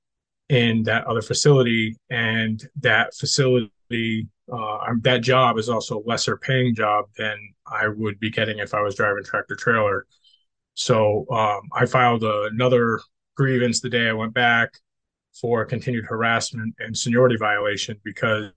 in 0.50 0.84
that 0.84 1.06
other 1.06 1.22
facility, 1.22 1.96
and 2.10 2.68
that 2.82 3.16
facility, 3.16 4.28
uh, 4.52 4.94
that 5.02 5.22
job 5.22 5.58
is 5.58 5.70
also 5.70 6.00
a 6.00 6.04
lesser 6.06 6.38
paying 6.38 6.76
job 6.76 7.06
than 7.18 7.38
I 7.66 7.88
would 7.88 8.20
be 8.20 8.30
getting 8.30 8.60
if 8.60 8.74
I 8.74 8.82
was 8.82 8.96
driving 8.96 9.24
tractor 9.24 9.56
trailer. 9.56 10.06
So 10.74 11.26
um, 11.32 11.62
I 11.74 11.86
filed 11.86 12.24
another 12.24 13.00
grievance 13.36 13.80
the 13.80 13.90
day 13.90 14.10
I 14.10 14.14
went 14.14 14.34
back 14.34 14.72
for 15.40 15.66
continued 15.66 16.06
harassment 16.06 16.76
and 16.80 16.96
seniority 16.96 17.38
violation 17.38 18.00
because 18.04 18.52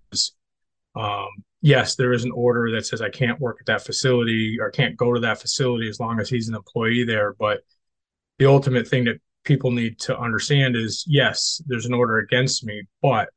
um, 0.95 1.29
yes, 1.61 1.97
there 1.97 2.13
is 2.13 2.25
an 2.25 2.33
order 2.33 2.71
that 2.73 2.87
says 2.87 3.03
I 3.03 3.11
can't 3.11 3.41
work 3.41 3.59
at 3.61 3.67
that 3.67 3.85
facility 3.85 4.59
or 4.61 4.71
can't 4.71 4.97
go 4.97 5.13
to 5.13 5.21
that 5.21 5.41
facility 5.41 5.89
as 5.89 6.01
long 6.01 6.21
as 6.21 6.29
he's 6.29 6.49
an 6.49 6.55
employee 6.55 7.05
there. 7.05 7.35
But 7.35 7.61
the 8.39 8.47
ultimate 8.47 8.89
thing 8.89 9.05
that 9.05 9.21
people 9.47 9.71
need 9.71 9.99
to 10.01 10.19
understand 10.19 10.77
is 10.77 11.05
yes, 11.07 11.63
there's 11.67 11.87
an 11.87 11.95
order 11.95 12.19
against 12.19 12.65
me, 12.65 12.83
but 13.01 13.31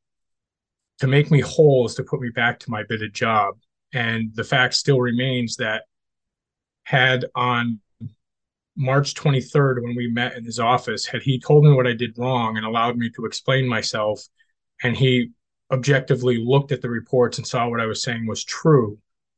to 0.99 1.07
make 1.07 1.31
me 1.31 1.39
whole 1.39 1.85
is 1.85 1.95
to 1.95 2.03
put 2.03 2.19
me 2.19 2.29
back 2.29 2.59
to 2.59 2.71
my 2.71 2.83
bidded 2.83 3.13
job. 3.13 3.55
And 3.93 4.35
the 4.35 4.43
fact 4.43 4.73
still 4.73 4.99
remains 4.99 5.55
that 5.55 5.83
had 6.83 7.25
on 7.35 7.79
March 8.75 9.13
23rd, 9.13 9.81
when 9.83 9.95
we 9.95 10.07
met 10.07 10.35
in 10.35 10.43
his 10.43 10.59
office, 10.59 11.05
had 11.05 11.21
he 11.21 11.39
told 11.39 11.63
me 11.63 11.71
what 11.71 11.87
I 11.87 11.93
did 11.93 12.17
wrong 12.17 12.57
and 12.57 12.65
allowed 12.65 12.97
me 12.97 13.09
to 13.11 13.25
explain 13.25 13.67
myself, 13.67 14.21
and 14.83 14.95
he 14.95 15.31
objectively 15.71 16.37
looked 16.37 16.71
at 16.71 16.81
the 16.81 16.89
reports 16.89 17.37
and 17.37 17.47
saw 17.47 17.67
what 17.67 17.81
I 17.81 17.85
was 17.85 18.01
saying 18.01 18.25
was 18.25 18.43
true, 18.43 18.97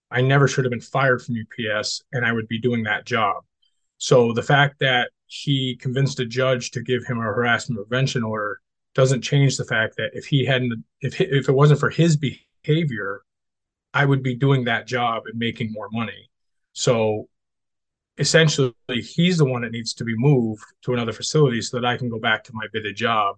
I 0.09 0.21
never 0.21 0.47
should 0.47 0.65
have 0.65 0.71
been 0.71 0.81
fired 0.81 1.21
from 1.21 1.35
UPS 1.35 2.03
and 2.11 2.25
I 2.25 2.31
would 2.31 2.47
be 2.47 2.59
doing 2.59 2.83
that 2.83 3.05
job. 3.05 3.43
So 4.01 4.33
the 4.33 4.41
fact 4.41 4.79
that 4.79 5.11
he 5.27 5.75
convinced 5.75 6.19
a 6.19 6.25
judge 6.25 6.71
to 6.71 6.81
give 6.81 7.05
him 7.05 7.19
a 7.19 7.21
harassment 7.21 7.87
prevention 7.87 8.23
order 8.23 8.59
doesn't 8.95 9.21
change 9.21 9.57
the 9.57 9.63
fact 9.63 9.95
that 9.97 10.09
if 10.13 10.25
he 10.25 10.43
hadn't 10.43 10.83
if 11.01 11.21
if 11.21 11.47
it 11.47 11.51
wasn't 11.51 11.79
for 11.79 11.91
his 11.91 12.17
behavior 12.17 13.21
i 13.93 14.03
would 14.03 14.23
be 14.23 14.35
doing 14.35 14.63
that 14.63 14.87
job 14.87 15.23
and 15.27 15.37
making 15.37 15.71
more 15.71 15.87
money. 15.91 16.31
So 16.73 17.29
essentially 18.17 18.73
he's 18.89 19.37
the 19.37 19.45
one 19.45 19.61
that 19.61 19.71
needs 19.71 19.93
to 19.93 20.03
be 20.03 20.15
moved 20.17 20.63
to 20.81 20.93
another 20.93 21.13
facility 21.13 21.61
so 21.61 21.79
that 21.79 21.85
i 21.85 21.95
can 21.95 22.09
go 22.09 22.19
back 22.19 22.43
to 22.45 22.53
my 22.55 22.65
bidded 22.73 22.95
job. 22.95 23.35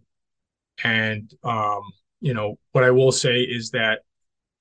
And 0.82 1.30
um, 1.44 1.82
you 2.22 2.34
know 2.34 2.58
what 2.72 2.86
i 2.86 2.92
will 2.92 3.12
say 3.12 3.42
is 3.42 3.72
that 3.72 4.04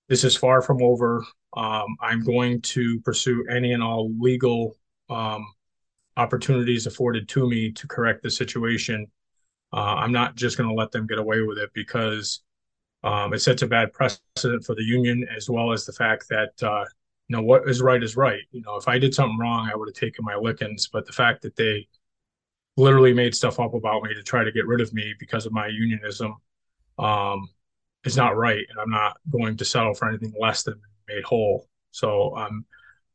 this 0.09 0.24
is 0.24 0.36
far 0.36 0.62
from 0.62 0.82
over. 0.82 1.24
Um, 1.57 1.96
i'm 2.00 2.24
going 2.24 2.61
to 2.74 2.98
pursue 3.03 3.46
any 3.48 3.72
and 3.72 3.84
all 3.84 4.11
legal 4.18 4.76
um, 5.09 5.46
opportunities 6.17 6.87
afforded 6.87 7.29
to 7.31 7.49
me 7.49 7.73
to 7.73 7.87
correct 7.87 8.23
the 8.23 8.31
situation. 8.31 9.07
Uh, 9.73 9.97
I'm 9.97 10.13
not 10.13 10.37
just 10.37 10.59
going 10.59 10.69
to 10.69 10.75
let 10.75 10.93
them 10.93 11.07
get 11.07 11.19
away 11.19 11.41
with 11.43 11.59
it 11.59 11.71
because 11.75 12.41
um, 13.05 13.33
it 13.33 13.41
sets 13.41 13.63
a 13.63 13.67
bad 13.67 13.93
precedent 13.93 14.65
for 14.65 14.75
the 14.75 14.85
union 14.85 15.27
as 15.35 15.49
well 15.49 15.73
as 15.73 15.85
the 15.85 15.93
fact 15.93 16.29
that 16.29 16.63
uh, 16.63 16.85
you 17.29 17.37
know 17.37 17.43
what 17.43 17.69
is 17.69 17.81
right 17.81 18.03
is 18.03 18.17
right. 18.17 18.43
You 18.51 18.63
know, 18.63 18.77
if 18.77 18.89
I 18.89 18.99
did 18.99 19.15
something 19.15 19.39
wrong, 19.39 19.71
I 19.73 19.77
would 19.77 19.89
have 19.89 19.95
taken 19.95 20.25
my 20.25 20.37
lickings. 20.37 20.89
But 20.93 21.07
the 21.07 21.13
fact 21.13 21.43
that 21.43 21.57
they 21.57 21.89
literally 22.77 23.13
made 23.13 23.35
stuff 23.35 23.59
up 23.61 23.75
about 23.75 24.03
me 24.03 24.15
to 24.15 24.23
try 24.23 24.45
to 24.45 24.53
get 24.53 24.67
rid 24.67 24.81
of 24.81 24.93
me 24.93 25.15
because 25.19 25.47
of 25.47 25.53
my 25.53 25.67
unionism 25.67 26.37
um, 26.99 27.49
is 28.05 28.17
not 28.17 28.37
right, 28.37 28.65
and 28.69 28.79
I'm 28.79 28.91
not 28.91 29.17
going 29.31 29.57
to 29.57 29.65
settle 29.65 29.95
for 29.95 30.09
anything 30.09 30.35
less 30.39 30.63
than 30.63 30.81
made 31.09 31.25
whole. 31.25 31.69
So 31.91 32.37
I'm 32.37 32.47
um, 32.47 32.65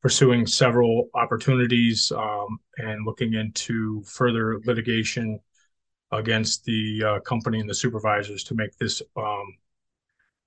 pursuing 0.01 0.45
several 0.45 1.09
opportunities 1.15 2.11
um, 2.15 2.59
and 2.77 3.05
looking 3.05 3.33
into 3.33 4.03
further 4.03 4.59
litigation 4.65 5.39
against 6.11 6.63
the 6.65 7.03
uh, 7.03 7.19
company 7.21 7.59
and 7.59 7.69
the 7.69 7.75
supervisors 7.75 8.43
to 8.43 8.55
make 8.55 8.75
this, 8.77 9.01
um, 9.17 9.55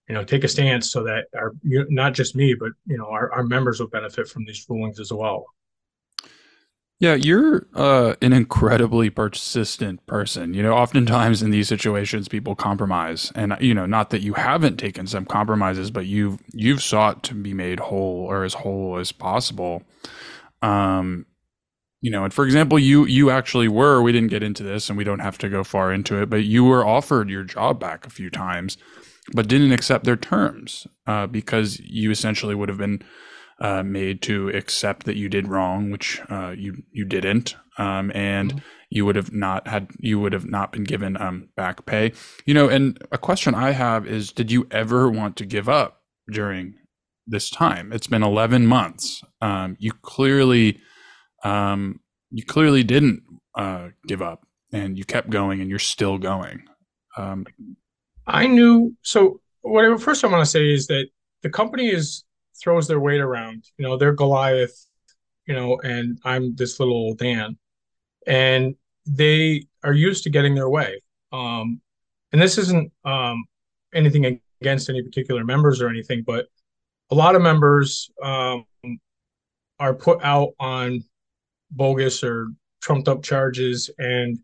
you 0.09 0.15
know, 0.15 0.25
take 0.25 0.45
a 0.45 0.49
stance 0.49 0.91
so 0.91 1.03
that 1.03 1.25
our 1.35 1.53
not 1.63 2.15
just 2.15 2.35
me, 2.35 2.55
but 2.55 2.71
you 2.87 2.97
know, 2.97 3.07
our, 3.07 3.31
our 3.33 3.43
members 3.43 3.81
will 3.81 3.89
benefit 3.89 4.29
from 4.29 4.45
these 4.45 4.65
rulings 4.69 5.01
as 5.01 5.13
well. 5.13 5.45
Yeah, 7.01 7.15
you're 7.15 7.67
uh, 7.75 8.15
an 8.21 8.35
incredibly 8.35 9.09
persistent 9.09 10.07
person. 10.07 10.53
You 10.53 10.63
know, 10.63 10.75
oftentimes 10.75 11.43
in 11.43 11.51
these 11.51 11.67
situations, 11.67 12.29
people 12.29 12.55
compromise, 12.55 13.33
and 13.35 13.57
you 13.59 13.73
know, 13.73 13.87
not 13.87 14.11
that 14.11 14.21
you 14.21 14.35
haven't 14.35 14.77
taken 14.77 15.07
some 15.07 15.25
compromises, 15.25 15.91
but 15.91 16.05
you've 16.05 16.39
you've 16.53 16.83
sought 16.83 17.23
to 17.25 17.35
be 17.35 17.55
made 17.55 17.81
whole 17.81 18.27
or 18.31 18.45
as 18.45 18.53
whole 18.53 18.99
as 18.99 19.13
possible. 19.13 19.83
Um, 20.61 21.25
you 22.03 22.11
know, 22.11 22.25
and 22.25 22.35
for 22.35 22.45
example, 22.45 22.79
you 22.79 23.07
you 23.07 23.31
actually 23.31 23.69
were. 23.69 24.03
We 24.03 24.13
didn't 24.13 24.31
get 24.31 24.43
into 24.43 24.63
this, 24.63 24.91
and 24.91 24.99
we 24.99 25.05
don't 25.05 25.21
have 25.21 25.39
to 25.39 25.49
go 25.49 25.65
far 25.65 25.93
into 25.93 26.21
it, 26.21 26.29
but 26.29 26.45
you 26.45 26.65
were 26.65 26.87
offered 26.87 27.31
your 27.31 27.45
job 27.45 27.81
back 27.81 28.07
a 28.07 28.11
few 28.11 28.29
times, 28.29 28.77
but 29.33 29.49
didn't 29.49 29.73
accept 29.73 30.05
their 30.05 30.17
terms 30.17 30.87
uh, 31.07 31.27
because 31.27 31.81
you 31.81 32.11
essentially 32.11 32.55
would 32.55 32.69
have 32.69 32.79
been 32.79 33.03
uh, 33.61 33.83
made 33.83 34.23
to 34.23 34.49
accept 34.51 35.05
that 35.07 35.17
you 35.17 35.29
did 35.29 35.47
wrong, 35.47 35.91
which 35.91 36.21
uh, 36.31 36.55
you 36.57 36.83
you 36.93 37.05
didn't, 37.05 37.57
um, 37.79 38.11
and 38.15 38.51
mm-hmm. 38.51 38.59
you 38.89 39.05
would 39.05 39.17
have 39.17 39.33
not 39.33 39.69
had 39.69 39.91
you 39.99 40.19
would 40.19 40.33
have 40.33 40.47
not 40.47 40.73
been 40.73 40.85
given 40.85 41.21
um, 41.21 41.49
back 41.57 41.85
pay. 41.85 42.13
You 42.47 42.55
know, 42.55 42.69
and 42.69 42.99
a 43.13 43.19
question 43.19 43.55
I 43.55 43.73
have 43.73 44.07
is, 44.07 44.33
did 44.33 44.51
you 44.51 44.67
ever 44.71 45.11
want 45.11 45.37
to 45.37 45.47
give 45.47 45.69
up 45.69 46.03
during 46.31 46.75
this 47.27 47.51
time? 47.51 47.93
It's 47.93 48.07
been 48.07 48.23
11 48.23 48.67
months. 48.67 49.23
Um, 49.43 49.77
you 49.79 49.93
clearly, 49.93 50.81
um, 51.45 52.01
you 52.31 52.45
clearly 52.45 52.83
didn't 52.83 53.23
uh, 53.55 53.89
give 54.07 54.23
up, 54.23 54.47
and 54.73 54.97
you 54.97 55.05
kept 55.05 55.29
going, 55.29 55.61
and 55.61 55.69
you're 55.69 55.79
still 55.79 56.17
going. 56.17 56.63
Um, 57.19 57.47
I 58.27 58.47
knew. 58.47 58.97
So, 59.03 59.41
what 59.61 59.85
I, 59.85 59.97
first 59.99 60.25
I 60.25 60.29
want 60.29 60.43
to 60.43 60.51
say 60.51 60.71
is 60.71 60.87
that 60.87 61.09
the 61.43 61.51
company 61.51 61.89
is 61.91 62.25
throws 62.63 62.87
their 62.87 63.01
weight 63.01 63.21
around. 63.21 63.65
You 63.79 63.87
know, 63.87 63.97
they're 63.97 64.13
Goliath. 64.13 64.87
You 65.47 65.55
know, 65.55 65.81
and 65.83 66.19
I'm 66.25 66.55
this 66.55 66.79
little 66.79 66.95
old 66.95 67.19
Dan, 67.19 67.57
and 68.25 68.77
they 69.05 69.65
are 69.83 69.93
used 69.93 70.23
to 70.25 70.31
getting 70.31 70.55
their 70.55 70.69
way. 70.69 71.01
Um, 71.33 71.81
and 72.33 72.41
this 72.41 72.59
isn't 72.59 72.93
um, 73.05 73.45
anything 73.93 74.41
against 74.61 74.89
any 74.89 75.03
particular 75.03 75.45
members 75.45 75.81
or 75.81 75.89
anything, 75.89 76.23
but 76.23 76.47
a 77.11 77.15
lot 77.15 77.35
of 77.35 77.43
members 77.43 78.11
um, 78.23 78.65
are 79.81 79.95
put 79.95 80.23
out 80.23 80.51
on 80.61 81.03
bogus 81.71 82.23
or 82.23 82.49
trumped 82.81 83.09
up 83.09 83.23
charges, 83.23 83.91
and 83.99 84.39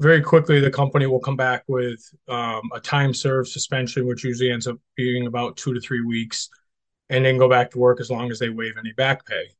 very 0.00 0.22
quickly 0.22 0.60
the 0.60 0.70
company 0.70 1.06
will 1.06 1.20
come 1.20 1.36
back 1.36 1.64
with 1.68 2.00
um, 2.28 2.62
a 2.74 2.80
time 2.80 3.12
served 3.12 3.48
suspension, 3.48 4.06
which 4.06 4.24
usually 4.24 4.50
ends 4.50 4.66
up 4.66 4.78
being 4.96 5.26
about 5.26 5.56
two 5.56 5.74
to 5.74 5.80
three 5.80 6.02
weeks, 6.04 6.48
and 7.12 7.24
then 7.24 7.36
go 7.36 7.48
back 7.48 7.70
to 7.70 7.78
work 7.78 8.00
as 8.00 8.10
long 8.10 8.30
as 8.30 8.38
they 8.38 8.48
waive 8.48 8.72
any 8.78 8.92
back 8.92 9.26
pay. 9.26 9.50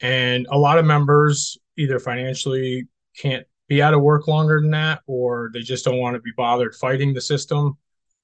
And 0.00 0.46
a 0.50 0.58
lot 0.58 0.78
of 0.78 0.84
members 0.84 1.56
either 1.78 1.98
financially 1.98 2.86
can't 3.16 3.46
be 3.68 3.80
out 3.80 3.94
of 3.94 4.02
work 4.02 4.28
longer 4.28 4.60
than 4.60 4.70
that, 4.72 5.00
or 5.06 5.50
they 5.54 5.60
just 5.60 5.84
don't 5.86 5.98
want 5.98 6.14
to 6.14 6.20
be 6.20 6.32
bothered 6.36 6.74
fighting 6.74 7.14
the 7.14 7.22
system. 7.22 7.78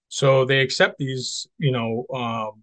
So 0.08 0.44
they 0.44 0.61
accept 0.61 0.98
these, 0.98 1.48
you 1.56 1.72
know, 1.72 2.04
um, 2.12 2.62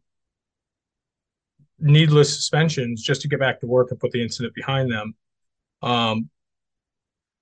needless 1.80 2.34
suspensions 2.34 3.02
just 3.02 3.22
to 3.24 3.28
get 3.28 3.40
back 3.40 3.60
to 3.62 3.66
work 3.66 3.90
and 3.90 4.00
put 4.00 4.12
the 4.12 4.22
incident 4.22 4.54
behind 4.54 4.92
them. 4.92 5.16
Um, 5.82 6.30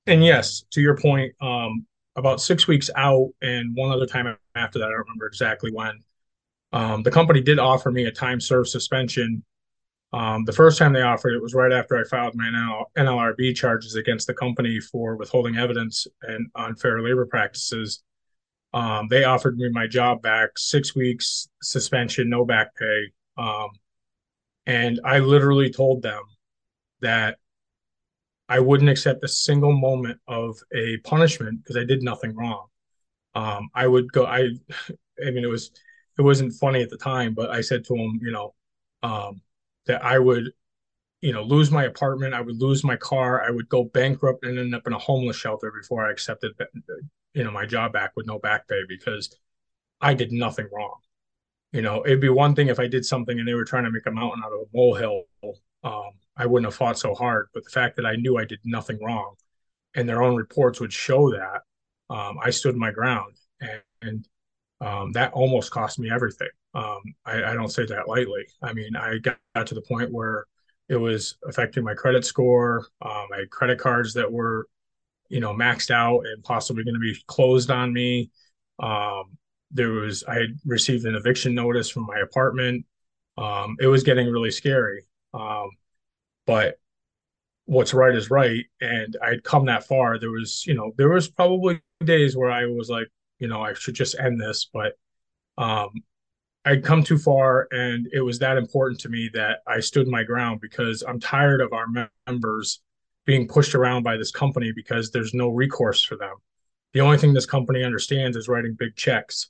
and 0.08 0.24
yes, 0.24 0.64
to 0.72 0.82
your 0.82 0.96
point, 0.96 1.34
um, 1.42 1.86
about 2.16 2.40
six 2.40 2.68
weeks 2.68 2.90
out, 2.96 3.32
and 3.42 3.76
one 3.76 3.92
other 3.92 4.06
time 4.06 4.38
after 4.56 4.80
that, 4.80 4.86
I 4.86 4.92
don't 4.92 5.00
remember 5.00 5.28
exactly 5.28 5.72
when. 5.72 6.00
Um, 6.74 7.04
the 7.04 7.12
company 7.12 7.42
did 7.42 7.60
offer 7.60 7.92
me 7.92 8.06
a 8.06 8.12
time 8.12 8.42
served 8.42 8.70
suspension 8.70 9.44
um, 10.16 10.46
the 10.46 10.54
first 10.54 10.78
time 10.78 10.94
they 10.94 11.02
offered 11.02 11.34
it 11.34 11.42
was 11.42 11.54
right 11.54 11.74
after 11.74 11.98
I 11.98 12.06
filed 12.06 12.36
my 12.36 12.46
NL- 12.46 12.86
NLRB 12.98 13.54
charges 13.54 13.96
against 13.96 14.28
the 14.28 14.34
company 14.34 14.80
for 14.80 15.18
withholding 15.18 15.58
evidence 15.58 16.08
and 16.22 16.48
unfair 16.56 17.02
labor 17.02 17.26
practices. 17.26 18.02
Um, 18.74 19.10
they 19.10 19.26
offered 19.26 19.58
me 19.58 19.68
my 19.70 19.88
job 19.88 20.22
back, 20.22 20.58
six 20.58 20.96
weeks 20.96 21.50
suspension, 21.62 22.30
no 22.30 22.46
back 22.46 22.76
pay. 22.78 23.12
Um, 23.38 23.72
and 24.66 25.02
I 25.04 25.20
literally 25.20 25.70
told 25.70 26.02
them 26.02 26.22
that 27.02 27.38
I 28.48 28.62
wouldn't 28.62 28.90
accept 28.90 29.26
a 29.26 29.28
single 29.28 29.74
moment 29.74 30.22
of 30.30 30.58
a 30.74 30.96
punishment 30.98 31.62
because 31.62 31.76
I 31.76 31.84
did 31.84 32.04
nothing 32.04 32.34
wrong. 32.36 32.68
Um, 33.34 33.68
I 33.76 33.86
would 33.86 34.14
go. 34.14 34.26
I, 34.26 34.48
I 35.26 35.32
mean, 35.32 35.44
it 35.44 35.50
was, 35.50 35.72
it 36.18 36.22
wasn't 36.22 36.54
funny 36.54 36.82
at 36.82 36.90
the 36.90 36.98
time, 36.98 37.34
but 37.34 37.50
I 37.50 37.62
said 37.62 37.86
to 37.86 37.96
him, 37.96 38.20
you 38.22 38.32
know, 38.32 38.54
um, 39.04 39.42
that 39.86 40.04
I 40.04 40.20
would, 40.20 40.52
you 41.22 41.34
know, 41.34 41.44
lose 41.44 41.72
my 41.72 41.86
apartment, 41.86 42.34
I 42.34 42.42
would 42.42 42.62
lose 42.62 42.84
my 42.84 42.96
car, 42.96 43.44
I 43.44 43.50
would 43.50 43.70
go 43.70 43.84
bankrupt 43.84 44.46
and 44.46 44.58
end 44.58 44.76
up 44.76 44.88
in 44.88 44.94
a 44.94 45.00
homeless 45.00 45.36
shelter 45.36 45.72
before 45.72 46.08
I 46.08 46.12
accepted, 46.12 46.54
you 47.34 47.44
know, 47.44 47.52
my 47.52 47.66
job 47.66 47.94
back 47.94 48.14
with 48.16 48.28
no 48.28 48.40
back 48.40 48.68
pay 48.68 48.82
because 48.88 49.36
I 50.02 50.14
did 50.14 50.32
nothing 50.32 50.68
wrong. 50.72 50.98
You 51.72 51.82
know, 51.82 52.06
it'd 52.06 52.22
be 52.22 52.30
one 52.30 52.56
thing 52.56 52.68
if 52.68 52.80
I 52.80 52.88
did 52.88 53.06
something 53.06 53.38
and 53.38 53.48
they 53.48 53.54
were 53.54 53.66
trying 53.66 53.84
to 53.84 53.92
make 53.92 54.06
a 54.06 54.12
mountain 54.12 54.44
out 54.46 54.54
of 54.54 54.62
a 54.62 54.78
molehill. 54.78 55.24
Um, 55.84 56.12
I 56.38 56.46
wouldn't 56.46 56.68
have 56.68 56.76
fought 56.76 56.98
so 56.98 57.14
hard. 57.14 57.48
But 57.54 57.66
the 57.66 57.70
fact 57.70 57.98
that 57.98 58.06
I 58.06 58.16
knew 58.16 58.38
I 58.38 58.46
did 58.46 58.60
nothing 58.64 58.98
wrong, 59.04 59.36
and 59.94 60.08
their 60.08 60.24
own 60.24 60.36
reports 60.36 60.80
would 60.80 60.94
show 60.94 61.32
that, 61.32 61.62
um, 62.10 62.38
I 62.42 62.50
stood 62.50 62.76
my 62.76 62.92
ground, 62.92 63.36
and, 63.60 63.82
and 64.02 64.28
um, 64.86 65.12
that 65.14 65.34
almost 65.34 65.72
cost 65.72 65.98
me 65.98 66.12
everything. 66.12 66.50
Um, 66.76 67.02
I, 67.26 67.44
I, 67.44 67.54
don't 67.54 67.72
say 67.72 67.86
that 67.88 68.08
lightly. 68.08 68.46
I 68.62 68.72
mean, 68.72 68.96
I 68.96 69.18
got, 69.18 69.38
got, 69.56 69.66
to 69.68 69.74
the 69.74 69.82
point 69.82 70.12
where 70.12 70.46
it 70.90 70.98
was 70.98 71.38
affecting 71.48 71.84
my 71.84 71.96
credit 71.96 72.24
score, 72.24 72.86
uh, 73.02 73.26
my 73.30 73.46
credit 73.50 73.80
cards 73.80 74.14
that 74.14 74.32
were, 74.32 74.68
you 75.30 75.40
know, 75.40 75.54
maxed 75.54 75.90
out 75.90 76.20
and 76.28 76.44
possibly 76.44 76.84
going 76.84 76.94
to 76.94 77.00
be 77.00 77.18
closed 77.26 77.72
on 77.72 77.94
me. 77.94 78.30
Um, 78.78 79.38
there 79.72 79.90
was, 79.90 80.24
I 80.26 80.36
had 80.36 80.60
received 80.66 81.06
an 81.06 81.16
eviction 81.16 81.56
notice 81.56 81.90
from 81.90 82.06
my 82.06 82.20
apartment. 82.20 82.86
Um, 83.40 83.78
it 83.80 83.88
was 83.88 84.04
getting 84.04 84.28
really 84.28 84.52
scary. 84.52 85.04
Um, 85.34 85.70
but 86.46 86.76
what's 87.66 87.94
right 87.94 88.14
is 88.14 88.30
right. 88.30 88.66
And 88.82 89.18
I'd 89.24 89.44
come 89.44 89.66
that 89.66 89.88
far. 89.88 90.20
There 90.20 90.32
was, 90.32 90.64
you 90.68 90.76
know, 90.76 90.92
there 90.96 91.10
was 91.10 91.28
probably 91.28 91.82
days 92.04 92.38
where 92.38 92.52
I 92.52 92.68
was 92.68 92.90
like, 92.90 93.08
you 93.40 93.48
know, 93.48 93.62
I 93.62 93.74
should 93.74 93.96
just 93.96 94.18
end 94.20 94.40
this. 94.40 94.70
But 94.72 94.94
um, 95.58 95.90
I'd 96.66 96.84
come 96.84 97.04
too 97.04 97.18
far, 97.18 97.68
and 97.72 98.08
it 98.12 98.22
was 98.22 98.40
that 98.40 98.58
important 98.58 99.00
to 99.02 99.10
me 99.10 99.30
that 99.34 99.60
I 99.68 99.80
stood 99.80 100.08
my 100.08 100.24
ground 100.24 100.62
because 100.62 101.04
I'm 101.08 101.20
tired 101.20 101.62
of 101.62 101.74
our 101.74 101.86
members 102.28 102.82
being 103.26 103.48
pushed 103.48 103.76
around 103.76 104.04
by 104.04 104.18
this 104.18 104.32
company 104.32 104.72
because 104.76 105.12
there's 105.12 105.34
no 105.34 105.50
recourse 105.50 106.04
for 106.04 106.16
them. 106.16 106.36
The 106.94 107.02
only 107.02 107.18
thing 107.18 107.34
this 107.34 107.46
company 107.46 107.84
understands 107.84 108.38
is 108.38 108.48
writing 108.48 108.76
big 108.78 108.96
checks. 108.96 109.50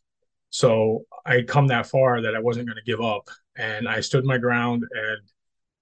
So 0.50 1.06
I'd 1.26 1.48
come 1.48 1.68
that 1.68 1.86
far 1.86 2.22
that 2.22 2.36
I 2.36 2.40
wasn't 2.40 2.68
going 2.68 2.78
to 2.78 2.92
give 2.92 3.02
up, 3.02 3.30
and 3.56 3.88
I 3.88 4.00
stood 4.00 4.26
my 4.26 4.38
ground. 4.38 4.84
And 4.92 5.22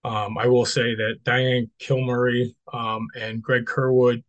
um, 0.04 0.38
I 0.38 0.48
will 0.48 0.66
say 0.66 0.96
that 0.96 1.24
Diane 1.24 1.70
Kilmurray 1.80 2.54
um, 2.72 3.08
and 3.16 3.42
Greg 3.42 3.66
Kerwood 3.66 4.24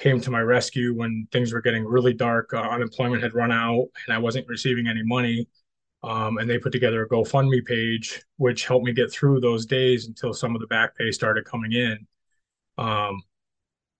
came 0.00 0.20
to 0.20 0.30
my 0.30 0.40
rescue 0.40 0.94
when 0.94 1.28
things 1.30 1.52
were 1.52 1.60
getting 1.60 1.84
really 1.84 2.14
dark. 2.14 2.52
Uh, 2.54 2.60
unemployment 2.60 3.22
had 3.22 3.34
run 3.34 3.52
out, 3.52 3.86
and 4.06 4.14
I 4.14 4.18
wasn't 4.18 4.48
receiving 4.48 4.88
any 4.88 5.02
money 5.04 5.46
um, 6.02 6.38
and 6.38 6.48
they 6.48 6.58
put 6.58 6.72
together 6.72 7.02
a 7.02 7.08
GoFundMe 7.08 7.64
page, 7.64 8.22
which 8.38 8.66
helped 8.66 8.86
me 8.86 8.92
get 8.92 9.12
through 9.12 9.40
those 9.40 9.66
days 9.66 10.06
until 10.06 10.32
some 10.32 10.54
of 10.54 10.60
the 10.60 10.66
back 10.66 10.96
pay 10.96 11.10
started 11.10 11.44
coming 11.44 11.72
in. 11.72 12.06
Um, 12.78 13.22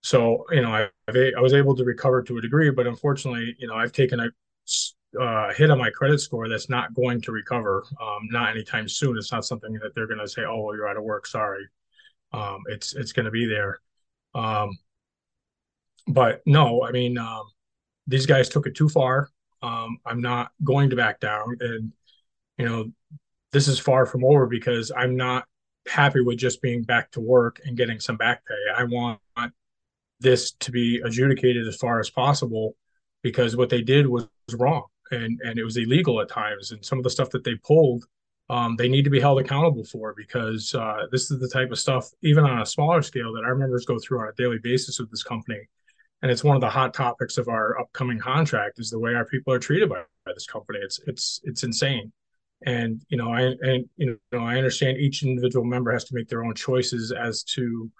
so 0.02 0.46
you 0.50 0.62
know, 0.62 0.72
I 0.72 0.88
I 1.08 1.40
was 1.40 1.52
able 1.52 1.76
to 1.76 1.84
recover 1.84 2.22
to 2.22 2.38
a 2.38 2.40
degree, 2.40 2.70
but 2.70 2.86
unfortunately, 2.86 3.54
you 3.58 3.68
know, 3.68 3.74
I've 3.74 3.92
taken 3.92 4.20
a 4.20 4.30
uh, 5.20 5.52
hit 5.52 5.70
on 5.70 5.78
my 5.78 5.90
credit 5.90 6.20
score 6.20 6.48
that's 6.48 6.70
not 6.70 6.94
going 6.94 7.20
to 7.20 7.32
recover, 7.32 7.84
um, 8.00 8.28
not 8.30 8.50
anytime 8.50 8.88
soon. 8.88 9.18
It's 9.18 9.32
not 9.32 9.44
something 9.44 9.72
that 9.74 9.94
they're 9.94 10.06
going 10.06 10.20
to 10.20 10.28
say, 10.28 10.42
"Oh, 10.42 10.62
well, 10.62 10.76
you're 10.76 10.88
out 10.88 10.96
of 10.96 11.04
work. 11.04 11.26
Sorry." 11.26 11.66
Um, 12.32 12.60
it's 12.68 12.94
it's 12.94 13.12
going 13.12 13.26
to 13.26 13.30
be 13.30 13.46
there. 13.46 13.80
Um, 14.34 14.70
but 16.06 16.42
no, 16.46 16.84
I 16.84 16.92
mean, 16.92 17.18
um, 17.18 17.44
these 18.06 18.26
guys 18.26 18.48
took 18.48 18.66
it 18.66 18.74
too 18.74 18.88
far. 18.88 19.28
Um, 19.62 19.98
I'm 20.06 20.20
not 20.20 20.52
going 20.64 20.90
to 20.90 20.96
back 20.96 21.20
down. 21.20 21.56
And, 21.60 21.92
you 22.58 22.66
know, 22.66 22.92
this 23.52 23.68
is 23.68 23.78
far 23.78 24.06
from 24.06 24.24
over 24.24 24.46
because 24.46 24.90
I'm 24.96 25.16
not 25.16 25.44
happy 25.88 26.20
with 26.20 26.38
just 26.38 26.62
being 26.62 26.82
back 26.82 27.10
to 27.12 27.20
work 27.20 27.60
and 27.64 27.76
getting 27.76 28.00
some 28.00 28.16
back 28.16 28.42
pay. 28.46 28.54
I 28.76 28.84
want 28.84 29.20
this 30.20 30.52
to 30.52 30.70
be 30.70 31.00
adjudicated 31.04 31.66
as 31.66 31.76
far 31.76 31.98
as 31.98 32.10
possible 32.10 32.76
because 33.22 33.56
what 33.56 33.70
they 33.70 33.82
did 33.82 34.06
was, 34.06 34.28
wrong 34.54 34.84
and, 35.12 35.40
and 35.44 35.60
it 35.60 35.64
was 35.64 35.76
illegal 35.76 36.20
at 36.20 36.28
times. 36.28 36.72
And 36.72 36.84
some 36.84 36.98
of 36.98 37.04
the 37.04 37.10
stuff 37.10 37.30
that 37.30 37.44
they 37.44 37.54
pulled, 37.54 38.04
um, 38.48 38.74
they 38.74 38.88
need 38.88 39.04
to 39.04 39.10
be 39.10 39.20
held 39.20 39.38
accountable 39.38 39.84
for 39.84 40.12
because 40.16 40.74
uh, 40.74 41.06
this 41.12 41.30
is 41.30 41.38
the 41.38 41.48
type 41.48 41.70
of 41.70 41.78
stuff, 41.78 42.10
even 42.22 42.44
on 42.44 42.60
a 42.60 42.66
smaller 42.66 43.00
scale, 43.00 43.32
that 43.34 43.44
our 43.44 43.54
members 43.54 43.86
go 43.86 43.96
through 44.00 44.20
on 44.20 44.28
a 44.28 44.32
daily 44.32 44.58
basis 44.58 44.98
with 44.98 45.08
this 45.08 45.22
company 45.22 45.60
and 46.22 46.30
it's 46.30 46.44
one 46.44 46.56
of 46.56 46.60
the 46.60 46.68
hot 46.68 46.92
topics 46.92 47.38
of 47.38 47.48
our 47.48 47.78
upcoming 47.78 48.18
contract 48.18 48.78
is 48.78 48.90
the 48.90 48.98
way 48.98 49.14
our 49.14 49.24
people 49.24 49.52
are 49.52 49.58
treated 49.58 49.88
by, 49.88 50.02
by 50.26 50.32
this 50.34 50.46
company. 50.46 50.78
It's 50.82 51.00
it's 51.06 51.40
it's 51.44 51.62
insane. 51.62 52.12
And 52.66 53.00
you 53.08 53.16
know, 53.16 53.32
I 53.32 53.42
and 53.42 53.88
you 53.96 54.18
know, 54.32 54.44
I 54.44 54.56
understand 54.56 54.98
each 54.98 55.22
individual 55.22 55.64
member 55.64 55.92
has 55.92 56.04
to 56.04 56.14
make 56.14 56.28
their 56.28 56.44
own 56.44 56.54
choices 56.54 57.10
as 57.12 57.42
to 57.44 57.90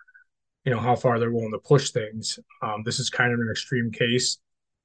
you 0.64 0.72
know 0.72 0.78
how 0.78 0.96
far 0.96 1.18
they're 1.18 1.32
willing 1.32 1.52
to 1.52 1.58
push 1.58 1.90
things. 1.90 2.38
Um, 2.62 2.82
this 2.84 3.00
is 3.00 3.08
kind 3.08 3.32
of 3.32 3.40
an 3.40 3.48
extreme 3.50 3.90
case, 3.90 4.38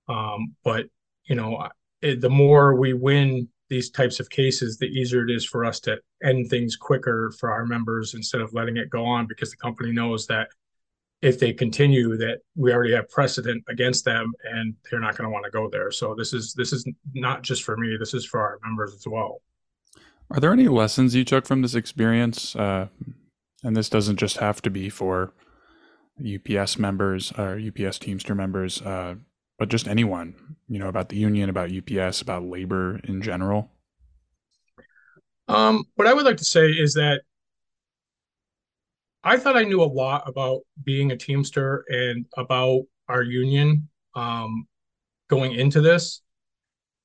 um, 0.07 0.55
but 0.63 0.85
you 1.25 1.35
know, 1.35 1.67
it, 2.01 2.21
the 2.21 2.29
more 2.29 2.75
we 2.75 2.93
win 2.93 3.49
these 3.67 3.89
types 3.89 4.19
of 4.19 4.29
cases, 4.29 4.77
the 4.77 4.85
easier 4.85 5.27
it 5.27 5.31
is 5.31 5.43
for 5.43 5.65
us 5.65 5.79
to 5.81 5.97
end 6.23 6.49
things 6.49 6.75
quicker 6.75 7.33
for 7.39 7.51
our 7.51 7.65
members 7.65 8.13
instead 8.13 8.39
of 8.39 8.53
letting 8.53 8.77
it 8.77 8.89
go 8.89 9.03
on 9.03 9.25
because 9.27 9.49
the 9.49 9.57
company 9.57 9.91
knows 9.91 10.27
that 10.27 10.47
if 11.21 11.39
they 11.39 11.53
continue 11.53 12.17
that 12.17 12.39
we 12.55 12.73
already 12.73 12.93
have 12.93 13.09
precedent 13.09 13.63
against 13.69 14.05
them 14.05 14.31
and 14.43 14.75
they're 14.89 14.99
not 14.99 15.17
going 15.17 15.27
to 15.27 15.33
want 15.33 15.45
to 15.45 15.51
go 15.51 15.69
there. 15.69 15.91
So 15.91 16.13
this 16.15 16.33
is 16.33 16.53
this 16.53 16.73
is 16.73 16.85
not 17.13 17.41
just 17.41 17.63
for 17.63 17.77
me 17.77 17.95
this 17.99 18.13
is 18.13 18.25
for 18.25 18.39
our 18.39 18.59
members 18.63 18.93
as 18.93 19.07
well. 19.07 19.41
Are 20.31 20.39
there 20.39 20.53
any 20.53 20.67
lessons 20.67 21.15
you 21.15 21.23
took 21.23 21.45
from 21.45 21.61
this 21.61 21.75
experience? 21.75 22.55
Uh, 22.55 22.87
and 23.63 23.75
this 23.75 23.89
doesn't 23.89 24.17
just 24.17 24.37
have 24.37 24.61
to 24.63 24.69
be 24.69 24.89
for 24.89 25.33
UPS 26.19 26.77
members 26.77 27.31
or 27.37 27.59
UPS 27.59 27.99
Teamster 27.99 28.35
members, 28.35 28.81
uh, 28.81 29.15
but 29.57 29.69
just 29.69 29.87
anyone, 29.87 30.57
you 30.67 30.79
know, 30.79 30.87
about 30.87 31.09
the 31.09 31.17
union, 31.17 31.49
about 31.49 31.71
UPS, 31.71 32.21
about 32.21 32.43
labor 32.43 32.99
in 33.03 33.21
general? 33.21 33.71
Um, 35.47 35.83
what 35.95 36.07
I 36.07 36.13
would 36.13 36.25
like 36.25 36.37
to 36.37 36.45
say 36.45 36.69
is 36.71 36.93
that 36.93 37.21
I 39.25 39.37
thought 39.37 39.57
I 39.57 39.63
knew 39.63 39.81
a 39.81 39.85
lot 39.85 40.23
about 40.27 40.61
being 40.83 41.11
a 41.11 41.17
Teamster 41.17 41.83
and 41.89 42.27
about 42.37 42.83
our 43.09 43.23
union 43.23 43.89
um, 44.13 44.67
going 45.29 45.53
into 45.53 45.81
this. 45.81 46.21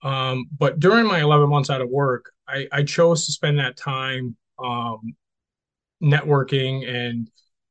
Um, 0.03 0.45
but 0.57 0.79
during 0.79 1.07
my 1.07 1.21
11 1.21 1.49
months 1.49 1.71
out 1.71 1.81
of 1.81 1.89
work, 1.89 2.31
I, 2.47 2.68
I 2.73 2.83
chose 2.83 3.25
to 3.25 3.33
spend 3.33 3.59
that 3.59 3.79
time 3.79 4.37
um, 4.62 5.14
networking 6.03 6.87
and 6.87 7.31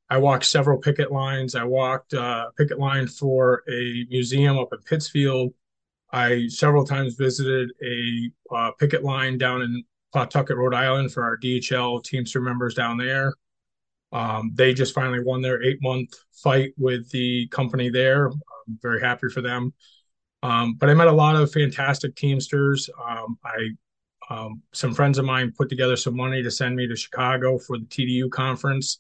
I 0.10 0.18
walked 0.18 0.46
several 0.46 0.80
picket 0.80 1.12
lines. 1.12 1.54
I 1.54 1.64
walked 1.64 2.16
uh, 2.16 2.48
a 2.50 2.52
picket 2.58 2.80
line 2.80 3.06
for 3.06 3.64
a 3.70 4.06
museum 4.10 4.58
up 4.58 4.70
in 4.74 4.80
Pittsfield. 4.80 5.54
I 6.12 6.48
several 6.48 6.86
times 6.86 7.14
visited 7.14 7.70
a 7.84 8.32
uh, 8.56 8.72
picket 8.80 9.04
line 9.04 9.38
down 9.38 9.62
in 9.62 9.84
Pawtucket, 10.12 10.58
Rhode 10.58 10.74
Island 10.74 11.14
for 11.14 11.22
our 11.22 11.38
DHL 11.38 12.04
Teamster 12.04 12.42
members 12.42 12.74
down 12.74 12.98
there. 12.98 13.36
Um, 14.12 14.52
they 14.56 14.74
just 14.74 14.94
finally 14.94 15.24
won 15.24 15.42
their 15.42 15.62
eight 15.64 15.82
month 15.82 16.14
fight 16.32 16.74
with 16.78 17.10
the 17.12 17.48
company 17.48 17.90
there. 17.90 18.28
I'm 18.28 18.80
very 18.82 19.02
happy 19.02 19.30
for 19.30 19.42
them. 19.42 19.74
Um, 20.42 20.76
but 20.76 20.90
I 20.90 20.94
met 20.94 21.08
a 21.08 21.12
lot 21.12 21.36
of 21.36 21.52
fantastic 21.52 22.16
Teamsters. 22.16 22.90
Um, 23.08 23.38
I 23.44 23.70
um, 24.30 24.62
some 24.74 24.94
friends 24.94 25.18
of 25.18 25.26
mine 25.26 25.54
put 25.58 25.70
together 25.70 25.96
some 25.96 26.16
money 26.16 26.44
to 26.44 26.52
send 26.52 26.76
me 26.76 26.88
to 26.88 26.96
Chicago 26.96 27.58
for 27.58 27.78
the 27.78 27.86
TDU 27.86 28.30
conference 28.30 29.00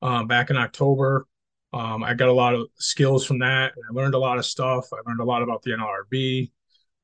uh, 0.00 0.24
back 0.24 0.50
in 0.50 0.56
October. 0.56 1.26
Um, 1.74 2.02
I 2.02 2.14
got 2.14 2.28
a 2.28 2.32
lot 2.32 2.54
of 2.54 2.68
skills 2.76 3.26
from 3.26 3.40
that. 3.40 3.72
And 3.76 3.84
I 3.90 3.92
learned 3.92 4.14
a 4.14 4.18
lot 4.18 4.38
of 4.38 4.46
stuff. 4.46 4.86
I 4.92 4.96
learned 5.06 5.20
a 5.20 5.24
lot 5.24 5.42
about 5.42 5.62
the 5.62 5.72
NLRB. 5.72 6.50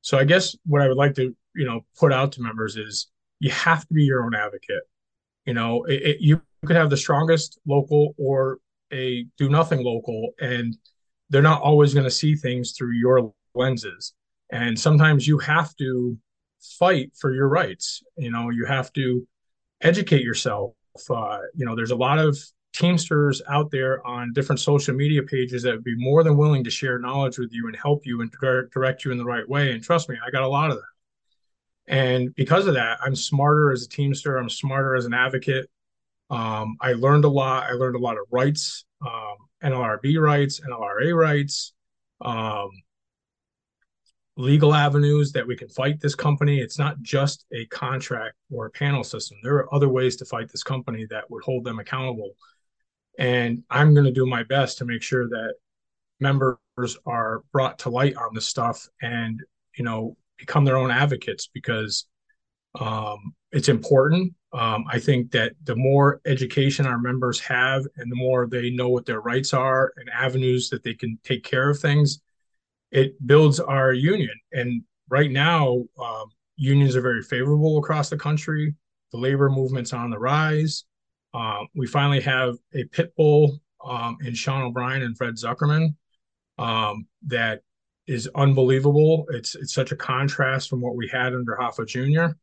So 0.01 0.17
I 0.17 0.23
guess 0.23 0.55
what 0.65 0.81
I 0.81 0.87
would 0.87 0.97
like 0.97 1.13
to, 1.15 1.35
you 1.53 1.65
know, 1.65 1.85
put 1.97 2.11
out 2.11 2.31
to 2.33 2.41
members 2.41 2.77
is 2.77 3.11
you 3.39 3.51
have 3.51 3.85
to 3.87 3.93
be 3.93 4.03
your 4.03 4.23
own 4.23 4.33
advocate. 4.33 4.83
You 5.45 5.53
know, 5.53 5.83
it, 5.83 6.01
it, 6.01 6.17
you 6.21 6.41
could 6.65 6.75
have 6.75 6.89
the 6.89 6.97
strongest 6.97 7.59
local 7.65 8.13
or 8.17 8.59
a 8.93 9.25
do 9.37 9.49
nothing 9.49 9.83
local, 9.83 10.31
and 10.39 10.77
they're 11.29 11.41
not 11.41 11.61
always 11.61 11.93
going 11.93 12.03
to 12.03 12.11
see 12.11 12.35
things 12.35 12.73
through 12.73 12.93
your 12.93 13.33
lenses. 13.55 14.13
And 14.51 14.77
sometimes 14.77 15.27
you 15.27 15.37
have 15.39 15.75
to 15.77 16.17
fight 16.77 17.11
for 17.17 17.33
your 17.33 17.47
rights. 17.47 18.03
You 18.17 18.31
know, 18.31 18.49
you 18.49 18.65
have 18.65 18.91
to 18.93 19.25
educate 19.81 20.23
yourself. 20.23 20.73
Uh, 21.09 21.39
you 21.55 21.65
know, 21.65 21.75
there's 21.75 21.91
a 21.91 21.95
lot 21.95 22.19
of 22.19 22.37
Teamsters 22.73 23.41
out 23.49 23.69
there 23.69 24.05
on 24.07 24.31
different 24.31 24.59
social 24.59 24.95
media 24.95 25.21
pages 25.23 25.63
that 25.63 25.73
would 25.73 25.83
be 25.83 25.95
more 25.97 26.23
than 26.23 26.37
willing 26.37 26.63
to 26.63 26.69
share 26.69 26.97
knowledge 26.99 27.37
with 27.37 27.51
you 27.51 27.67
and 27.67 27.75
help 27.75 28.05
you 28.05 28.21
and 28.21 28.31
direct 28.71 29.03
you 29.03 29.11
in 29.11 29.17
the 29.17 29.25
right 29.25 29.47
way. 29.47 29.73
And 29.73 29.83
trust 29.83 30.07
me, 30.07 30.17
I 30.25 30.31
got 30.31 30.43
a 30.43 30.47
lot 30.47 30.71
of 30.71 30.77
that. 30.77 31.93
And 31.93 32.33
because 32.35 32.67
of 32.67 32.75
that, 32.75 32.99
I'm 33.03 33.15
smarter 33.15 33.71
as 33.71 33.83
a 33.83 33.89
Teamster. 33.89 34.37
I'm 34.37 34.49
smarter 34.49 34.95
as 34.95 35.05
an 35.05 35.13
advocate. 35.13 35.69
Um, 36.31 36.77
I 36.79 36.93
learned 36.93 37.25
a 37.25 37.29
lot. 37.29 37.69
I 37.69 37.73
learned 37.73 37.97
a 37.97 37.99
lot 37.99 38.17
of 38.17 38.23
rights, 38.31 38.85
um, 39.05 39.35
NLRB 39.63 40.19
rights, 40.19 40.61
NLRA 40.61 41.13
rights, 41.13 41.73
um, 42.21 42.69
legal 44.37 44.73
avenues 44.73 45.33
that 45.33 45.45
we 45.45 45.57
can 45.57 45.67
fight 45.67 45.99
this 45.99 46.15
company. 46.15 46.61
It's 46.61 46.79
not 46.79 47.01
just 47.01 47.45
a 47.53 47.65
contract 47.65 48.35
or 48.49 48.65
a 48.65 48.71
panel 48.71 49.03
system. 49.03 49.37
There 49.43 49.55
are 49.55 49.75
other 49.75 49.89
ways 49.89 50.15
to 50.17 50.25
fight 50.25 50.49
this 50.49 50.63
company 50.63 51.05
that 51.09 51.29
would 51.29 51.43
hold 51.43 51.65
them 51.65 51.79
accountable. 51.79 52.31
And 53.19 53.63
I'm 53.69 53.93
going 53.93 54.05
to 54.05 54.11
do 54.11 54.25
my 54.25 54.43
best 54.43 54.77
to 54.77 54.85
make 54.85 55.03
sure 55.03 55.27
that 55.27 55.55
members 56.21 56.57
are 57.05 57.43
brought 57.51 57.79
to 57.79 57.89
light 57.89 58.15
on 58.15 58.33
this 58.33 58.47
stuff 58.47 58.87
and, 59.01 59.43
you 59.77 59.83
know, 59.83 60.15
become 60.37 60.63
their 60.63 60.77
own 60.77 60.91
advocates 60.91 61.49
because 61.53 62.05
um, 62.79 63.33
it's 63.51 63.69
important. 63.69 64.33
Um, 64.53 64.85
I 64.89 64.99
think 64.99 65.31
that 65.31 65.53
the 65.63 65.75
more 65.75 66.21
education 66.25 66.85
our 66.85 66.99
members 66.99 67.39
have 67.41 67.85
and 67.97 68.11
the 68.11 68.15
more 68.15 68.47
they 68.47 68.69
know 68.69 68.89
what 68.89 69.05
their 69.05 69.21
rights 69.21 69.53
are 69.53 69.93
and 69.97 70.09
avenues 70.09 70.69
that 70.69 70.83
they 70.83 70.93
can 70.93 71.17
take 71.23 71.43
care 71.43 71.69
of 71.69 71.79
things, 71.79 72.21
it 72.91 73.15
builds 73.25 73.59
our 73.59 73.93
union. 73.93 74.33
And 74.51 74.83
right 75.09 75.31
now, 75.31 75.83
um, 76.01 76.31
unions 76.57 76.95
are 76.95 77.01
very 77.01 77.23
favorable 77.23 77.77
across 77.77 78.09
the 78.09 78.17
country. 78.17 78.75
The 79.11 79.17
labor 79.17 79.49
movement's 79.49 79.93
on 79.93 80.09
the 80.09 80.19
rise. 80.19 80.83
Um, 81.33 81.67
we 81.73 81.87
finally 81.87 82.21
have 82.21 82.55
a 82.73 82.83
pit 82.85 83.13
bull 83.15 83.59
um, 83.85 84.17
in 84.23 84.33
Sean 84.35 84.63
O'Brien 84.63 85.01
and 85.01 85.17
Fred 85.17 85.35
Zuckerman 85.35 85.95
um, 86.57 87.07
that 87.27 87.61
is 88.07 88.29
unbelievable. 88.35 89.25
It's 89.29 89.55
it's 89.55 89.73
such 89.73 89.91
a 89.91 89.95
contrast 89.95 90.69
from 90.69 90.81
what 90.81 90.95
we 90.95 91.07
had 91.07 91.33
under 91.33 91.57
Hoffa 91.59 91.87
Jr. 91.87 92.35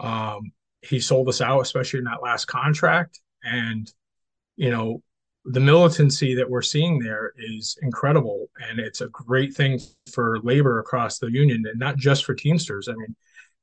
Um, 0.00 0.52
he 0.82 1.00
sold 1.00 1.28
us 1.28 1.40
out, 1.40 1.60
especially 1.60 1.98
in 1.98 2.04
that 2.04 2.22
last 2.22 2.46
contract, 2.46 3.20
and 3.42 3.90
you 4.56 4.70
know 4.70 5.02
the 5.44 5.60
militancy 5.60 6.34
that 6.34 6.48
we're 6.48 6.62
seeing 6.62 6.98
there 6.98 7.32
is 7.38 7.78
incredible, 7.82 8.50
and 8.68 8.78
it's 8.78 9.00
a 9.00 9.08
great 9.08 9.54
thing 9.54 9.80
for 10.12 10.40
labor 10.42 10.78
across 10.78 11.18
the 11.18 11.30
union, 11.30 11.64
and 11.66 11.78
not 11.78 11.96
just 11.96 12.24
for 12.24 12.34
Teamsters. 12.34 12.88
I 12.88 12.92
mean, 12.92 13.16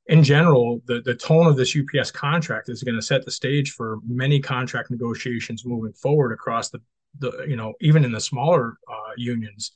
in 0.06 0.22
general, 0.22 0.80
the 0.86 1.00
the 1.02 1.14
tone 1.14 1.46
of 1.46 1.56
this 1.56 1.76
UPS 1.76 2.10
contract 2.10 2.68
is 2.68 2.82
going 2.82 2.96
to 2.96 3.02
set 3.02 3.24
the 3.24 3.30
stage 3.30 3.72
for 3.72 3.98
many 4.06 4.40
contract 4.40 4.90
negotiations 4.90 5.64
moving 5.64 5.92
forward 5.92 6.32
across 6.32 6.70
the 6.70 6.80
the 7.18 7.46
you 7.48 7.56
know 7.56 7.74
even 7.80 8.04
in 8.04 8.12
the 8.12 8.20
smaller 8.20 8.76
uh, 8.90 9.12
unions. 9.16 9.72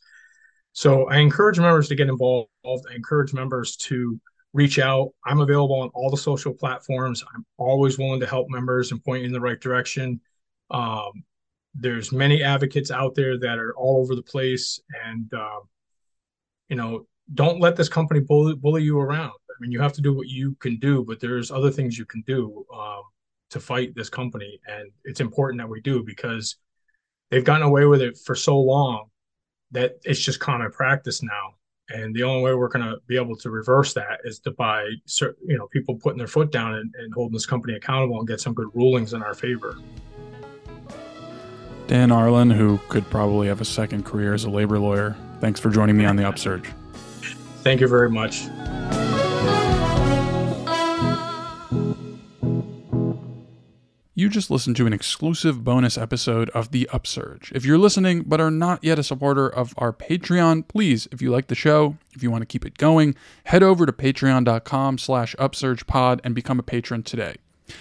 So 0.73 1.09
I 1.09 1.19
encourage 1.19 1.59
members 1.59 1.89
to 1.89 1.95
get 1.95 2.09
involved. 2.09 2.49
I 2.65 2.95
encourage 2.95 3.33
members 3.33 3.77
to 3.77 4.21
reach 4.53 4.79
out. 4.79 5.11
I'm 5.25 5.41
available 5.41 5.81
on 5.81 5.91
all 5.95 6.11
the 6.11 6.17
social 6.17 6.53
platforms. 6.53 7.23
I'm 7.35 7.45
always 7.57 7.99
willing 7.99 8.21
to 8.21 8.27
help 8.27 8.49
members 8.51 8.91
and 8.91 9.03
point 9.03 9.21
you 9.21 9.27
in 9.27 9.33
the 9.33 9.41
right 9.41 9.61
direction. 9.61 10.21
Um, 10.71 11.25
there's 11.75 12.13
many 12.13 12.43
advocates 12.43 12.91
out 12.91 13.15
there 13.15 13.39
that 13.39 13.59
are 13.59 13.75
all 13.77 14.01
over 14.01 14.15
the 14.15 14.23
place, 14.23 14.81
and 15.05 15.33
uh, 15.33 15.61
you 16.69 16.77
know, 16.77 17.07
don't 17.35 17.61
let 17.61 17.77
this 17.77 17.89
company 17.89 18.21
bully, 18.21 18.57
bully 18.57 18.83
you 18.83 18.99
around. 18.99 19.31
I 19.31 19.55
mean, 19.61 19.71
you 19.71 19.81
have 19.81 19.93
to 19.95 20.01
do 20.01 20.15
what 20.15 20.29
you 20.29 20.57
can 20.57 20.79
do, 20.79 21.05
but 21.05 21.21
there's 21.21 21.51
other 21.51 21.71
things 21.71 21.99
you 21.99 22.07
can 22.07 22.23
do 22.23 22.65
um, 22.75 23.03
to 23.51 23.61
fight 23.61 23.95
this 23.95 24.09
company, 24.09 24.59
and 24.67 24.91
it's 25.05 25.21
important 25.21 25.61
that 25.61 25.69
we 25.69 25.81
do 25.81 26.03
because 26.03 26.57
they've 27.31 27.45
gotten 27.45 27.67
away 27.67 27.85
with 27.85 28.03
it 28.03 28.19
for 28.19 28.35
so 28.35 28.59
long 28.59 29.11
that 29.71 29.93
it's 30.03 30.21
just 30.21 30.41
common 30.41 30.71
practice 30.73 31.23
now. 31.23 31.55
And 31.93 32.15
the 32.15 32.23
only 32.23 32.43
way 32.43 32.55
we're 32.55 32.69
going 32.69 32.85
to 32.85 32.99
be 33.07 33.17
able 33.17 33.37
to 33.37 33.51
reverse 33.51 33.95
that 33.95 34.21
is 34.25 34.39
to 34.41 34.53
by 34.53 34.83
you 34.83 35.59
know 35.59 35.67
people 35.69 35.97
putting 35.97 36.19
their 36.19 36.27
foot 36.27 36.53
down 36.53 36.75
and, 36.75 36.95
and 36.99 37.13
holding 37.13 37.33
this 37.33 37.47
company 37.47 37.75
accountable 37.75 38.19
and 38.19 38.29
get 38.29 38.41
some 38.41 38.55
good 38.55 38.69
rulings 38.75 39.13
in 39.13 39.23
our 39.23 39.35
favor. 39.35 39.77
Dan 41.87 42.11
Arlin, 42.11 42.55
who 42.55 42.79
could 42.89 43.09
probably 43.11 43.49
have 43.49 43.61
a 43.61 43.65
second 43.65 44.05
career 44.05 44.33
as 44.33 44.45
a 44.45 44.51
labor 44.51 44.79
lawyer, 44.79 45.17
thanks 45.41 45.59
for 45.59 45.71
joining 45.71 45.97
me 45.97 46.05
on 46.05 46.15
the 46.15 46.23
Upsurge. 46.23 46.71
Thank 47.63 47.81
you 47.81 47.89
very 47.89 48.11
much. 48.11 48.45
You 54.21 54.29
just 54.29 54.51
listened 54.51 54.77
to 54.77 54.87
an 54.87 54.93
exclusive 54.93 55.65
bonus 55.65 55.97
episode 55.97 56.51
of 56.51 56.73
The 56.73 56.87
Upsurge. 56.93 57.53
If 57.55 57.65
you're 57.65 57.79
listening 57.79 58.25
but 58.27 58.39
are 58.39 58.51
not 58.51 58.85
yet 58.85 58.99
a 58.99 59.03
supporter 59.03 59.49
of 59.49 59.73
our 59.79 59.95
Patreon, 59.95 60.69
please, 60.69 61.09
if 61.11 61.23
you 61.23 61.31
like 61.31 61.47
the 61.47 61.55
show, 61.55 61.97
if 62.13 62.23
you 62.23 62.31
want 62.31 62.43
to 62.43 62.47
keep 62.47 62.67
it 62.67 62.77
going, 62.77 63.15
head 63.45 63.63
over 63.63 63.87
to 63.87 63.93
patreon.com 63.93 64.99
slash 64.99 65.35
upsurgepod 65.37 66.21
and 66.23 66.35
become 66.35 66.59
a 66.59 66.63
patron 66.63 67.03
today. 67.03 67.37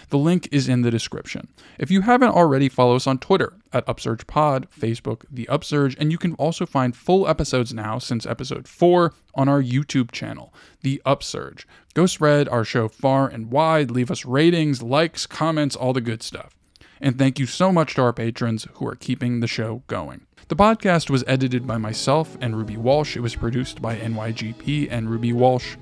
The 0.10 0.18
link 0.18 0.48
is 0.52 0.70
in 0.70 0.82
the 0.82 0.92
description. 0.92 1.48
If 1.78 1.92
you 1.92 2.02
haven't 2.02 2.32
already, 2.32 2.70
follow 2.70 2.96
us 2.96 3.08
on 3.08 3.20
Twitter 3.20 3.54
at 3.72 3.86
UpsurgePod, 3.88 4.66
Facebook, 4.70 5.24
The 5.30 5.48
Upsurge, 5.48 5.96
and 6.00 6.12
you 6.12 6.18
can 6.18 6.34
also 6.36 6.66
find 6.66 6.96
full 6.96 7.28
episodes 7.28 7.74
now 7.74 8.00
since 8.00 8.26
episode 8.26 8.68
4 8.68 9.14
on 9.36 9.48
our 9.50 9.62
YouTube 9.62 10.12
channel, 10.12 10.54
The 10.82 11.02
Upsurge. 11.06 11.68
Go 11.94 12.06
spread 12.06 12.50
our 12.50 12.64
show 12.64 12.88
far 12.88 13.28
and 13.28 13.52
wide, 13.52 13.92
leave 13.92 14.12
us 14.12 14.26
ratings, 14.26 14.82
likes, 14.82 15.26
comments, 15.26 15.76
all 15.76 15.94
the 15.94 16.02
good 16.02 16.24
stuff. 16.24 16.56
And 17.02 17.18
thank 17.18 17.40
you 17.40 17.46
so 17.46 17.72
much 17.72 17.96
to 17.96 18.02
our 18.02 18.14
patrons 18.14 18.68
who 18.74 18.88
are 18.88 18.96
keeping 18.96 19.40
the 19.40 19.48
show 19.48 19.84
going. 19.88 20.26
The 20.50 20.56
podcast 20.56 21.10
was 21.10 21.24
edited 21.28 21.68
by 21.68 21.78
myself 21.78 22.38
and 22.42 22.58
Ruby 22.58 22.76
Walsh. 22.76 23.16
It 23.16 23.22
was 23.22 23.36
produced 23.36 23.82
by 23.82 23.98
NYGP 23.98 24.88
and 24.90 25.10
Ruby 25.10 25.32
Walsh. 25.32 25.78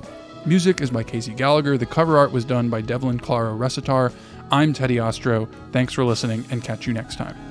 Music 0.47 0.79
is 0.79 0.89
by 0.89 1.03
Casey 1.03 1.33
Gallagher. 1.33 1.77
The 1.77 1.85
cover 1.85 2.17
art 2.17 2.31
was 2.31 2.45
done 2.45 2.69
by 2.69 2.79
Devlin 2.79 3.19
Claro 3.19 3.57
Resetar. 3.57 4.13
I'm 4.49 4.71
Teddy 4.71 4.95
Ostrow. 4.95 5.45
Thanks 5.73 5.91
for 5.91 6.05
listening 6.05 6.45
and 6.49 6.63
catch 6.63 6.87
you 6.87 6.93
next 6.93 7.17
time. 7.17 7.46